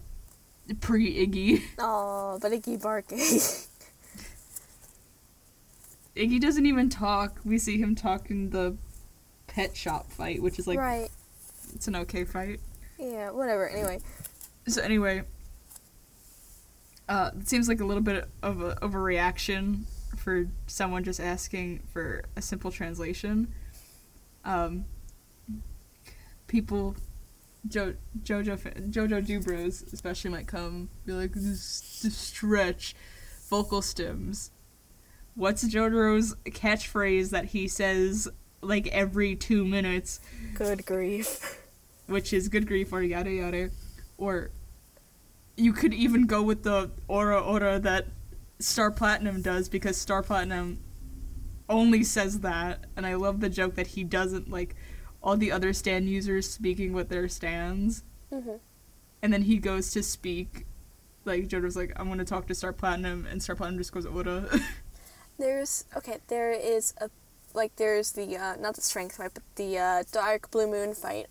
pre 0.80 1.28
Iggy. 1.28 1.64
Oh, 1.80 2.38
but 2.42 2.52
Iggy 2.52 2.82
barking. 2.82 3.20
Iggy 6.16 6.40
doesn't 6.40 6.66
even 6.66 6.90
talk. 6.90 7.40
We 7.46 7.58
see 7.58 7.78
him 7.78 7.96
talk 7.96 8.30
in 8.30 8.50
the 8.50 8.78
pet 9.48 9.76
shop 9.76 10.12
fight, 10.12 10.42
which 10.42 10.60
is 10.60 10.68
like 10.68 10.80
right. 10.80 11.10
it's 11.74 11.88
an 11.88 11.96
okay 11.98 12.26
fight. 12.26 12.60
Yeah. 12.98 13.32
Whatever. 13.32 13.70
Anyway. 13.70 14.00
So 14.68 14.82
anyway, 14.82 15.24
uh, 17.10 17.32
it 17.40 17.48
seems 17.48 17.68
like 17.68 17.82
a 17.82 17.86
little 17.86 18.04
bit 18.04 18.30
of 18.44 18.62
a 18.62 18.78
of 18.84 18.94
a 18.94 19.00
reaction 19.00 19.86
for 20.18 20.48
someone 20.68 21.04
just 21.04 21.20
asking 21.20 21.84
for 21.92 22.24
a 22.36 22.42
simple 22.42 22.72
translation. 22.72 23.54
Um, 24.44 24.86
people, 26.48 26.96
jo- 27.68 27.96
Jojo 28.24 28.60
fa- 28.60 28.74
Jojo 28.82 29.26
Dubros 29.26 29.92
especially 29.94 30.32
might 30.32 30.48
come 30.48 30.90
be 31.06 31.14
like 31.14 31.34
this, 31.34 32.02
this 32.04 32.18
stretch 32.18 32.96
vocal 33.50 33.82
stems. 33.82 34.52
What's 35.36 35.64
Jotaro's 35.64 36.36
catchphrase 36.46 37.30
that 37.30 37.46
he 37.46 37.68
says 37.68 38.28
like 38.62 38.88
every 38.88 39.36
two 39.36 39.66
minutes? 39.66 40.20
Good 40.54 40.86
grief. 40.86 41.58
which 42.08 42.34
is 42.34 42.50
good 42.50 42.68
grief 42.68 42.92
or 42.92 43.02
yada 43.02 43.32
yada, 43.32 43.70
or 44.18 44.52
you 45.56 45.72
could 45.74 45.94
even 45.94 46.26
go 46.26 46.42
with 46.42 46.64
the 46.64 46.92
ora 47.08 47.40
ora 47.40 47.80
that 47.80 48.08
Star 48.60 48.92
Platinum 48.92 49.42
does 49.42 49.70
because 49.70 49.98
Star 49.98 50.22
Platinum 50.22 50.80
only 51.70 52.04
says 52.04 52.42
that, 52.42 52.86
and 52.98 53.06
I 53.06 53.14
love 53.16 53.40
the 53.40 53.50
joke 53.50 53.76
that 53.76 53.88
he 53.88 54.04
doesn't 54.04 54.50
like 54.52 54.76
all 55.24 55.38
the 55.38 55.52
other 55.52 55.72
stand 55.72 56.10
users 56.10 56.50
speaking 56.50 56.92
with 56.94 57.10
their 57.10 57.28
stands, 57.30 58.04
hmm 58.30 58.56
and 59.24 59.32
then 59.32 59.44
he 59.44 59.58
goes 59.58 59.92
to 59.92 60.02
speak. 60.04 60.66
Like 61.26 61.48
Jotaro's 61.48 61.76
like, 61.76 61.94
I'm 61.96 62.10
gonna 62.10 62.26
talk 62.26 62.48
to 62.48 62.56
Star 62.56 62.74
Platinum, 62.74 63.28
and 63.30 63.42
Star 63.42 63.56
Platinum 63.56 63.78
just 63.80 63.92
goes 63.94 64.06
ora. 64.06 64.50
There's 65.42 65.86
okay. 65.98 66.20
There 66.28 66.52
is 66.52 66.94
a 67.02 67.10
like 67.56 67.76
there's 67.78 68.12
the 68.12 68.38
uh, 68.38 68.56
not 68.58 68.76
the 68.76 68.82
strength 68.82 69.18
fight, 69.18 69.32
but 69.34 69.44
the 69.56 69.76
uh, 69.78 70.04
dark 70.12 70.52
blue 70.52 70.68
moon 70.70 70.94
fight, 70.94 71.28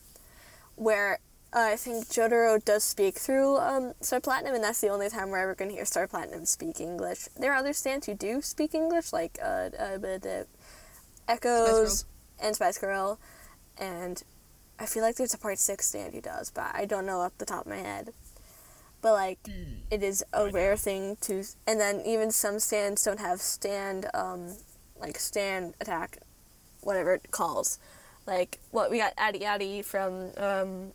where 0.74 1.20
uh, 1.52 1.70
I 1.72 1.76
think 1.76 2.06
Jotaro 2.06 2.62
does 2.64 2.82
speak 2.82 3.18
through 3.18 3.58
um, 3.58 3.94
Star 4.00 4.20
Platinum, 4.20 4.56
and 4.56 4.64
that's 4.64 4.80
the 4.80 4.88
only 4.88 5.08
time 5.08 5.30
we're 5.30 5.38
ever 5.38 5.54
going 5.54 5.70
to 5.70 5.76
hear 5.76 5.84
Star 5.84 6.08
Platinum 6.08 6.44
speak 6.44 6.80
English. 6.80 7.28
There 7.38 7.52
are 7.52 7.56
other 7.56 7.72
stands 7.72 8.06
who 8.06 8.14
do 8.14 8.42
speak 8.42 8.74
English, 8.74 9.12
like 9.12 9.38
uh, 9.40 9.70
uh, 9.78 9.98
but, 9.98 10.26
uh, 10.26 10.44
Echoes 11.28 12.04
and 12.42 12.56
Spice 12.56 12.78
Girl, 12.78 13.20
and 13.78 14.22
I 14.78 14.86
feel 14.86 15.04
like 15.04 15.16
there's 15.16 15.34
a 15.34 15.38
Part 15.38 15.60
Six 15.60 15.86
stand 15.86 16.14
who 16.14 16.20
does, 16.20 16.50
but 16.50 16.70
I 16.74 16.84
don't 16.84 17.06
know 17.06 17.20
off 17.20 17.38
the 17.38 17.46
top 17.46 17.66
of 17.66 17.70
my 17.70 17.76
head. 17.78 18.12
But 19.02 19.12
like, 19.12 19.38
it 19.90 20.02
is 20.02 20.22
a 20.32 20.50
rare 20.50 20.76
thing 20.76 21.16
to, 21.22 21.42
and 21.66 21.80
then 21.80 22.02
even 22.04 22.30
some 22.30 22.58
stands 22.58 23.02
don't 23.04 23.20
have 23.20 23.40
stand, 23.40 24.06
um, 24.12 24.56
like 25.00 25.18
stand 25.18 25.74
attack, 25.80 26.18
whatever 26.82 27.14
it 27.14 27.30
calls. 27.30 27.78
Like 28.26 28.58
what 28.70 28.90
we 28.90 28.98
got 28.98 29.14
Ari 29.16 29.46
Ari 29.46 29.82
from 29.82 30.32
um, 30.36 30.92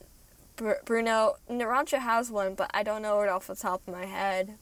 Br- 0.55 0.83
Bruno. 0.85 1.35
Narancia 1.49 1.99
has 1.99 2.29
one, 2.29 2.53
but 2.53 2.69
I 2.73 2.83
don't 2.83 3.01
know 3.01 3.19
it 3.21 3.29
off 3.29 3.47
the 3.47 3.55
top 3.55 3.81
of 3.87 3.93
my 3.93 4.05
head. 4.05 4.53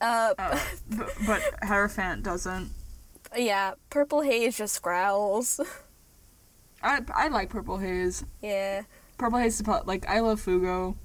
Uh, 0.00 0.34
uh, 0.38 0.58
but, 0.90 1.12
but 1.26 1.42
Hierophant 1.62 2.22
doesn't. 2.22 2.70
yeah, 3.36 3.74
Purple 3.88 4.20
Haze 4.20 4.58
just 4.58 4.82
growls. 4.82 5.58
I 6.82 7.00
I 7.14 7.28
like 7.28 7.48
Purple 7.48 7.78
Haze. 7.78 8.24
yeah, 8.42 8.82
Purple 9.16 9.38
Haze 9.38 9.60
is 9.60 9.66
like 9.86 10.06
I 10.06 10.20
love 10.20 10.44
Fugo. 10.44 10.96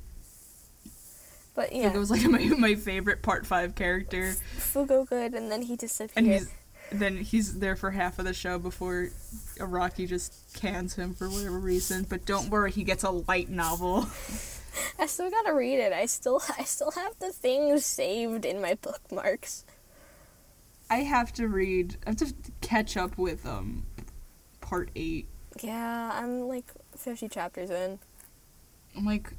But 1.58 1.74
Yeah. 1.74 1.92
It 1.92 1.98
was 1.98 2.12
like 2.12 2.24
my, 2.30 2.40
my 2.58 2.76
favorite 2.76 3.22
part 3.22 3.46
five 3.46 3.76
character. 3.76 4.36
Fugo 4.58 5.06
good, 5.06 5.34
and 5.34 5.52
then 5.52 5.64
he 5.64 5.76
disappeared. 5.76 6.14
And 6.16 6.28
he's 6.28 6.50
then 6.90 7.18
he's 7.18 7.60
there 7.60 7.76
for 7.76 7.92
half 7.92 8.18
of 8.20 8.24
the 8.24 8.34
show 8.34 8.58
before 8.60 9.10
Araki 9.58 10.08
just 10.08 10.34
cans 10.54 10.94
him 10.96 11.14
for 11.14 11.30
whatever 11.30 11.60
reason. 11.60 12.06
But 12.08 12.26
don't 12.26 12.50
worry, 12.50 12.72
he 12.72 12.86
gets 12.86 13.04
a 13.04 13.10
light 13.10 13.50
novel. 13.50 14.08
I 15.00 15.08
still 15.08 15.30
gotta 15.32 15.54
read 15.54 15.80
it. 15.80 15.92
I 15.92 16.06
still 16.06 16.42
I 16.58 16.64
still 16.64 16.92
have 16.92 17.18
the 17.20 17.32
things 17.32 17.86
saved 17.86 18.46
in 18.46 18.62
my 18.62 18.76
bookmarks. 18.76 19.66
I 20.90 20.98
have 20.98 21.34
to 21.34 21.48
read 21.48 21.98
I 22.06 22.12
have 22.12 22.18
to 22.18 22.34
catch 22.62 22.96
up 22.96 23.18
with 23.18 23.46
um 23.48 23.88
part 24.62 24.92
eight. 24.96 25.28
Yeah, 25.62 26.12
I'm 26.14 26.48
like 26.48 26.72
50 26.96 27.28
chapters 27.30 27.72
in. 27.72 27.98
I'm 28.96 29.06
like 29.06 29.34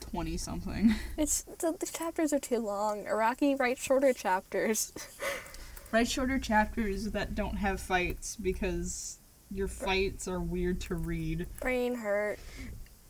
twenty 0.00 0.36
something. 0.36 0.94
It's 1.16 1.42
the, 1.42 1.76
the 1.78 1.86
chapters 1.86 2.32
are 2.32 2.38
too 2.38 2.58
long. 2.58 3.04
Araki 3.04 3.58
writes 3.58 3.82
shorter 3.82 4.12
chapters. 4.12 4.92
Write 5.92 6.08
shorter 6.08 6.38
chapters 6.38 7.10
that 7.10 7.34
don't 7.34 7.56
have 7.56 7.80
fights 7.80 8.36
because 8.36 9.18
your 9.50 9.68
fights 9.68 10.28
are 10.28 10.40
weird 10.40 10.80
to 10.82 10.94
read. 10.94 11.46
Brain 11.60 11.96
hurt. 11.96 12.38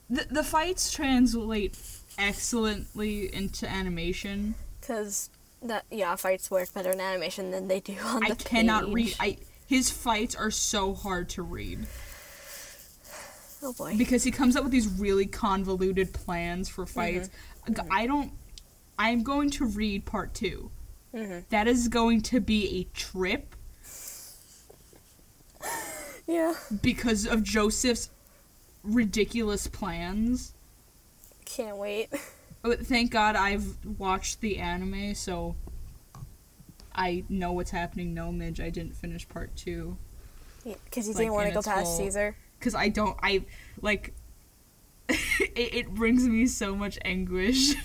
The 0.09 0.27
the 0.31 0.43
fights 0.43 0.91
translate 0.91 1.79
excellently 2.19 3.33
into 3.33 3.69
animation. 3.69 4.55
Cause 4.83 5.31
that 5.63 5.85
yeah, 5.91 6.17
fights 6.17 6.51
work 6.51 6.73
better 6.73 6.91
in 6.91 7.01
animation 7.01 7.51
than 7.51 7.69
they 7.69 7.81
do 7.81 7.97
on 8.05 8.21
the 8.21 8.33
I 8.33 8.35
cannot 8.35 8.87
page. 8.87 8.95
read. 8.95 9.15
I 9.21 9.37
his 9.67 9.91
fights 9.91 10.35
are 10.35 10.51
so 10.51 10.95
hard 10.95 11.29
to 11.31 11.43
read 11.43 11.87
oh 13.63 13.73
boy. 13.73 13.97
because 13.97 14.25
he 14.25 14.31
comes 14.31 14.57
up 14.57 14.63
with 14.65 14.73
these 14.73 14.89
really 14.89 15.27
convoluted 15.27 16.13
plans 16.13 16.69
for 16.69 16.87
fights. 16.87 17.31
Mm-hmm. 17.69 17.93
I 17.93 18.07
don't. 18.07 18.33
I'm 18.99 19.23
going 19.23 19.51
to 19.53 19.65
read 19.65 20.05
part 20.05 20.35
two. 20.35 20.71
Mhm. 21.15 21.45
That 21.51 21.67
is 21.67 21.89
going 21.89 22.23
to 22.23 22.41
be 22.41 22.81
a 22.81 22.85
trip 22.97 23.55
Yeah. 26.27 26.55
because 26.83 27.27
of 27.27 27.43
Joseph's 27.43 28.11
ridiculous 28.85 29.67
plans. 29.67 30.55
Can't 31.45 31.77
wait. 31.77 32.09
Oh, 32.63 32.75
Thank 32.77 33.11
God 33.11 33.37
I've 33.37 33.65
watched 33.99 34.43
the 34.43 34.59
anime, 34.59 35.15
so 35.15 35.57
I 36.95 37.25
know 37.31 37.53
what's 37.53 37.71
happening. 37.71 38.13
No, 38.13 38.31
Midge, 38.31 38.61
I 38.61 38.69
didn't 38.69 38.95
finish 38.95 39.27
part 39.27 39.57
two 39.57 39.97
Because 40.63 41.07
you 41.09 41.15
Like, 41.15 41.23
didn't 41.23 41.33
want 41.33 41.49
to 41.49 41.55
go 41.55 41.63
past 41.63 41.87
full- 41.87 41.97
Caesar. 41.97 42.37
Because 42.61 42.75
I 42.75 42.89
don't. 42.89 43.19
I 43.23 43.45
like. 43.81 44.15
it, 45.09 45.75
it 45.75 45.95
brings 45.95 46.29
me 46.29 46.47
so 46.47 46.77
much 46.77 46.99
anguish. 47.05 47.75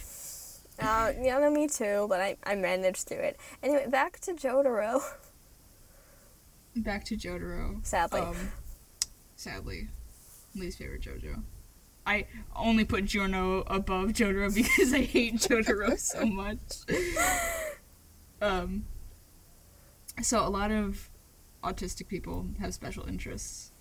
Uh, 0.78 1.14
yeah, 1.22 1.40
no, 1.40 1.50
me 1.50 1.70
too, 1.70 2.06
but 2.10 2.20
I, 2.20 2.36
I 2.44 2.56
managed 2.56 3.08
through 3.08 3.20
it. 3.20 3.40
Anyway, 3.64 3.88
back 3.88 4.20
to 4.20 4.34
Jotaro. 4.34 5.02
Back 6.76 7.06
to 7.06 7.16
Jotaro. 7.16 7.80
Sadly. 7.86 8.20
Um, 8.20 8.36
sadly, 9.38 9.88
least 10.54 10.78
favorite 10.78 11.02
JoJo. 11.02 11.44
I 12.06 12.28
only 12.56 12.84
put 12.84 13.06
Giorno 13.06 13.64
above 13.68 14.10
Jotaro 14.10 14.54
because 14.56 14.94
I 14.94 15.02
hate 15.02 15.36
Jotaro 15.36 15.98
so 15.98 16.26
much. 16.26 16.60
Um, 18.42 18.86
so 20.22 20.46
a 20.46 20.50
lot 20.50 20.72
of 20.72 21.10
autistic 21.64 22.08
people 22.08 22.48
have 22.60 22.74
special 22.74 23.08
interests. 23.08 23.72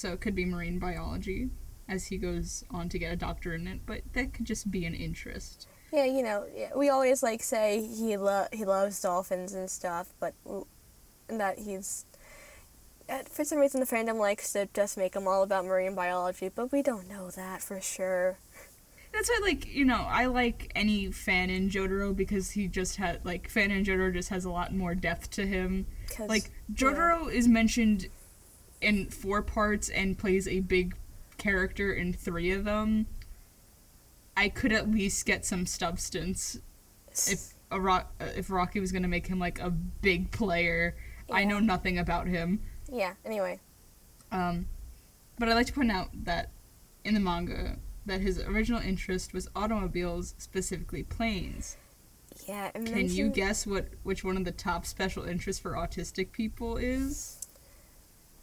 So 0.00 0.14
it 0.14 0.22
could 0.22 0.34
be 0.34 0.46
marine 0.46 0.78
biology, 0.78 1.50
as 1.86 2.06
he 2.06 2.16
goes 2.16 2.64
on 2.70 2.88
to 2.88 2.98
get 2.98 3.12
a 3.12 3.16
doctorate 3.16 3.60
in 3.60 3.66
it, 3.66 3.80
but 3.84 4.00
that 4.14 4.32
could 4.32 4.46
just 4.46 4.70
be 4.70 4.86
an 4.86 4.94
interest. 4.94 5.68
Yeah, 5.92 6.06
you 6.06 6.22
know, 6.22 6.46
we 6.74 6.88
always 6.88 7.22
like 7.22 7.42
say 7.42 7.86
he 7.86 8.16
lo- 8.16 8.46
he 8.50 8.64
loves 8.64 8.98
dolphins 9.02 9.52
and 9.52 9.70
stuff, 9.70 10.08
but 10.18 10.32
that 11.28 11.58
he's 11.58 12.06
for 13.28 13.44
some 13.44 13.58
reason 13.58 13.80
the 13.80 13.86
fandom 13.86 14.18
likes 14.18 14.54
to 14.54 14.70
just 14.72 14.96
make 14.96 15.14
him 15.14 15.28
all 15.28 15.42
about 15.42 15.66
marine 15.66 15.94
biology, 15.94 16.48
but 16.48 16.72
we 16.72 16.80
don't 16.80 17.06
know 17.06 17.30
that 17.32 17.60
for 17.60 17.78
sure. 17.78 18.38
That's 19.12 19.28
why, 19.28 19.40
like, 19.42 19.66
you 19.66 19.84
know, 19.84 20.06
I 20.08 20.26
like 20.26 20.70
any 20.74 21.10
fan 21.10 21.50
in 21.50 21.68
Jotaro 21.68 22.16
because 22.16 22.52
he 22.52 22.68
just 22.68 22.96
had, 22.96 23.22
like, 23.24 23.50
fan 23.50 23.72
in 23.72 23.84
Jotaro 23.84 24.12
just 24.12 24.28
has 24.28 24.44
a 24.44 24.50
lot 24.50 24.72
more 24.72 24.94
depth 24.94 25.32
to 25.32 25.44
him. 25.44 25.86
Like, 26.20 26.52
Jotaro 26.72 27.30
is 27.30 27.48
mentioned 27.48 28.06
in 28.80 29.08
four 29.10 29.42
parts 29.42 29.88
and 29.88 30.18
plays 30.18 30.48
a 30.48 30.60
big 30.60 30.94
character 31.38 31.92
in 31.92 32.12
three 32.12 32.50
of 32.50 32.64
them. 32.64 33.06
I 34.36 34.48
could 34.48 34.72
at 34.72 34.90
least 34.90 35.26
get 35.26 35.44
some 35.44 35.66
substance 35.66 36.58
if 37.26 37.54
a 37.70 38.04
if 38.36 38.48
Araki 38.48 38.80
was 38.80 38.92
gonna 38.92 39.08
make 39.08 39.26
him 39.26 39.38
like 39.38 39.58
a 39.60 39.70
big 39.70 40.30
player. 40.30 40.96
yeah. 41.28 41.36
I 41.36 41.44
know 41.44 41.58
nothing 41.60 41.98
about 41.98 42.26
him. 42.26 42.60
yeah. 42.90 43.14
Anyway, 43.24 43.60
Um, 44.32 44.66
but 45.38 45.48
I'd 45.48 45.54
like 45.54 45.66
to 45.66 45.72
point 45.72 45.90
out 45.90 46.08
that 46.24 46.50
in 47.04 47.14
the 47.14 47.20
manga, 47.20 47.78
that 48.06 48.20
his 48.20 48.38
original 48.40 48.80
interest 48.80 49.32
was 49.32 49.48
automobiles, 49.54 50.34
specifically 50.38 51.02
planes. 51.02 51.76
yeah. 52.46 52.70
and 52.74 52.86
Can 52.86 53.08
you 53.10 53.28
guess 53.28 53.66
what 53.66 53.88
which 54.02 54.24
one 54.24 54.36
of 54.36 54.44
the 54.44 54.52
top 54.52 54.86
special 54.86 55.24
interests 55.24 55.60
for 55.60 55.72
autistic 55.72 56.32
people 56.32 56.76
is? 56.76 57.39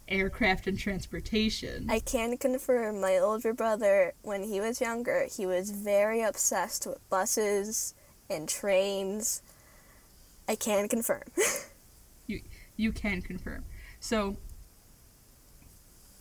Aircraft 0.08 0.66
and 0.66 0.78
transportation. 0.78 1.86
I 1.90 2.00
can 2.00 2.36
confirm 2.36 3.00
my 3.00 3.18
older 3.18 3.52
brother, 3.52 4.14
when 4.22 4.44
he 4.44 4.60
was 4.60 4.80
younger, 4.80 5.26
he 5.30 5.46
was 5.46 5.70
very 5.70 6.22
obsessed 6.22 6.86
with 6.86 7.08
buses 7.10 7.94
and 8.30 8.48
trains. 8.48 9.42
I 10.48 10.56
can 10.56 10.88
confirm. 10.88 11.24
you 12.26 12.40
you 12.76 12.92
can 12.92 13.22
confirm. 13.22 13.64
So 14.00 14.36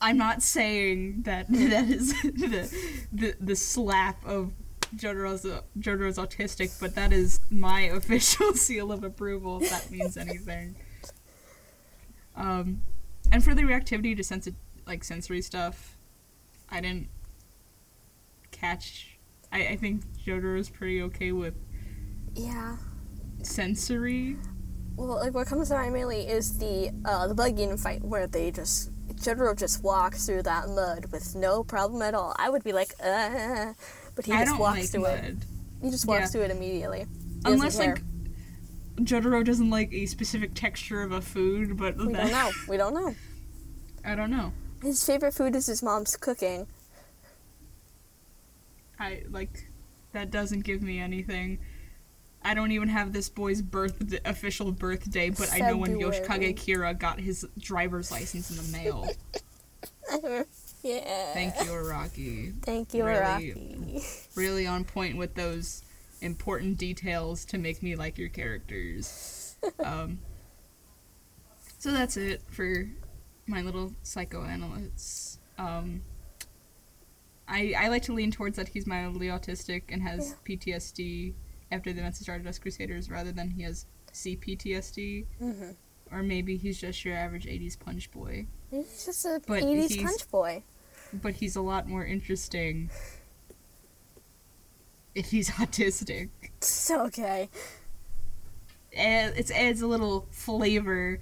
I'm 0.01 0.17
not 0.17 0.41
saying 0.43 1.23
that 1.23 1.47
that 1.49 1.89
is 1.89 2.13
the 2.21 3.05
the, 3.11 3.35
the 3.39 3.55
slap 3.55 4.25
of 4.25 4.51
Jotaro's 4.95 5.45
Jotaro's 5.79 6.17
autistic, 6.17 6.79
but 6.79 6.95
that 6.95 7.11
is 7.11 7.39
my 7.49 7.81
official 7.81 8.53
seal 8.53 8.91
of 8.91 9.03
approval 9.03 9.61
if 9.61 9.69
that 9.69 9.89
means 9.91 10.17
anything. 10.17 10.75
Um, 12.35 12.81
and 13.31 13.43
for 13.43 13.53
the 13.53 13.63
reactivity 13.63 14.15
to 14.15 14.23
sensi- 14.23 14.55
like 14.85 15.03
sensory 15.03 15.41
stuff, 15.41 15.97
I 16.69 16.81
didn't 16.81 17.09
catch. 18.51 19.17
I, 19.51 19.67
I 19.67 19.75
think 19.77 20.03
is 20.25 20.69
pretty 20.69 21.01
okay 21.03 21.31
with 21.31 21.55
yeah. 22.35 22.77
sensory. 23.43 24.35
Well, 24.95 25.19
like 25.19 25.33
what 25.33 25.47
comes 25.47 25.69
to 25.69 25.75
mind 25.75 25.93
mainly 25.93 26.27
is 26.27 26.57
the 26.57 26.91
uh, 27.05 27.27
the 27.27 27.35
buggy 27.35 27.75
fight 27.77 28.03
where 28.03 28.27
they 28.27 28.51
just 28.51 28.91
Jotaro 29.15 29.57
just 29.57 29.83
walks 29.83 30.25
through 30.25 30.43
that 30.43 30.69
mud 30.69 31.11
with 31.11 31.35
no 31.35 31.63
problem 31.63 32.01
at 32.01 32.13
all. 32.13 32.35
I 32.37 32.49
would 32.49 32.63
be 32.63 32.73
like, 32.73 32.93
uh, 33.03 33.73
but 34.15 34.25
he 34.25 34.33
I 34.33 34.45
just 34.45 34.59
walks 34.59 34.79
like 34.79 34.89
through 34.89 35.05
it. 35.05 35.35
He 35.81 35.89
just 35.89 36.07
walks 36.07 36.21
Yeah. 36.21 36.25
through 36.27 36.41
it 36.41 36.51
immediately. 36.51 37.05
He 37.45 37.53
Unless 37.53 37.77
like 37.77 38.01
Jotaro 38.97 39.43
doesn't 39.43 39.69
like 39.69 39.93
a 39.93 40.05
specific 40.05 40.53
texture 40.53 41.01
of 41.01 41.11
a 41.11 41.21
food, 41.21 41.77
but 41.77 41.97
we 41.97 42.11
that, 42.13 42.23
don't 42.23 42.31
know. 42.31 42.51
We 42.67 42.77
don't 42.77 42.93
know. 42.93 43.15
I 44.03 44.15
don't 44.15 44.31
know. 44.31 44.53
His 44.81 45.03
favorite 45.03 45.33
food 45.33 45.55
is 45.55 45.67
his 45.67 45.83
mom's 45.83 46.15
cooking. 46.15 46.67
I 48.99 49.23
like 49.29 49.69
that 50.13 50.31
doesn't 50.31 50.61
give 50.61 50.81
me 50.81 50.99
anything. 50.99 51.59
I 52.43 52.53
don't 52.53 52.71
even 52.71 52.87
have 52.89 53.13
this 53.13 53.29
boy's 53.29 53.61
birth 53.61 54.01
official 54.25 54.71
birthday, 54.71 55.29
but 55.29 55.51
I 55.51 55.59
know 55.59 55.77
when 55.77 55.99
February. 55.99 56.19
Yoshikage 56.19 56.55
Kira 56.55 56.97
got 56.97 57.19
his 57.19 57.45
driver's 57.59 58.11
license 58.11 58.49
in 58.49 58.57
the 58.57 58.77
mail. 58.77 59.07
yeah. 60.83 61.33
Thank 61.33 61.55
you, 61.57 61.71
Araki. 61.71 62.63
Thank 62.63 62.93
you, 62.93 63.03
Really- 63.03 63.53
Araki. 63.53 64.27
Really 64.35 64.65
on 64.65 64.85
point 64.85 65.17
with 65.17 65.35
those 65.35 65.83
important 66.21 66.77
details 66.77 67.45
to 67.45 67.57
make 67.57 67.81
me 67.83 67.95
like 67.95 68.17
your 68.17 68.29
characters. 68.29 69.43
Um, 69.83 70.19
so 71.79 71.91
that's 71.91 72.15
it 72.15 72.43
for 72.49 72.87
my 73.47 73.61
little 73.61 73.93
psychoanalysts. 74.03 75.39
Um, 75.57 76.03
I 77.47 77.73
I 77.77 77.87
like 77.87 78.03
to 78.03 78.13
lean 78.13 78.31
towards 78.31 78.57
that 78.57 78.67
he's 78.69 78.85
mildly 78.85 79.27
autistic 79.27 79.83
and 79.89 80.01
has 80.03 80.35
PTSD 80.47 81.33
after 81.71 81.91
the 81.91 81.99
events 81.99 82.19
of 82.19 82.23
Stardust 82.25 82.61
Crusaders, 82.61 83.09
rather 83.09 83.31
than 83.31 83.49
he 83.49 83.63
has 83.63 83.85
CPTSD, 84.13 85.25
hmm 85.39 85.71
or 86.11 86.23
maybe 86.23 86.55
he's 86.55 86.79
just 86.79 87.03
your 87.03 87.15
average 87.15 87.45
'80s 87.45 87.77
punch 87.79 88.11
boy. 88.11 88.47
He's 88.69 89.05
just 89.05 89.25
a 89.25 89.41
But 89.45 89.63
80s 89.63 90.03
punch 90.03 90.29
boy. 90.29 90.63
But 91.13 91.35
he's 91.35 91.55
a 91.55 91.61
lot 91.61 91.87
more 91.87 92.05
interesting 92.05 92.89
if 95.17 95.31
he's 95.31 95.49
autistic. 95.61 96.29
It's 96.43 96.91
okay. 96.91 97.49
Add- 98.95 99.33
It 99.37 99.51
adds 99.51 99.81
a 99.81 99.87
little 99.87 100.27
flavor 100.31 101.19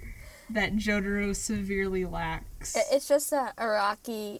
that 0.49 0.75
Jotaro 0.75 1.35
severely 1.35 2.05
lacks. 2.05 2.75
It's 2.91 3.07
just 3.07 3.31
that 3.31 3.55
Araki, 3.55 4.39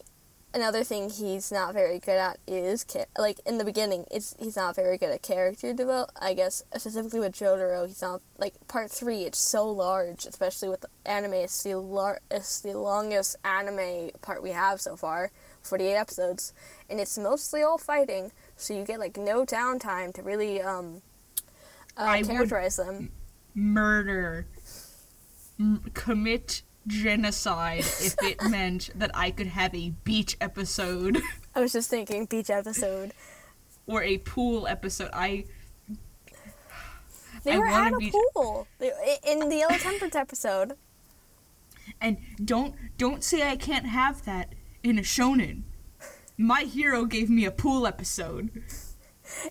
another 0.53 0.83
thing 0.83 1.09
he's 1.09 1.51
not 1.51 1.73
very 1.73 1.97
good 1.99 2.17
at 2.17 2.37
is 2.47 2.85
like 3.17 3.39
in 3.45 3.57
the 3.57 3.65
beginning, 3.65 4.05
it's 4.11 4.35
he's 4.39 4.55
not 4.55 4.75
very 4.75 4.97
good 4.99 5.09
at 5.09 5.21
character 5.23 5.73
develop. 5.73 6.11
I 6.21 6.33
guess 6.35 6.63
specifically 6.75 7.19
with 7.21 7.33
Jotaro, 7.33 7.87
he's 7.87 8.01
not 8.03 8.21
like 8.37 8.53
part 8.67 8.91
three. 8.91 9.23
It's 9.23 9.39
so 9.39 9.67
large, 9.69 10.25
especially 10.25 10.69
with 10.69 10.81
the 10.81 10.89
anime. 11.05 11.33
It's 11.33 11.63
the 11.63 11.75
lar- 11.79 12.21
it's 12.29 12.61
the 12.61 12.77
longest 12.77 13.37
anime 13.43 14.11
part 14.21 14.43
we 14.43 14.51
have 14.51 14.79
so 14.79 14.95
far, 14.95 15.31
forty 15.63 15.85
eight 15.87 15.95
episodes, 15.95 16.53
and 16.87 16.99
it's 16.99 17.17
mostly 17.17 17.63
all 17.63 17.79
fighting. 17.79 18.31
So 18.57 18.73
you 18.73 18.83
get 18.85 18.99
like 18.99 19.17
no 19.17 19.45
downtime 19.45 20.13
to 20.15 20.21
really 20.23 20.61
um 20.61 21.01
uh, 21.97 22.21
characterize 22.23 22.75
them. 22.77 23.11
Murder. 23.53 24.47
M- 25.59 25.83
commit 25.93 26.61
genocide 26.87 27.79
if 27.79 28.15
it 28.21 28.41
meant 28.43 28.89
that 28.95 29.11
I 29.13 29.31
could 29.31 29.47
have 29.47 29.73
a 29.73 29.89
beach 30.03 30.35
episode 30.41 31.17
I 31.55 31.61
was 31.61 31.71
just 31.71 31.89
thinking 31.89 32.25
beach 32.25 32.49
episode. 32.49 33.13
or 33.87 34.03
a 34.03 34.17
pool 34.19 34.67
episode. 34.67 35.09
I 35.13 35.45
They 37.43 37.53
I 37.53 37.57
were 37.57 37.67
at 37.67 37.93
a 37.93 37.97
be- 37.97 38.11
pool 38.11 38.67
in 39.25 39.49
the 39.49 39.55
Yellow 39.57 39.77
Temperance 39.77 40.15
episode. 40.15 40.73
and 42.01 42.17
don't 42.43 42.75
don't 42.97 43.23
say 43.23 43.47
I 43.49 43.55
can't 43.55 43.85
have 43.85 44.25
that 44.25 44.53
in 44.83 44.97
a 44.99 45.01
shonen. 45.03 45.63
My 46.37 46.61
hero 46.61 47.05
gave 47.05 47.29
me 47.29 47.45
a 47.45 47.51
pool 47.51 47.87
episode. 47.87 48.63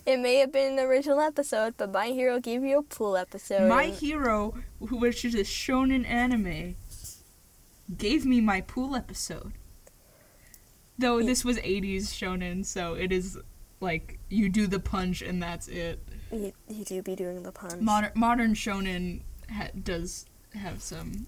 It 0.05 0.19
may 0.19 0.35
have 0.37 0.51
been 0.51 0.73
an 0.73 0.85
original 0.85 1.19
episode, 1.19 1.75
but 1.77 1.91
My 1.91 2.07
Hero 2.07 2.39
gave 2.39 2.63
you 2.63 2.79
a 2.79 2.83
pool 2.83 3.17
episode. 3.17 3.67
My 3.67 3.85
hero, 3.87 4.55
which 4.79 5.25
is 5.25 5.35
a 5.35 5.39
shonen 5.39 6.07
anime, 6.07 6.75
gave 7.97 8.25
me 8.25 8.39
my 8.39 8.61
pool 8.61 8.95
episode. 8.95 9.51
Though 10.97 11.21
this 11.21 11.43
was 11.43 11.57
80s 11.57 12.03
shonen, 12.03 12.65
so 12.65 12.93
it 12.93 13.11
is 13.11 13.37
like 13.81 14.17
you 14.29 14.47
do 14.47 14.65
the 14.65 14.79
punch 14.79 15.21
and 15.21 15.43
that's 15.43 15.67
it. 15.67 15.99
you, 16.31 16.53
you 16.69 16.85
do 16.85 17.01
be 17.01 17.15
doing 17.15 17.43
the 17.43 17.51
punch. 17.51 17.81
Modern 17.81 18.11
modern 18.15 18.53
shonen 18.53 19.23
ha- 19.51 19.71
does 19.83 20.25
have 20.53 20.81
some 20.81 21.27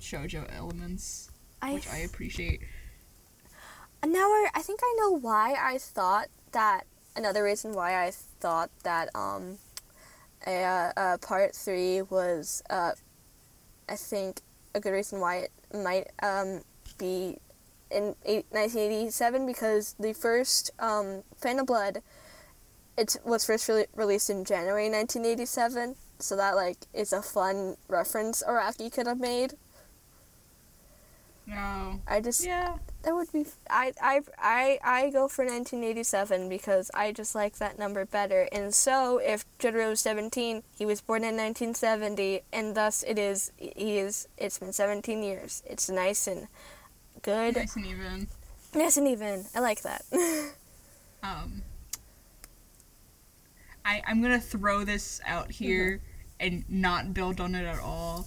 shojo 0.00 0.46
elements, 0.54 1.30
I, 1.62 1.72
which 1.74 1.88
I 1.88 1.98
appreciate. 1.98 2.60
And 4.02 4.12
now 4.12 4.28
I, 4.28 4.48
I 4.54 4.62
think 4.62 4.80
I 4.82 4.96
know 4.98 5.18
why 5.18 5.54
I 5.58 5.78
thought 5.78 6.28
that. 6.52 6.84
Another 7.16 7.42
reason 7.42 7.74
why 7.74 8.06
I 8.06 8.12
thought 8.12 8.70
that 8.84 9.08
um, 9.16 9.58
a, 10.46 10.62
uh, 10.62 10.92
uh, 10.96 11.18
part 11.18 11.56
three 11.56 12.02
was, 12.02 12.62
uh, 12.70 12.92
I 13.88 13.96
think, 13.96 14.42
a 14.74 14.80
good 14.80 14.92
reason 14.92 15.18
why 15.18 15.38
it 15.38 15.50
might 15.74 16.06
um, 16.22 16.62
be 16.98 17.38
in 17.90 18.14
eight, 18.24 18.46
1987 18.50 19.44
because 19.44 19.96
the 19.98 20.12
first 20.12 20.70
um, 20.78 21.24
Phantom 21.36 21.66
Blood 21.66 22.02
it 22.96 23.16
was 23.24 23.44
first 23.44 23.68
re- 23.68 23.86
released 23.94 24.30
in 24.30 24.44
January 24.44 24.90
1987, 24.90 25.96
so 26.18 26.36
that 26.36 26.54
like 26.54 26.76
is 26.92 27.12
a 27.12 27.22
fun 27.22 27.76
reference 27.88 28.42
Araki 28.46 28.92
could 28.92 29.06
have 29.06 29.18
made. 29.18 29.54
No. 31.46 32.00
I 32.06 32.20
just 32.20 32.44
Yeah. 32.44 32.76
That 33.02 33.14
would 33.14 33.32
be 33.32 33.46
I 33.68 33.92
I 34.00 34.20
I 34.38 34.78
I 34.84 35.10
go 35.10 35.28
for 35.28 35.44
1987 35.44 36.48
because 36.48 36.90
I 36.92 37.12
just 37.12 37.34
like 37.34 37.56
that 37.56 37.78
number 37.78 38.04
better. 38.04 38.48
And 38.52 38.74
so 38.74 39.18
if 39.18 39.44
Jotaro 39.58 39.90
was 39.90 40.00
17, 40.00 40.62
he 40.76 40.86
was 40.86 41.00
born 41.00 41.22
in 41.22 41.36
1970 41.36 42.42
and 42.52 42.74
thus 42.74 43.02
it 43.02 43.18
is 43.18 43.52
he 43.56 43.98
is 43.98 44.28
it's 44.36 44.58
been 44.58 44.72
17 44.72 45.22
years. 45.22 45.62
It's 45.66 45.88
nice 45.88 46.26
and 46.26 46.48
good. 47.22 47.56
Nice 47.56 47.76
and 47.76 47.86
even. 47.86 48.28
Nice 48.74 48.96
and 48.96 49.08
even. 49.08 49.46
I 49.54 49.60
like 49.60 49.82
that. 49.82 50.04
Um. 51.22 51.60
I 53.84 54.02
I'm 54.06 54.22
gonna 54.22 54.40
throw 54.40 54.84
this 54.84 55.20
out 55.26 55.50
here 55.50 56.00
and 56.38 56.64
not 56.66 57.12
build 57.12 57.42
on 57.42 57.54
it 57.54 57.66
at 57.66 57.78
all. 57.78 58.26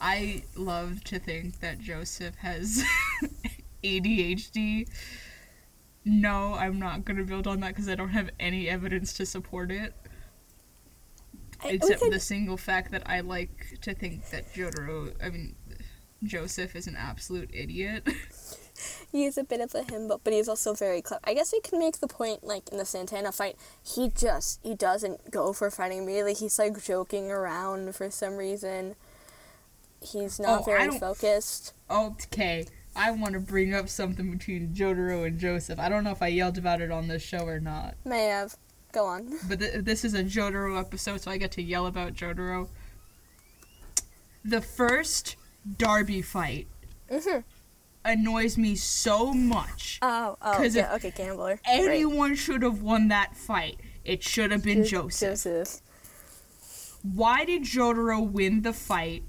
I 0.00 0.42
love 0.54 1.02
to 1.04 1.18
think 1.18 1.60
that 1.60 1.80
Joseph 1.80 2.36
has 2.36 2.84
ADHD. 3.82 4.88
No, 6.04 6.54
I'm 6.54 6.78
not 6.78 7.04
gonna 7.04 7.24
build 7.24 7.46
on 7.46 7.60
that 7.60 7.68
because 7.68 7.88
I 7.88 7.94
don't 7.94 8.10
have 8.10 8.30
any 8.40 8.68
evidence 8.68 9.12
to 9.14 9.26
support 9.26 9.70
it. 9.70 9.94
I- 11.60 11.70
Except 11.70 12.00
the 12.10 12.20
single 12.20 12.56
fact 12.56 12.92
that 12.92 13.02
I 13.08 13.20
like 13.20 13.78
to 13.82 13.94
think 13.94 14.30
that 14.30 14.52
Jotaro, 14.54 15.12
I 15.22 15.28
mean, 15.30 15.54
Joseph 16.22 16.76
is 16.76 16.86
an 16.86 16.96
absolute 16.96 17.50
idiot. 17.52 18.06
he 19.12 19.24
is 19.24 19.36
a 19.36 19.44
bit 19.44 19.60
of 19.60 19.74
a 19.74 19.82
himbo, 19.82 20.20
but 20.22 20.32
he's 20.32 20.48
also 20.48 20.72
very 20.72 21.02
clever. 21.02 21.20
I 21.24 21.34
guess 21.34 21.52
we 21.52 21.60
can 21.60 21.78
make 21.80 21.98
the 21.98 22.06
point, 22.06 22.44
like 22.44 22.68
in 22.70 22.78
the 22.78 22.84
Santana 22.84 23.32
fight, 23.32 23.56
he 23.82 24.08
just 24.08 24.60
he 24.62 24.74
doesn't 24.74 25.30
go 25.32 25.52
for 25.52 25.70
fighting 25.70 25.98
immediately. 26.04 26.34
He's 26.34 26.58
like 26.58 26.82
joking 26.82 27.30
around 27.30 27.94
for 27.96 28.08
some 28.10 28.36
reason. 28.36 28.94
He's 30.00 30.38
not 30.38 30.60
Oh, 30.60 30.64
very 30.64 30.96
focused. 30.96 31.72
Okay, 31.90 32.66
I 32.98 33.10
want 33.12 33.34
to 33.34 33.40
bring 33.40 33.72
up 33.74 33.88
something 33.88 34.30
between 34.30 34.74
Jotaro 34.74 35.26
and 35.26 35.38
Joseph. 35.38 35.78
I 35.78 35.88
don't 35.88 36.02
know 36.04 36.10
if 36.10 36.20
I 36.20 36.26
yelled 36.28 36.58
about 36.58 36.80
it 36.80 36.90
on 36.90 37.06
this 37.08 37.22
show 37.22 37.46
or 37.46 37.60
not, 37.60 37.94
May 38.04 38.24
have. 38.26 38.56
Go 38.92 39.06
on. 39.06 39.38
but 39.48 39.60
th- 39.60 39.84
this 39.84 40.04
is 40.04 40.14
a 40.14 40.24
Jotaro 40.24 40.78
episode, 40.80 41.20
so 41.20 41.30
I 41.30 41.36
get 41.36 41.52
to 41.52 41.62
yell 41.62 41.86
about 41.86 42.14
Jotaro. 42.14 42.68
The 44.44 44.60
first 44.60 45.36
Darby 45.76 46.22
fight 46.22 46.66
Mhm. 47.10 47.44
annoys 48.04 48.56
me 48.56 48.74
so 48.76 49.32
much. 49.34 49.98
Oh, 50.02 50.36
oh, 50.40 50.62
yeah, 50.62 50.94
okay, 50.94 51.10
gambler. 51.14 51.60
Anyone 51.66 52.34
should 52.34 52.62
have 52.62 52.80
won 52.82 53.08
that 53.08 53.36
fight. 53.36 53.78
It 54.04 54.22
should 54.22 54.50
have 54.50 54.64
been 54.64 54.84
Joseph. 54.84 55.30
Joseph. 55.44 55.80
Why 57.02 57.44
did 57.44 57.62
Jotaro 57.62 58.20
win 58.28 58.62
the 58.62 58.72
fight 58.72 59.22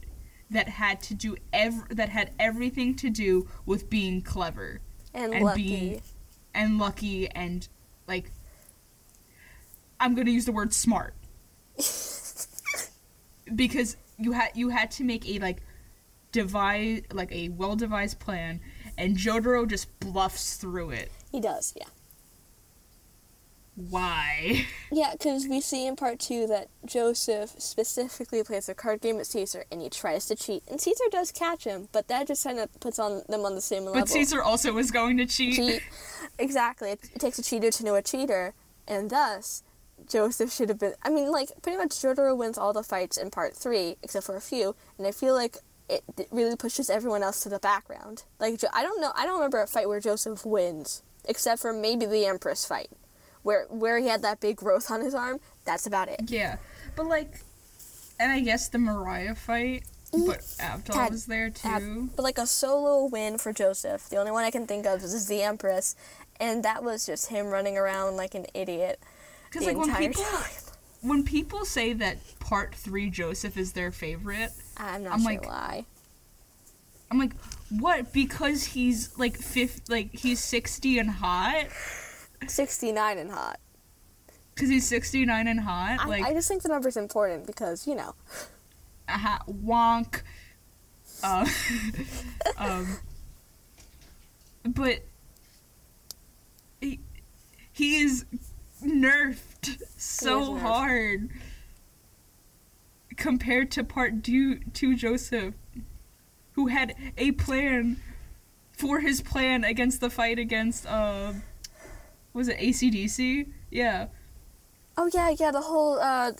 that 0.50 0.68
had 0.70 1.02
to 1.04 1.14
do 1.14 1.36
ev- 1.54 1.88
that 1.90 2.10
had 2.10 2.32
everything 2.40 2.96
to 2.96 3.10
do 3.10 3.48
with 3.66 3.90
being 3.90 4.22
clever? 4.22 4.82
And, 5.14 5.34
And 5.34 5.44
lucky. 5.46 5.64
being- 5.64 6.02
and 6.54 6.78
lucky 6.80 7.30
and 7.30 7.68
like 8.08 8.32
I'm 10.00 10.16
gonna 10.16 10.32
use 10.32 10.46
the 10.46 10.52
word 10.52 10.74
smart 10.74 11.14
because 13.56 13.98
you 14.18 14.32
had 14.34 14.50
you 14.56 14.70
had 14.70 14.92
to 14.92 15.04
make 15.04 15.28
a 15.30 15.40
like 15.40 15.62
devise 16.32 17.02
like 17.12 17.32
a 17.32 17.50
well 17.50 17.76
devised 17.76 18.20
plan 18.20 18.60
and 18.98 19.16
Jotaro 19.18 19.68
just 19.68 19.88
bluffs 20.00 20.56
through 20.58 20.90
it. 20.92 21.12
he 21.32 21.40
does, 21.40 21.74
yeah. 21.78 21.86
Why? 23.90 24.66
Yeah, 24.92 25.12
because 25.12 25.48
we 25.48 25.62
see 25.62 25.86
in 25.86 25.96
part 25.96 26.18
two 26.18 26.48
that 26.48 26.68
Joseph 26.84 27.52
specifically 27.60 28.44
plays 28.44 28.68
a 28.68 28.74
card 28.74 29.02
game 29.02 29.18
with 29.18 29.28
Caesar 29.28 29.66
and 29.72 29.84
he 29.84 29.90
tries 29.90 30.26
to 30.26 30.36
cheat. 30.36 30.64
And 30.68 30.82
Caesar 30.82 31.04
does 31.12 31.32
catch 31.32 31.66
him, 31.66 31.90
but 31.92 32.08
that 32.08 32.26
just 32.26 32.44
kind 32.44 32.58
of 32.58 32.80
puts 32.80 32.98
on 32.98 33.22
them 33.30 33.46
on 33.46 33.54
the 33.54 33.62
same 33.62 33.86
level. 33.86 34.02
But 34.02 34.10
Caesar 34.10 34.42
also 34.42 34.74
was 34.74 34.90
going 34.90 35.18
to 35.18 35.28
cheat. 35.28 35.58
cheat. 35.58 35.84
Exactly. 36.40 36.90
It, 36.90 37.02
it 37.14 37.20
takes 37.20 37.38
a 37.38 37.44
cheater 37.44 37.70
to 37.70 37.86
know 37.86 37.94
a 37.94 38.02
cheater, 38.02 38.56
and 38.88 39.12
thus 39.12 39.62
Joseph 40.08 40.52
should 40.52 40.70
have 40.70 40.80
been. 40.80 40.94
I 41.04 41.10
mean, 41.10 41.32
like 41.32 41.50
pretty 41.62 41.78
much 41.78 41.92
Jotaro 41.92 42.36
wins 42.36 42.58
all 42.58 42.74
the 42.74 42.82
fights 42.82 43.16
in 43.16 43.30
part 43.30 43.56
three, 43.56 43.98
except 44.02 44.26
for 44.26 44.36
a 44.36 44.42
few, 44.42 44.76
and 44.98 45.06
I 45.06 45.12
feel 45.12 45.36
like 45.36 45.58
it 45.88 46.04
d- 46.16 46.26
really 46.32 46.56
pushes 46.56 46.90
everyone 46.90 47.22
else 47.22 47.42
to 47.44 47.50
the 47.50 47.60
background. 47.60 48.24
Like 48.40 48.60
I 48.74 48.82
don't 48.82 49.00
know, 49.00 49.12
I 49.16 49.26
don't 49.28 49.36
remember 49.36 49.62
a 49.62 49.68
fight 49.68 49.88
where 49.88 50.00
Joseph 50.00 50.46
wins, 50.48 51.04
except 51.26 51.62
for 51.62 51.74
maybe 51.74 52.08
the 52.08 52.26
Empress 52.26 52.66
fight, 52.66 52.90
where 53.44 53.66
where 53.70 54.00
he 54.00 54.08
had 54.08 54.22
that 54.24 54.40
big 54.40 54.58
growth 54.58 54.90
on 54.92 55.02
his 55.02 55.14
arm. 55.16 55.40
That's 55.66 55.86
about 55.86 56.08
it. 56.10 56.22
Yeah, 56.28 56.58
but 56.96 57.06
like, 57.08 57.42
and 58.20 58.32
I 58.32 58.40
guess 58.42 58.68
the 58.70 58.80
Mariah 58.80 59.36
fight, 59.36 59.84
but 60.12 60.42
Abdul 60.60 61.10
was 61.10 61.26
there 61.26 61.52
Ab- 61.64 61.82
too. 61.82 62.10
but 62.16 62.24
like 62.24 62.38
a 62.38 62.48
solo 62.48 63.06
win 63.06 63.38
for 63.38 63.54
Joseph. 63.54 64.10
The 64.10 64.18
only 64.18 64.32
one 64.32 64.44
I 64.44 64.52
can 64.52 64.66
think 64.68 64.86
of 64.86 65.04
is 65.04 65.28
the 65.28 65.42
Empress, 65.44 65.96
and 66.40 66.64
that 66.64 66.84
was 66.84 67.06
just 67.06 67.28
him 67.30 67.48
running 67.48 67.78
around 67.78 68.18
like 68.18 68.36
an 68.36 68.46
idiot 68.54 69.00
Because 69.50 69.66
like 69.68 69.78
when 69.78 69.96
people 69.96 70.24
time. 70.24 70.52
when 71.02 71.24
people 71.24 71.64
say 71.66 71.94
that 71.94 72.18
part 72.40 72.76
three 72.76 73.10
Joseph 73.10 73.56
is 73.58 73.74
their 73.74 73.92
favorite, 73.92 74.52
I'm 74.78 75.04
not 75.04 75.14
I'm 75.14 75.20
sure 75.22 75.32
like- 75.32 75.46
why. 75.46 75.86
I'm 77.12 77.18
like, 77.18 77.34
what? 77.72 78.14
Because 78.14 78.64
he's 78.64 79.18
like 79.18 79.36
fifth, 79.36 79.90
like 79.90 80.14
he's 80.14 80.40
sixty 80.44 81.00
and 81.00 81.10
hot. 81.10 81.66
69 82.48 83.18
and 83.18 83.32
hot. 83.32 83.60
Because 84.60 84.72
he's 84.72 84.86
sixty 84.86 85.26
nine 85.26 85.48
and 85.48 85.62
hot. 85.62 86.00
I, 86.02 86.06
like, 86.06 86.24
I 86.26 86.34
just 86.34 86.50
think 86.50 86.64
the 86.64 86.68
number's 86.68 86.98
important 86.98 87.48
because, 87.48 87.88
you 87.88 87.96
know. 87.96 88.14
aha, 89.08 89.40
wonk. 89.48 90.22
Um, 91.24 91.48
um, 92.58 92.98
but 94.66 95.00
he, 96.82 97.00
he 97.72 98.02
is 98.02 98.26
nerfed 98.84 99.82
so 99.96 100.42
nerfed. 100.42 100.60
hard 100.60 101.30
compared 103.16 103.72
to 103.72 103.86
part 103.86 104.22
two, 104.22 104.60
two 104.74 104.94
Joseph, 104.94 105.54
who 106.52 106.68
had 106.68 106.96
a 107.18 107.32
plan 107.32 107.96
for 108.74 109.00
his 109.00 109.22
plan 109.22 109.64
against 109.64 110.02
the 110.02 110.10
fight 110.10 110.38
against, 110.38 110.86
uh, 110.86 111.32
was 112.40 112.48
it 112.48 112.58
ACDC? 112.58 113.50
Yeah. 113.70 114.08
Oh, 114.98 115.10
yeah, 115.14 115.30
yeah, 115.38 115.52
the 115.52 115.60
whole 115.62 116.00
uh, 116.00 116.32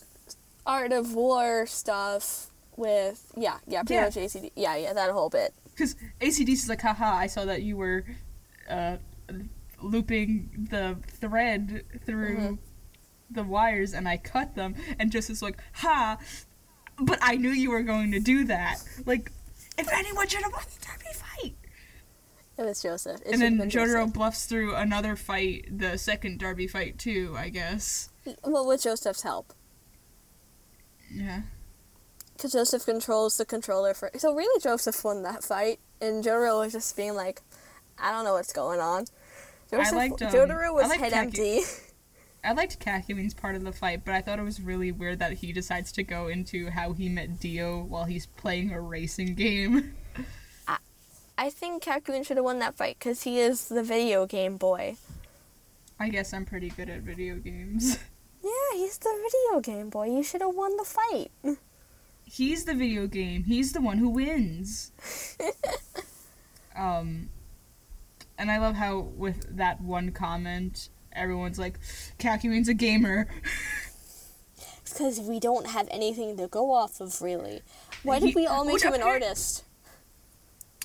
Art 0.66 0.92
of 0.92 1.14
War 1.14 1.66
stuff 1.66 2.46
with, 2.76 3.30
yeah, 3.36 3.58
yeah, 3.66 3.82
pretty 3.82 3.94
Yeah. 3.94 4.04
much 4.04 4.14
ACD. 4.16 4.50
Yeah, 4.56 4.76
yeah, 4.76 4.92
that 4.94 5.10
whole 5.10 5.28
bit. 5.28 5.52
Because 5.66 5.96
ACDC 6.20 6.48
is 6.64 6.68
like, 6.70 6.80
haha, 6.80 7.14
I 7.14 7.26
saw 7.26 7.44
that 7.44 7.62
you 7.62 7.76
were 7.76 8.04
uh, 8.68 8.96
looping 9.82 10.68
the 10.70 10.96
thread 11.20 11.84
through 12.06 12.36
Mhm. 12.38 12.58
the 13.30 13.44
wires 13.44 13.92
and 13.92 14.08
I 14.08 14.16
cut 14.16 14.54
them. 14.54 14.74
And 14.98 15.12
just 15.12 15.28
is 15.28 15.42
like, 15.42 15.58
ha, 15.74 16.16
but 16.98 17.18
I 17.20 17.36
knew 17.36 17.50
you 17.50 17.70
were 17.70 17.82
going 17.82 18.10
to 18.12 18.20
do 18.20 18.44
that. 18.44 18.76
Like, 19.04 19.30
if 19.76 19.86
anyone 19.92 20.28
should 20.28 20.42
have 20.42 20.52
won 20.52 20.62
the 20.78 20.86
Darby 20.86 21.04
fight. 21.14 21.54
It 22.60 22.66
was 22.66 22.82
Joseph. 22.82 23.22
It 23.24 23.32
and 23.32 23.40
then 23.40 23.70
Jotaro 23.70 24.02
Joseph. 24.02 24.12
bluffs 24.12 24.44
through 24.44 24.74
another 24.74 25.16
fight, 25.16 25.66
the 25.70 25.96
second 25.96 26.38
Darby 26.38 26.66
fight, 26.66 26.98
too, 26.98 27.34
I 27.38 27.48
guess. 27.48 28.10
Well, 28.44 28.66
with 28.66 28.82
Joseph's 28.82 29.22
help. 29.22 29.54
Yeah. 31.10 31.40
Because 32.36 32.52
Joseph 32.52 32.84
controls 32.84 33.38
the 33.38 33.46
controller 33.46 33.94
for. 33.94 34.10
So, 34.18 34.34
really, 34.34 34.60
Joseph 34.60 35.02
won 35.02 35.22
that 35.22 35.42
fight. 35.42 35.80
And 36.02 36.22
Jotaro 36.22 36.60
was 36.60 36.74
just 36.74 36.94
being 36.98 37.14
like, 37.14 37.40
I 37.98 38.12
don't 38.12 38.24
know 38.24 38.34
what's 38.34 38.52
going 38.52 38.78
on. 38.78 39.06
Joseph, 39.70 39.94
liked, 39.94 40.20
um, 40.20 40.30
Jotaro 40.30 40.74
was 40.74 40.84
I 40.84 40.88
liked 40.88 41.00
head 41.00 41.12
Kaki- 41.12 41.26
empty. 41.26 41.60
I 42.44 42.52
liked 42.52 42.78
Kakyoin's 42.78 43.32
part 43.32 43.54
of 43.54 43.64
the 43.64 43.72
fight, 43.72 44.04
but 44.04 44.12
I 44.14 44.20
thought 44.20 44.38
it 44.38 44.42
was 44.44 44.60
really 44.60 44.92
weird 44.92 45.18
that 45.20 45.32
he 45.34 45.52
decides 45.52 45.92
to 45.92 46.02
go 46.02 46.28
into 46.28 46.68
how 46.68 46.92
he 46.92 47.08
met 47.08 47.40
Dio 47.40 47.82
while 47.82 48.04
he's 48.04 48.26
playing 48.26 48.70
a 48.70 48.80
racing 48.82 49.34
game. 49.34 49.94
I 51.40 51.48
think 51.48 51.82
Kakyoin 51.82 52.26
should 52.26 52.36
have 52.36 52.44
won 52.44 52.58
that 52.58 52.74
fight 52.74 52.96
because 52.98 53.22
he 53.22 53.40
is 53.40 53.68
the 53.68 53.82
video 53.82 54.26
game 54.26 54.58
boy. 54.58 54.96
I 55.98 56.10
guess 56.10 56.34
I'm 56.34 56.44
pretty 56.44 56.68
good 56.68 56.90
at 56.90 57.00
video 57.00 57.36
games. 57.36 57.98
Yeah, 58.42 58.78
he's 58.78 58.96
the 58.96 59.10
video 59.50 59.60
game 59.60 59.90
boy. 59.90 60.06
You 60.16 60.22
should 60.22 60.40
have 60.40 60.54
won 60.54 60.74
the 60.78 60.84
fight. 60.84 61.30
He's 62.24 62.64
the 62.64 62.72
video 62.72 63.06
game. 63.06 63.44
He's 63.44 63.72
the 63.74 63.82
one 63.82 63.98
who 63.98 64.08
wins. 64.08 64.92
um 66.74 67.28
And 68.38 68.50
I 68.50 68.56
love 68.58 68.76
how 68.76 69.00
with 69.00 69.56
that 69.58 69.82
one 69.82 70.10
comment, 70.12 70.88
everyone's 71.12 71.58
like, 71.58 71.78
Kakyoin's 72.18 72.68
a 72.68 72.74
gamer. 72.74 73.28
because 74.84 75.20
we 75.20 75.38
don't 75.38 75.66
have 75.66 75.86
anything 75.90 76.38
to 76.38 76.48
go 76.48 76.72
off 76.72 77.00
of, 77.02 77.20
really. 77.20 77.60
Why 78.02 78.20
He- 78.20 78.28
did 78.28 78.34
we 78.36 78.46
all 78.46 78.64
make 78.64 78.82
him 78.82 78.94
an 78.94 79.02
artist? 79.02 79.64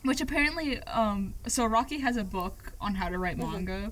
Which 0.04 0.22
apparently, 0.22 0.82
um, 0.84 1.34
so 1.48 1.68
Araki 1.68 2.02
has 2.02 2.16
a 2.18 2.24
book 2.24 2.74
on 2.80 2.96
how 2.96 3.10
to 3.10 3.18
write 3.18 3.38
Mhm. 3.38 3.52
manga. 3.52 3.92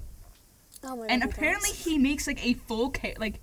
Oh 0.84 0.96
my 0.98 1.08
and 1.08 1.22
God, 1.24 1.32
apparently 1.32 1.70
does. 1.70 1.86
he 1.86 1.98
makes 1.98 2.28
like 2.28 2.46
a 2.46 2.54
full 2.54 2.92
ca- 2.92 3.16
like 3.18 3.40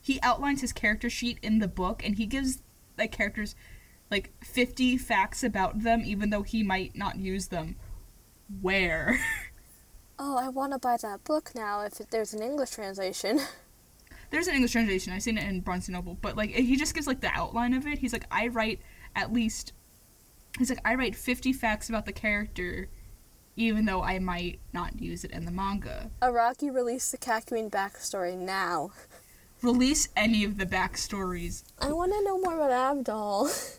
he 0.00 0.20
outlines 0.22 0.60
his 0.60 0.72
character 0.72 1.08
sheet 1.08 1.38
in 1.42 1.58
the 1.58 1.66
book 1.68 2.04
and 2.04 2.16
he 2.16 2.26
gives 2.26 2.58
like 2.98 3.10
characters 3.10 3.54
like 4.10 4.30
50 4.44 4.98
facts 4.98 5.42
about 5.42 5.82
them 5.82 6.02
even 6.04 6.28
though 6.30 6.42
he 6.42 6.62
might 6.62 6.94
not 6.94 7.16
use 7.16 7.48
them 7.48 7.76
where 8.60 9.18
Oh, 10.18 10.36
I 10.36 10.48
want 10.50 10.72
to 10.74 10.78
buy 10.78 10.96
that 11.02 11.24
book 11.24 11.52
now 11.56 11.80
if 11.80 11.94
there's 12.10 12.34
an 12.34 12.42
English 12.42 12.70
translation. 12.72 13.40
there's 14.30 14.46
an 14.48 14.54
english 14.54 14.72
translation 14.72 15.12
i've 15.12 15.22
seen 15.22 15.38
it 15.38 15.48
in 15.48 15.60
Barnes 15.60 15.86
and 15.88 15.94
Noble 15.94 16.18
but 16.20 16.36
like 16.36 16.50
he 16.50 16.76
just 16.76 16.92
gives 16.94 17.06
like 17.06 17.20
the 17.20 17.30
outline 17.32 17.72
of 17.72 17.86
it 17.86 17.98
he's 17.98 18.12
like 18.12 18.24
i 18.32 18.48
write 18.48 18.80
at 19.14 19.32
least 19.32 19.72
he's 20.58 20.70
like 20.70 20.80
i 20.84 20.94
write 20.94 21.14
50 21.16 21.52
facts 21.52 21.88
about 21.88 22.06
the 22.06 22.12
character 22.12 22.88
even 23.56 23.84
though 23.84 24.02
i 24.02 24.18
might 24.18 24.58
not 24.72 25.00
use 25.00 25.24
it 25.24 25.30
in 25.30 25.44
the 25.44 25.50
manga 25.50 26.10
Araki 26.22 26.74
released 26.74 27.12
the 27.12 27.18
Kakyoin 27.18 27.70
backstory 27.70 28.36
now. 28.36 28.90
release 29.62 30.08
any 30.16 30.44
of 30.44 30.58
the 30.58 30.66
backstories 30.66 31.62
I 31.78 31.92
want 31.92 32.12
to 32.12 32.22
know 32.24 32.38
more 32.38 32.54
about 32.54 32.96
Abdal. 32.96 33.78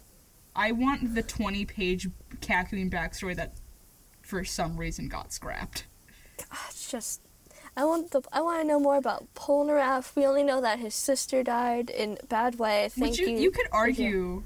I 0.55 0.71
want 0.71 1.13
the 1.15 1.21
20 1.21 1.65
page 1.65 2.09
Kakyoin 2.39 2.89
backstory 2.89 3.36
that 3.36 3.53
for 4.21 4.43
some 4.45 4.78
reason 4.78 5.07
got 5.09 5.34
scrapped. 5.34 5.86
it's 6.69 6.89
just 6.89 7.21
I 7.78 7.84
want 7.84 8.11
the 8.11 8.21
I 8.32 8.41
want 8.41 8.61
to 8.61 8.67
know 8.67 8.80
more 8.80 8.95
about 8.95 9.28
Polnareff. 9.36 10.15
We 10.15 10.26
only 10.26 10.43
know 10.43 10.61
that 10.61 10.80
his 10.80 10.95
sister 10.95 11.43
died 11.43 11.89
in 11.89 12.17
a 12.23 12.26
bad 12.26 12.57
way. 12.57 12.88
Thank 12.89 13.11
Which 13.11 13.19
you, 13.19 13.28
you. 13.28 13.38
you 13.38 13.51
could 13.51 13.67
argue 13.71 14.43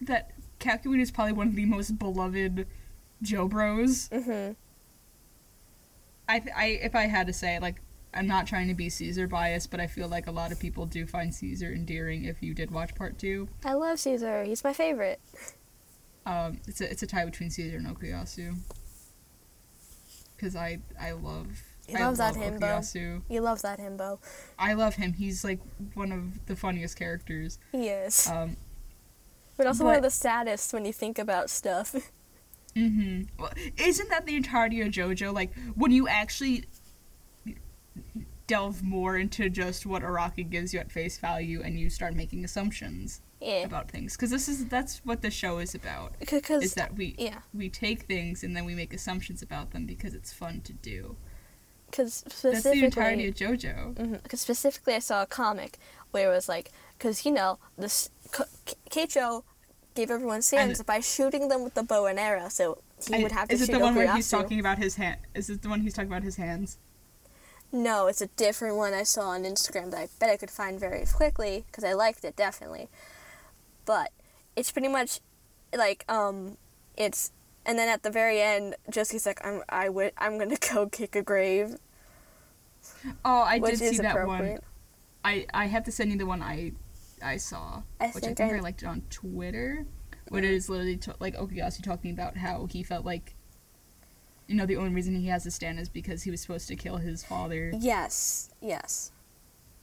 that 0.00 0.32
Kakyoin 0.60 1.00
is 1.00 1.10
probably 1.10 1.32
one 1.32 1.48
of 1.48 1.54
the 1.56 1.64
most 1.64 1.98
beloved 1.98 2.66
Joe 3.22 3.48
Bros. 3.48 4.08
Mhm. 4.10 4.54
I, 6.28 6.38
th- 6.38 6.54
I 6.56 6.64
if 6.82 6.94
I 6.94 7.06
had 7.06 7.26
to 7.26 7.32
say 7.32 7.58
like 7.58 7.80
I'm 8.14 8.26
not 8.26 8.46
trying 8.46 8.68
to 8.68 8.74
be 8.74 8.88
Caesar 8.88 9.26
biased, 9.28 9.70
but 9.70 9.78
I 9.80 9.86
feel 9.86 10.08
like 10.08 10.26
a 10.26 10.32
lot 10.32 10.52
of 10.52 10.58
people 10.60 10.84
do 10.86 11.06
find 11.06 11.34
Caesar 11.34 11.72
endearing 11.72 12.24
if 12.24 12.42
you 12.42 12.54
did 12.54 12.70
watch 12.70 12.94
part 12.94 13.18
two. 13.18 13.48
I 13.64 13.74
love 13.74 13.98
Caesar. 14.00 14.44
He's 14.44 14.62
my 14.64 14.72
favorite. 14.72 15.20
Um, 16.26 16.60
it's 16.68 16.80
a 16.80 16.90
it's 16.90 17.02
a 17.02 17.06
tie 17.06 17.24
between 17.24 17.50
Caesar 17.50 17.76
and 17.78 17.86
Okuyasu. 17.86 18.56
Cause 20.38 20.56
I 20.56 20.78
I 21.00 21.12
love 21.12 21.46
You 21.88 21.98
I 21.98 22.02
love 22.04 22.16
that 22.18 22.34
himbo. 22.34 22.60
Okuyasu. 22.60 23.22
You 23.28 23.40
love 23.42 23.62
that 23.62 23.78
himbo. 23.78 24.18
I 24.58 24.72
love 24.74 24.94
him. 24.96 25.12
He's 25.14 25.44
like 25.44 25.60
one 25.94 26.12
of 26.12 26.46
the 26.46 26.56
funniest 26.56 26.96
characters. 26.98 27.58
He 27.72 27.88
is. 27.88 28.26
Um, 28.28 28.56
but 29.60 29.66
also 29.66 29.84
one 29.84 29.96
of 29.96 30.02
the 30.02 30.08
saddest 30.08 30.72
when 30.72 30.86
you 30.86 30.92
think 30.92 31.18
about 31.18 31.50
stuff. 31.50 31.94
hmm 32.74 33.24
Well, 33.38 33.52
isn't 33.76 34.08
that 34.08 34.24
the 34.24 34.34
entirety 34.34 34.80
of 34.80 34.88
JoJo? 34.88 35.34
Like 35.34 35.52
when 35.74 35.90
you 35.90 36.08
actually 36.08 36.64
delve 38.46 38.82
more 38.82 39.18
into 39.18 39.50
just 39.50 39.84
what 39.84 40.02
Araki 40.02 40.48
gives 40.48 40.72
you 40.72 40.80
at 40.80 40.90
face 40.90 41.18
value, 41.18 41.60
and 41.62 41.78
you 41.78 41.90
start 41.90 42.14
making 42.14 42.42
assumptions 42.42 43.20
yeah. 43.38 43.64
about 43.64 43.90
things, 43.90 44.16
because 44.16 44.30
this 44.30 44.48
is 44.48 44.64
that's 44.64 45.04
what 45.04 45.20
the 45.20 45.30
show 45.30 45.58
is 45.58 45.74
about. 45.74 46.14
Cause, 46.26 46.62
Is 46.62 46.72
that 46.72 46.96
we 46.96 47.14
yeah. 47.18 47.40
we 47.52 47.68
take 47.68 48.04
things 48.04 48.42
and 48.42 48.56
then 48.56 48.64
we 48.64 48.74
make 48.74 48.94
assumptions 48.94 49.42
about 49.42 49.72
them 49.72 49.84
because 49.84 50.14
it's 50.14 50.32
fun 50.32 50.62
to 50.62 50.72
do. 50.72 51.16
Because 51.90 52.22
That's 52.42 52.62
the 52.62 52.82
entirety 52.82 53.28
of 53.28 53.34
JoJo. 53.34 54.22
Because 54.22 54.40
specifically, 54.40 54.94
I 54.94 55.00
saw 55.00 55.22
a 55.22 55.26
comic 55.26 55.76
where 56.12 56.30
it 56.30 56.34
was 56.34 56.48
like, 56.48 56.70
because 57.00 57.24
you 57.24 57.32
know, 57.32 57.58
this 57.78 58.10
Keicho 58.90 59.42
gave 59.94 60.10
everyone 60.10 60.42
stands 60.42 60.78
And- 60.78 60.86
by 60.86 61.00
shooting 61.00 61.48
them 61.48 61.64
with 61.64 61.74
the 61.74 61.82
bow 61.82 62.06
and 62.06 62.18
arrow, 62.20 62.48
so 62.48 62.82
he 63.08 63.22
would 63.22 63.32
have 63.32 63.48
to 63.48 63.54
is 63.54 63.62
it 63.62 63.72
the 63.72 63.78
one 63.78 63.94
where 63.94 64.14
he's 64.14 64.28
talking 64.28 64.60
about 64.60 64.78
his 64.78 64.96
hand? 64.96 65.18
Is 65.34 65.48
it 65.48 65.62
the 65.62 65.68
one 65.70 65.80
he's 65.80 65.94
talking 65.94 66.10
about 66.10 66.22
his 66.22 66.36
hands? 66.36 66.78
No, 67.72 68.08
it's 68.08 68.20
a 68.20 68.26
different 68.26 68.76
one 68.76 68.92
I 68.92 69.04
saw 69.04 69.28
on 69.28 69.44
Instagram 69.44 69.90
that 69.92 70.00
I 70.00 70.08
bet 70.18 70.28
I 70.28 70.36
could 70.36 70.50
find 70.50 70.78
very 70.78 71.04
quickly 71.06 71.64
because 71.66 71.84
I 71.84 71.92
liked 71.94 72.24
it 72.24 72.36
definitely. 72.36 72.88
But 73.86 74.10
it's 74.56 74.70
pretty 74.70 74.88
much 74.88 75.20
like 75.74 76.04
um, 76.08 76.58
it's 76.96 77.32
and 77.64 77.78
then 77.78 77.88
at 77.88 78.02
the 78.02 78.10
very 78.10 78.40
end, 78.40 78.74
Josie's 78.90 79.24
like, 79.24 79.40
"I'm 79.44 79.62
I 79.68 79.88
would 79.88 80.12
I'm 80.18 80.38
gonna 80.38 80.56
go 80.74 80.88
kick 80.88 81.16
a 81.16 81.22
grave," 81.22 81.76
Oh, 83.24 83.40
I 83.42 83.58
did 83.58 83.78
see 83.78 83.96
that 83.98 84.26
one. 84.26 84.58
I 85.24 85.46
I 85.54 85.66
have 85.66 85.84
to 85.84 85.92
send 85.92 86.10
you 86.10 86.18
the 86.18 86.26
one 86.26 86.42
I 86.42 86.72
I 87.22 87.36
saw, 87.36 87.82
I 88.00 88.08
which 88.08 88.24
I 88.24 88.34
think 88.34 88.40
I- 88.52 88.56
I, 88.56 88.60
liked 88.60 88.82
it 88.82 88.86
on 88.86 89.02
Twitter. 89.10 89.86
When 90.28 90.44
it 90.44 90.50
is 90.52 90.68
literally 90.68 90.96
to, 90.98 91.14
like 91.18 91.34
Okuyasu 91.36 91.82
talking 91.82 92.12
about 92.12 92.36
how 92.36 92.66
he 92.66 92.82
felt 92.84 93.04
like, 93.04 93.34
you 94.46 94.54
know, 94.54 94.64
the 94.66 94.76
only 94.76 94.90
reason 94.94 95.14
he 95.16 95.26
has 95.26 95.44
a 95.44 95.50
stand 95.50 95.80
is 95.80 95.88
because 95.88 96.22
he 96.22 96.30
was 96.30 96.40
supposed 96.40 96.68
to 96.68 96.76
kill 96.76 96.98
his 96.98 97.24
father, 97.24 97.72
Yes, 97.76 98.50
yes, 98.60 99.10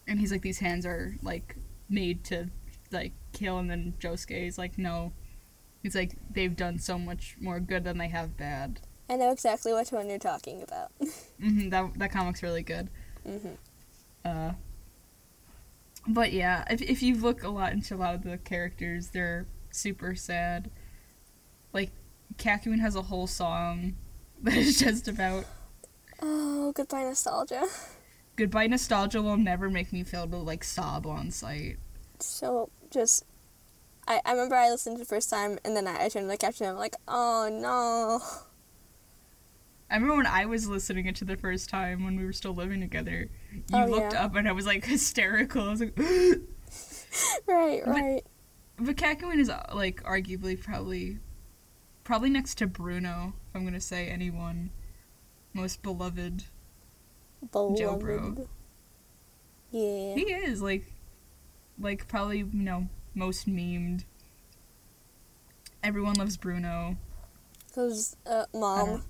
and 0.08 0.20
he's 0.20 0.32
like, 0.32 0.42
these 0.42 0.60
hands 0.60 0.86
are 0.86 1.18
like 1.22 1.58
made 1.90 2.24
to 2.26 2.50
like 2.92 3.12
kill, 3.34 3.58
and 3.60 3.70
then 3.70 3.94
Josuke 4.00 4.48
is 4.48 4.58
like, 4.58 4.78
no, 4.78 5.12
it's 5.84 5.96
like 5.96 6.16
they've 6.32 6.56
done 6.56 6.80
so 6.80 6.98
much 6.98 7.36
more 7.42 7.60
good 7.60 7.84
than 7.84 7.98
they 7.98 8.08
have 8.08 8.38
bad. 8.38 8.80
I 9.10 9.16
know 9.18 9.32
exactly 9.32 9.74
which 9.74 9.92
one 9.92 10.10
you're 10.10 10.18
talking 10.20 10.62
about. 10.64 10.92
hmm 11.42 11.70
that 11.70 11.92
that 12.00 12.12
comic's 12.12 12.42
really 12.42 12.64
good. 12.64 12.90
hmm 13.26 13.50
Uh, 14.24 14.52
but 16.08 16.34
yeah, 16.34 16.66
if 16.70 16.82
if 16.82 17.02
you 17.04 17.16
look 17.16 17.44
a 17.44 17.50
lot 17.50 17.74
into 17.74 17.96
a 17.96 17.98
lot 17.98 18.16
of 18.16 18.24
the 18.24 18.38
characters, 18.38 19.10
they're 19.10 19.48
super 19.72 20.16
sad. 20.16 20.72
Like 21.74 21.92
Kakyoin 22.38 22.80
has 22.80 22.96
a 22.96 23.04
whole 23.04 23.28
song 23.28 23.96
that 24.42 24.56
is 24.56 24.80
just 24.80 25.08
about 25.08 25.46
Oh, 26.22 26.72
goodbye 26.74 27.04
nostalgia. 27.04 27.66
goodbye 28.36 28.68
nostalgia 28.68 29.22
will 29.22 29.38
never 29.38 29.70
make 29.70 29.92
me 29.94 30.04
feel 30.04 30.28
to 30.28 30.38
like 30.38 30.64
sob 30.64 31.06
on 31.06 31.32
sight. 31.32 31.78
So 32.20 32.70
just, 32.90 33.24
I, 34.08 34.22
I 34.26 34.32
remember 34.32 34.56
I 34.56 34.70
listened 34.70 34.98
to 34.98 35.00
the 35.00 35.06
first 35.08 35.30
time 35.30 35.60
and 35.66 35.76
then 35.76 35.88
I, 35.88 36.06
I 36.06 36.10
turned 36.10 36.26
to 36.26 36.28
the 36.28 36.38
caption 36.38 36.66
and 36.66 36.74
I'm 36.74 36.80
like, 36.80 36.96
oh 37.08 37.50
no. 37.52 38.22
I 39.90 39.96
remember 39.96 40.18
when 40.18 40.26
I 40.28 40.46
was 40.46 40.68
listening 40.68 41.06
it 41.06 41.16
to 41.18 41.26
the 41.26 41.38
first 41.38 41.70
time 41.70 42.04
when 42.04 42.18
we 42.18 42.26
were 42.26 42.34
still 42.34 42.54
living 42.54 42.82
together. 42.82 43.30
You 43.54 43.64
Oh, 43.74 43.86
looked 43.86 44.14
yeah. 44.14 44.26
up 44.26 44.36
and 44.36 44.48
I 44.48 44.52
was 44.52 44.66
like 44.66 44.84
hysterical. 44.94 45.64
I 45.64 45.70
was 45.72 45.80
like, 45.80 45.98
Right, 47.48 47.82
But- 47.86 47.92
right. 47.92 48.24
but 48.78 48.98
is 49.40 49.50
like 49.74 50.04
arguably 50.04 50.62
probably, 50.62 51.20
probably 52.04 52.30
next 52.30 52.56
to 52.60 52.68
Bruno. 52.68 53.34
If 53.50 53.56
I'm 53.56 53.64
gonna 53.64 53.80
say 53.80 54.08
anyone, 54.08 54.72
most 55.54 55.82
beloved. 55.82 56.44
Joe 57.54 57.96
Bro. 57.98 58.48
Yeah. 59.72 60.16
He 60.16 60.22
is 60.34 60.62
like, 60.62 60.86
like 61.80 62.08
probably 62.08 62.40
you 62.40 62.48
know 62.52 62.90
most 63.16 63.48
memed. 63.48 64.04
Everyone 65.84 66.16
loves 66.16 66.36
Bruno. 66.38 66.98
Because 67.68 68.18
uh, 68.26 68.46
mom, 68.54 69.04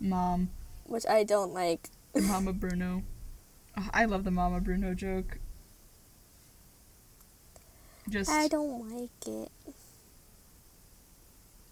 Mom, 0.00 0.50
which 0.84 1.06
I 1.06 1.24
don't 1.24 1.52
like. 1.52 1.88
the 2.14 2.20
Mama 2.22 2.52
Bruno. 2.52 3.02
Oh, 3.76 3.88
I 3.92 4.04
love 4.06 4.24
the 4.24 4.30
Mama 4.30 4.60
Bruno 4.60 4.94
joke. 4.94 5.38
Just 8.08 8.30
I 8.30 8.48
don't 8.48 8.90
like 8.90 9.26
it. 9.26 9.50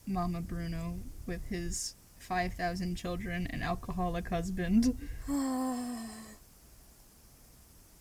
Mama 0.06 0.40
Bruno 0.40 0.98
with 1.26 1.44
his 1.48 1.94
five 2.18 2.54
thousand 2.54 2.96
children 2.96 3.46
and 3.50 3.62
alcoholic 3.62 4.28
husband. 4.28 4.96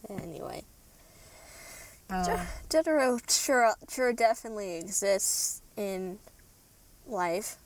anyway, 0.09 0.63
Uh, 2.09 2.45
Jotaro 2.69 3.19
sure, 3.29 3.73
sure 3.89 4.13
definitely 4.13 4.75
exists 4.77 5.61
in 5.77 6.19
life. 7.07 7.57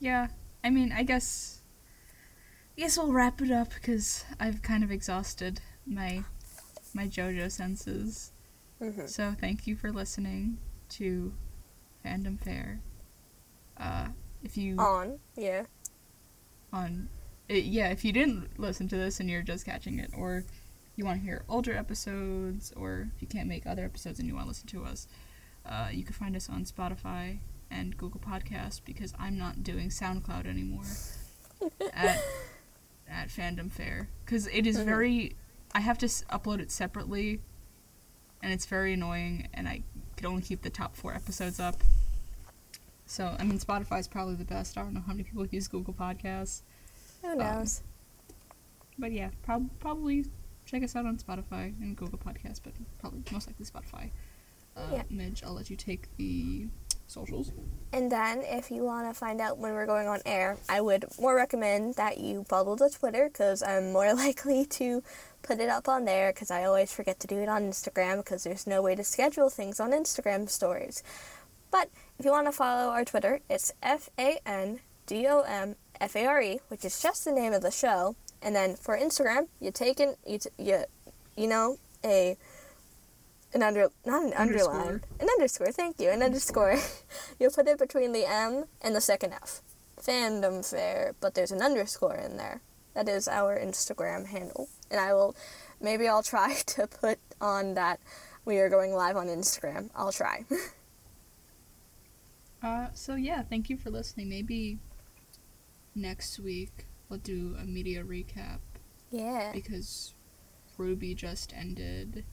yeah, 0.00 0.28
I 0.64 0.70
mean, 0.70 0.90
I 0.92 1.02
guess. 1.04 1.61
I 2.76 2.80
guess 2.80 2.96
we'll 2.96 3.12
wrap 3.12 3.40
it 3.42 3.50
up 3.50 3.72
because 3.74 4.24
I've 4.40 4.62
kind 4.62 4.82
of 4.82 4.90
exhausted 4.90 5.60
my 5.86 6.24
my 6.94 7.06
JoJo 7.06 7.50
senses. 7.50 8.32
hmm 8.80 9.06
So 9.06 9.34
thank 9.38 9.66
you 9.66 9.76
for 9.76 9.92
listening 9.92 10.58
to 10.90 11.32
FandomFare. 12.04 12.78
Uh, 13.78 14.08
if 14.42 14.56
you 14.56 14.76
On, 14.78 15.18
yeah. 15.36 15.64
on, 16.72 17.08
it, 17.48 17.64
yeah, 17.64 17.88
if 17.88 18.04
you 18.04 18.12
didn't 18.12 18.58
listen 18.58 18.88
to 18.88 18.96
this 18.96 19.20
and 19.20 19.30
you're 19.30 19.42
just 19.42 19.64
catching 19.64 19.98
it, 19.98 20.10
or 20.16 20.44
you 20.96 21.04
want 21.04 21.20
to 21.20 21.24
hear 21.24 21.44
older 21.48 21.74
episodes, 21.74 22.72
or 22.76 23.08
if 23.14 23.22
you 23.22 23.28
can't 23.28 23.48
make 23.48 23.66
other 23.66 23.84
episodes 23.84 24.18
and 24.18 24.28
you 24.28 24.34
want 24.34 24.44
to 24.44 24.48
listen 24.48 24.66
to 24.68 24.84
us, 24.84 25.08
uh, 25.64 25.88
you 25.92 26.04
can 26.04 26.12
find 26.14 26.36
us 26.36 26.48
on 26.50 26.64
Spotify 26.64 27.38
and 27.70 27.96
Google 27.96 28.20
Podcast 28.20 28.82
because 28.84 29.14
I'm 29.18 29.38
not 29.38 29.62
doing 29.62 29.88
SoundCloud 29.88 30.46
anymore. 30.46 30.84
at 31.94 32.20
at 33.12 33.28
FandomFare 33.28 34.06
because 34.24 34.46
it 34.48 34.66
is 34.66 34.78
Mhm. 34.78 34.84
very. 34.84 35.36
I 35.74 35.80
have 35.80 35.98
to 35.98 36.06
s- 36.06 36.24
upload 36.30 36.58
it 36.60 36.70
separately, 36.70 37.40
and 38.42 38.52
it's 38.52 38.66
very 38.66 38.92
annoying. 38.94 39.48
And 39.54 39.68
I 39.68 39.82
could 40.16 40.26
only 40.26 40.42
keep 40.42 40.62
the 40.62 40.70
top 40.70 40.96
four 40.96 41.14
episodes 41.14 41.60
up. 41.60 41.82
So 43.06 43.36
I 43.38 43.44
mean, 43.44 43.58
Spotify 43.58 44.00
is 44.00 44.08
probably 44.08 44.34
the 44.36 44.44
best. 44.44 44.76
I 44.78 44.82
don't 44.82 44.94
know 44.94 45.00
how 45.00 45.12
many 45.12 45.24
people 45.24 45.46
use 45.46 45.68
Google 45.68 45.94
Podcasts, 45.94 46.62
Who 47.22 47.34
knows? 47.36 47.82
but 48.98 49.12
yeah, 49.12 49.30
prob- 49.42 49.70
probably 49.80 50.26
check 50.64 50.82
us 50.82 50.96
out 50.96 51.06
on 51.06 51.18
Spotify 51.18 51.78
and 51.82 51.96
Google 51.96 52.18
Podcasts, 52.18 52.60
but 52.62 52.72
probably 52.98 53.22
most 53.32 53.46
likely 53.46 53.66
Spotify. 53.66 54.10
Uh, 54.76 54.88
Yeah. 54.92 55.02
Midge, 55.10 55.42
I'll 55.42 55.52
let 55.52 55.68
you 55.68 55.76
take 55.76 56.14
the 56.16 56.68
socials. 57.12 57.52
And 57.92 58.10
then, 58.10 58.42
if 58.44 58.70
you 58.70 58.84
want 58.84 59.08
to 59.08 59.18
find 59.18 59.40
out 59.40 59.58
when 59.58 59.74
we're 59.74 59.86
going 59.86 60.08
on 60.08 60.20
air, 60.24 60.56
I 60.68 60.80
would 60.80 61.04
more 61.20 61.34
recommend 61.34 61.96
that 61.96 62.18
you 62.18 62.44
follow 62.44 62.74
the 62.74 62.88
Twitter 62.88 63.28
because 63.28 63.62
I'm 63.62 63.92
more 63.92 64.14
likely 64.26 64.64
to 64.66 65.02
put 65.42 65.60
it 65.60 65.68
up 65.68 65.88
on 65.88 66.04
there 66.04 66.32
because 66.32 66.50
I 66.50 66.64
always 66.64 66.92
forget 66.92 67.20
to 67.20 67.26
do 67.26 67.38
it 67.38 67.48
on 67.48 67.62
Instagram 67.62 68.18
because 68.18 68.44
there's 68.44 68.66
no 68.66 68.80
way 68.80 68.94
to 68.94 69.04
schedule 69.04 69.50
things 69.50 69.78
on 69.80 69.90
Instagram 69.90 70.48
stories. 70.48 71.02
But 71.70 71.88
if 72.18 72.24
you 72.24 72.30
want 72.30 72.46
to 72.46 72.52
follow 72.52 72.90
our 72.90 73.04
Twitter, 73.04 73.40
it's 73.48 73.72
F 73.82 74.08
A 74.18 74.38
N 74.46 74.80
D 75.06 75.26
O 75.26 75.40
M 75.40 75.76
F 76.00 76.16
A 76.16 76.26
R 76.26 76.40
E, 76.40 76.60
which 76.68 76.84
is 76.84 77.00
just 77.02 77.24
the 77.24 77.32
name 77.32 77.52
of 77.52 77.62
the 77.62 77.70
show. 77.70 78.16
And 78.40 78.54
then 78.54 78.76
for 78.76 78.96
Instagram, 78.98 79.48
you 79.60 79.70
take 79.70 80.00
in 80.00 80.16
you 80.26 80.38
t- 80.38 80.50
you 80.58 80.84
you 81.36 81.46
know 81.46 81.78
a 82.04 82.36
an 83.54 83.62
under 83.62 83.88
not 84.04 84.24
an 84.24 84.32
Underscore. 84.32 84.72
underline 84.72 85.00
an 85.20 85.28
underscore. 85.28 85.72
Thank 85.72 86.00
you, 86.00 86.10
an 86.10 86.22
underscore. 86.22 86.78
you'll 87.38 87.50
put 87.50 87.68
it 87.68 87.78
between 87.78 88.12
the 88.12 88.24
M 88.26 88.64
and 88.80 88.94
the 88.94 89.00
second 89.00 89.32
F. 89.32 89.60
FandomFare, 90.00 91.14
but 91.20 91.34
there's 91.34 91.52
an 91.52 91.62
underscore 91.62 92.16
in 92.16 92.36
there. 92.36 92.60
That 92.94 93.08
is 93.08 93.28
our 93.28 93.58
Instagram 93.58 94.26
handle, 94.26 94.68
and 94.90 95.00
I 95.00 95.14
will 95.14 95.34
maybe 95.80 96.08
I'll 96.08 96.22
try 96.22 96.54
to 96.66 96.86
put 96.86 97.18
on 97.40 97.74
that 97.74 98.00
we 98.44 98.58
are 98.58 98.68
going 98.68 98.92
live 98.94 99.16
on 99.16 99.28
Instagram. 99.28 99.90
I'll 99.94 100.12
try. 100.12 100.44
Uh, 102.62 102.86
so 102.94 103.16
yeah, 103.16 103.42
thank 103.42 103.68
you 103.68 103.76
for 103.76 103.90
listening. 103.90 104.28
Maybe 104.28 104.78
next 105.96 106.38
week 106.38 106.86
we'll 107.08 107.18
do 107.18 107.56
a 107.60 107.64
media 107.64 108.04
recap 108.04 108.60
yeah. 109.10 109.50
because 109.52 110.14
Ruby 110.78 111.14
just 111.14 111.52
ended, 111.56 112.24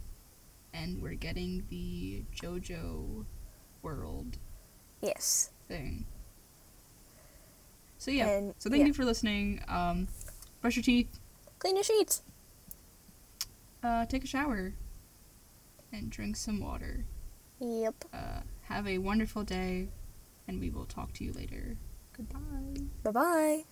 and 0.74 1.02
we're 1.02 1.14
getting 1.16 1.66
the 1.70 2.24
JoJo 2.36 3.26
World 3.82 4.38
Yes. 5.02 5.52
thing. 5.68 6.06
So 7.98 8.12
yeah, 8.12 8.28
And- 8.30 8.54
so 8.58 8.70
thank 8.70 8.82
yeah. 8.82 8.88
you 8.88 8.94
for 8.94 9.06
listening. 9.06 9.62
Um, 9.68 10.08
brush 10.62 10.76
your 10.76 10.84
teeth, 10.84 11.20
Clean 11.60 11.76
your 11.76 11.84
sheets. 11.84 12.22
uh, 13.84 14.06
take 14.06 14.24
a 14.24 14.28
shower, 14.28 14.74
and 15.92 16.10
drink 16.10 16.36
some 16.38 16.60
water. 16.60 17.06
Yep. 17.60 18.06
Uh, 18.14 18.42
have 18.64 18.88
a 18.88 19.00
wonderful 19.00 19.44
day, 19.44 19.90
and 20.48 20.60
we 20.60 20.70
will 20.70 20.86
talk 20.86 21.12
to 21.14 21.24
you 21.26 21.34
later. 21.34 21.76
Goodbye. 22.14 22.84
Bye 23.04 23.12
bye. 23.12 23.64